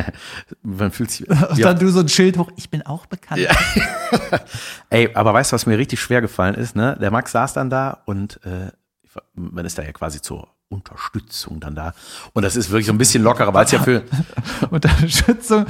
[0.62, 3.40] man fühlt sich, Und ja, dann du so ein Schild hoch, ich bin auch bekannt.
[4.90, 6.96] ey, aber weißt du, was mir richtig schwer gefallen ist, ne?
[7.00, 8.70] Der Max saß dann da und äh,
[9.34, 11.94] man ist da ja quasi zur Unterstützung dann da.
[12.34, 14.04] Und das ist wirklich so ein bisschen lockerer, weil es ja für,
[14.70, 15.66] Unterstützung.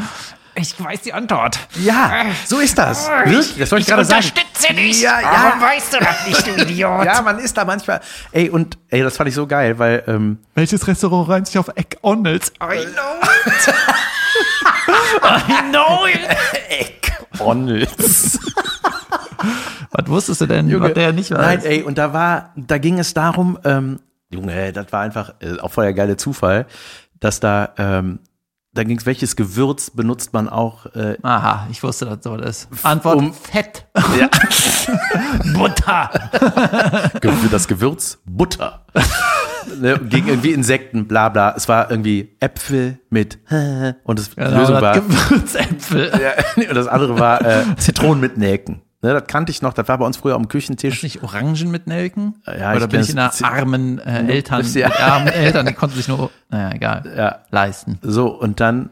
[0.55, 1.57] Ich weiß die Antwort.
[1.85, 3.09] ja, so ist das.
[3.09, 4.27] Wirklich, das soll ich gerade sagen.
[4.27, 5.01] Unterstütze dich.
[5.03, 5.31] Ja, ja.
[5.33, 7.05] Warum weißt du das nicht, du Idiot?
[7.05, 8.01] Ja, man ist da manchmal,
[8.33, 11.69] ey, und, ey, das fand ich so geil, weil, ähm, Welches Restaurant reimt sich auf
[11.77, 12.51] Egg Onels?
[12.61, 13.75] I know it.
[15.23, 17.41] I know it.
[17.41, 18.39] Onnels.
[19.93, 21.39] Was wusstest du denn, was der nicht weiß?
[21.39, 25.59] Nein, ey, und da war, da ging es darum, ähm, Junge, das war einfach äh,
[25.61, 26.67] auch voll der geile Zufall,
[27.21, 28.19] dass da, ähm,
[28.75, 32.69] da ging es, welches Gewürz benutzt man auch, äh, Aha, ich wusste, dass so ist.
[32.83, 33.87] Antwort, Um- Fett.
[34.21, 34.29] ja,
[35.55, 36.11] Butter.
[37.51, 38.85] Das Gewürz Butter.
[39.81, 41.55] ne, gegen irgendwie Insekten, bla bla.
[41.57, 43.39] Es war irgendwie Äpfel mit
[44.05, 46.13] und das Genau, Lösung das war, Gewürzäpfel.
[46.23, 48.83] ja, und das andere war äh, Zitronen mit Nelken.
[49.01, 51.05] Ne, das kannte ich noch, das war bei uns früher am Küchentisch.
[51.05, 52.43] Nicht Orangen mit Nelken?
[52.47, 55.73] Ja, Oder ich bin ich in einer armen äh, Eltern, ja- mit armen Eltern, die
[55.73, 57.39] konnten sich nur, naja, egal, Ja.
[57.51, 57.99] leisten.
[58.03, 58.91] So, und dann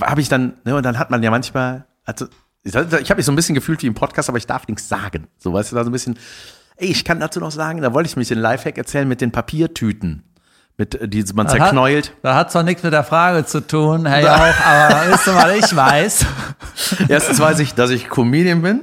[0.00, 2.26] habe ich dann, ne, und dann hat man ja manchmal, also,
[2.62, 5.26] ich, habe mich so ein bisschen gefühlt wie im Podcast, aber ich darf nichts sagen.
[5.36, 6.18] So, weißt du, da so ein bisschen,
[6.76, 9.30] ey, ich kann dazu noch sagen, da wollte ich mich den Lifehack erzählen mit den
[9.30, 10.22] Papiertüten,
[10.78, 12.08] mit, äh, die man zerknäult.
[12.08, 15.34] Hat, da hat zwar nichts mit der Frage zu tun, Herr Jauch, aber wisst ihr,
[15.34, 16.26] was ich weiß?
[17.08, 18.80] Erstens weiß ich, dass ich Comedian bin.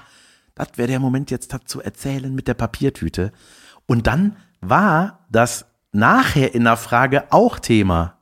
[0.55, 3.31] das wäre der Moment jetzt zu erzählen mit der Papiertüte.
[3.85, 8.18] Und dann war das nachher in der Frage auch Thema.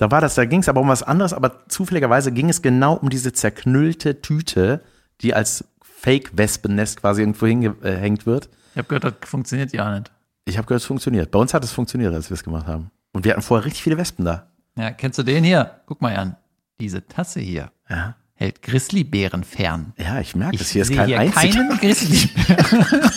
[0.00, 2.94] Da war das, da ging es aber um was anderes, aber zufälligerweise ging es genau
[2.94, 4.80] um diese zerknüllte Tüte,
[5.20, 8.48] die als Fake-Wespennest quasi irgendwo hingehängt wird.
[8.72, 10.10] Ich habe gehört, das funktioniert ja nicht.
[10.46, 11.30] Ich habe gehört, es funktioniert.
[11.30, 12.90] Bei uns hat es funktioniert, als wir es gemacht haben.
[13.12, 14.46] Und wir hatten vorher richtig viele Wespen da.
[14.74, 15.82] Ja, kennst du den hier?
[15.84, 16.36] Guck mal an.
[16.80, 18.14] Diese Tasse hier Ja.
[18.32, 19.92] hält Grizzlybären fern.
[19.98, 20.70] Ja, ich merke das.
[20.70, 21.52] Hier ist kein hier einziger.
[21.62, 22.86] keinen Grizzlybären.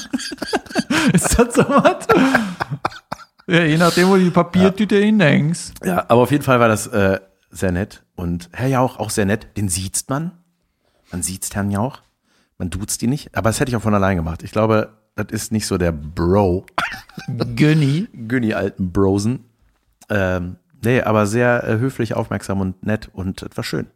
[1.13, 2.07] ist das so was?
[3.47, 5.85] Ja, je nachdem, wo du die Papiertüte hinhängst.
[5.85, 7.19] Ja, aber auf jeden Fall war das äh,
[7.49, 8.03] sehr nett.
[8.15, 9.47] Und Herr Jauch auch sehr nett.
[9.57, 10.31] Den sieht man.
[11.11, 12.01] Man sieht Herrn Jauch.
[12.57, 13.35] Man duzt ihn nicht.
[13.35, 14.43] Aber das hätte ich auch von allein gemacht.
[14.43, 16.65] Ich glaube, das ist nicht so der Bro.
[17.55, 18.07] Günni.
[18.13, 19.45] Günni alten Brosen.
[20.09, 23.09] Ähm, nee, aber sehr äh, höflich, aufmerksam und nett.
[23.13, 23.87] Und das war schön.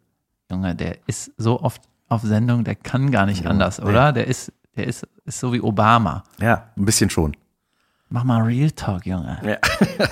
[0.51, 4.13] Junge, der ist so oft auf Sendung, der kann gar nicht anders, oder?
[4.13, 6.23] Der ist, der ist, ist so wie Obama.
[6.39, 7.35] Ja, ein bisschen schon.
[8.09, 9.39] Mach mal Real Talk, Junge.
[9.43, 9.57] Ja.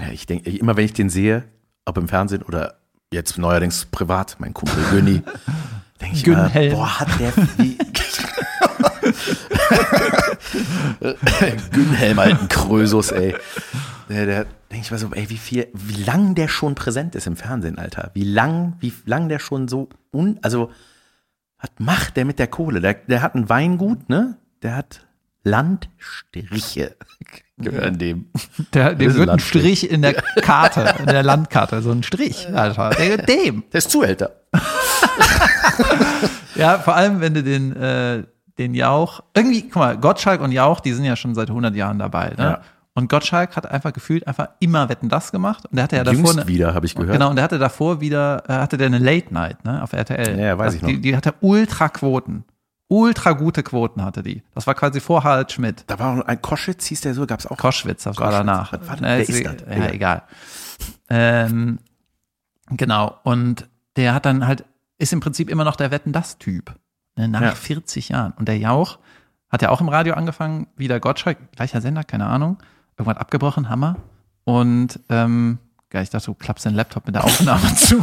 [0.00, 1.44] Ja, Ich denke, immer wenn ich den sehe,
[1.84, 2.78] ob im Fernsehen oder
[3.12, 5.22] jetzt neuerdings privat, mein Kumpel Günni,
[6.00, 6.72] denke ich Günhelm.
[6.72, 7.76] boah, hat der wie
[11.72, 13.34] Günhelm, alten Krösus, ey.
[14.08, 17.26] Der, der denke ich mal so, ey, wie viel, wie lang der schon präsent ist
[17.26, 18.10] im Fernsehen, Alter.
[18.14, 20.70] Wie lang, wie lang der schon so un, also,
[21.60, 22.80] was macht der mit der Kohle?
[22.80, 24.38] Der, der hat ein Weingut, ne?
[24.62, 25.06] Der hat
[25.44, 26.96] Landstriche.
[27.58, 28.26] Gehören dem.
[28.74, 29.38] Der, dem wird ein.
[29.38, 32.90] Strich in der Karte, in der Landkarte, so ein Strich, Alter.
[32.90, 33.64] Der gehört dem.
[33.72, 34.32] Der ist Zuhälter.
[36.54, 38.24] Ja, vor allem, wenn du den, äh,
[38.58, 41.98] den Jauch, irgendwie, guck mal, Gottschalk und Jauch, die sind ja schon seit 100 Jahren
[41.98, 42.44] dabei, ne?
[42.44, 42.60] Ja.
[42.94, 46.18] Und Gottschalk hat einfach gefühlt einfach immer Wetten das gemacht und der hatte ja davor
[46.18, 47.12] Jüngst eine, wieder, habe ich gehört.
[47.14, 50.38] Genau, und der hatte davor wieder, äh, hatte der eine Late Night, ne, auf RTL.
[50.38, 50.88] Ja, weiß Also ich noch.
[50.90, 52.44] Die, die hatte ultra Quoten.
[52.92, 54.42] Ultra gute Quoten hatte die.
[54.54, 55.84] Das war quasi vor Harald Schmidt.
[55.86, 57.56] Da war auch ein Koschitz, hieß der so, gab's auch.
[57.56, 58.38] Koschwitz, das war Koschwitz.
[58.46, 58.72] danach.
[58.72, 59.38] Was war denn- wer ist, das?
[59.40, 59.94] Ja, Egal.
[59.94, 60.22] egal.
[61.08, 61.78] Ähm,
[62.70, 63.16] genau.
[63.22, 64.64] Und der hat dann halt,
[64.98, 66.74] ist im Prinzip immer noch der Wetten das Typ.
[67.16, 67.54] Ne, nach Ja.
[67.54, 68.32] 40 Jahren.
[68.36, 68.98] Und der Jauch
[69.50, 72.58] hat ja auch im Radio angefangen, wie der Gottschalk, gleicher Sender, keine Ahnung.
[72.98, 73.96] Irgendwann abgebrochen, Hammer.
[74.44, 75.58] Und ähm,
[75.92, 78.02] ja, ich dachte, du klappst den Laptop mit der Aufnahme zu.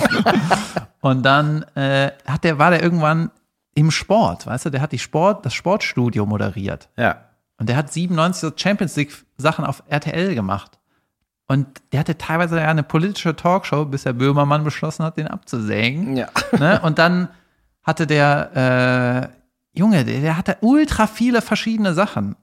[1.02, 3.32] Und dann äh, hat der, war der irgendwann
[3.80, 6.90] im Sport, weißt du, der hat die Sport, das Sportstudio moderiert.
[6.98, 7.24] Ja.
[7.58, 10.80] Und der hat 97 so Champions League Sachen auf RTL gemacht.
[11.48, 16.18] Und der hatte teilweise ja eine politische Talkshow, bis der Böhmermann beschlossen hat, den abzusägen.
[16.18, 16.28] Ja.
[16.60, 16.82] Ne?
[16.84, 17.30] Und dann
[17.84, 19.32] hatte der,
[19.74, 22.36] äh, Junge, der, der hatte ultra viele verschiedene Sachen.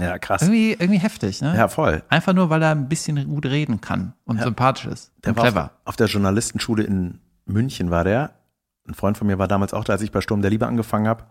[0.00, 0.42] Ja, krass.
[0.42, 1.54] Irgendwie, irgendwie heftig, ne?
[1.56, 2.02] Ja, voll.
[2.08, 5.12] Einfach nur, weil er ein bisschen gut reden kann und sympathisch ist.
[5.24, 5.64] Der und war clever.
[5.64, 8.32] auf, auf der Journalistenschule in München war der.
[8.90, 11.06] Ein Freund von mir war damals auch da, als ich bei Sturm der Liebe angefangen
[11.06, 11.24] habe.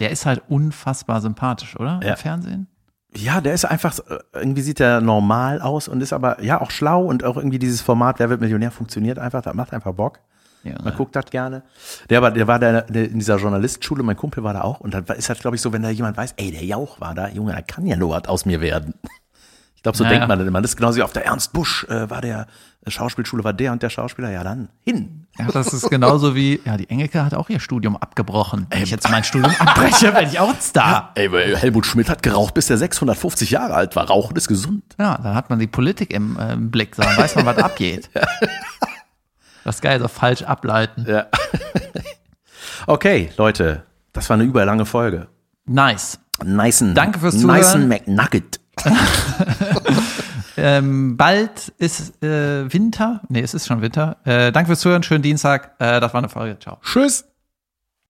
[0.00, 2.00] Der ist halt unfassbar sympathisch, oder?
[2.02, 2.10] Ja.
[2.10, 2.66] Im Fernsehen.
[3.14, 6.70] Ja, der ist einfach, äh, irgendwie sieht er normal aus und ist aber, ja, auch
[6.70, 10.18] schlau und auch irgendwie dieses Format, wer wird Millionär, funktioniert einfach, das macht einfach Bock.
[10.64, 11.62] Ja, Man guckt das gerne.
[12.10, 15.04] Der war, der war da in dieser Journalistenschule, mein Kumpel war da auch und dann
[15.04, 17.52] ist halt, glaube ich, so, wenn da jemand weiß, ey, der Jauch war da, Junge,
[17.52, 18.94] da kann ja nur was aus mir werden.
[19.86, 20.60] Ich glaube, so Ja, denkt man dann immer.
[20.60, 22.48] Das ist genauso wie auf der Ernst Busch, äh, war der
[22.88, 25.26] Schauspielschule, war der und der Schauspieler, ja dann hin.
[25.38, 28.66] Ja, das ist genauso wie, ja, die Engelke hat auch ihr Studium abgebrochen.
[28.70, 31.12] Wenn ich jetzt mein Studium abbreche, werde ich auch ein Star.
[31.14, 34.08] Ey, weil Helmut Schmidt hat geraucht, bis er 650 Jahre alt war.
[34.08, 34.82] Rauchen ist gesund.
[34.98, 38.10] Ja, dann hat man die Politik im, äh, im Blick, dann weiß man, was abgeht.
[39.62, 41.06] Das ist geil, so falsch ableiten.
[41.08, 41.26] Ja.
[42.86, 43.82] okay, Leute,
[44.12, 45.26] das war eine überlange Folge.
[45.64, 46.20] Nice.
[46.44, 47.88] Nicen, Danke fürs Zuhören.
[47.88, 48.60] McNugget.
[50.58, 53.20] Ähm, bald ist äh, Winter.
[53.28, 54.16] Nee, es ist schon Winter.
[54.24, 55.74] Äh, danke fürs Zuhören, schönen Dienstag.
[55.78, 56.58] Äh, das war eine Folge.
[56.58, 56.78] Ciao.
[56.82, 57.26] Tschüss.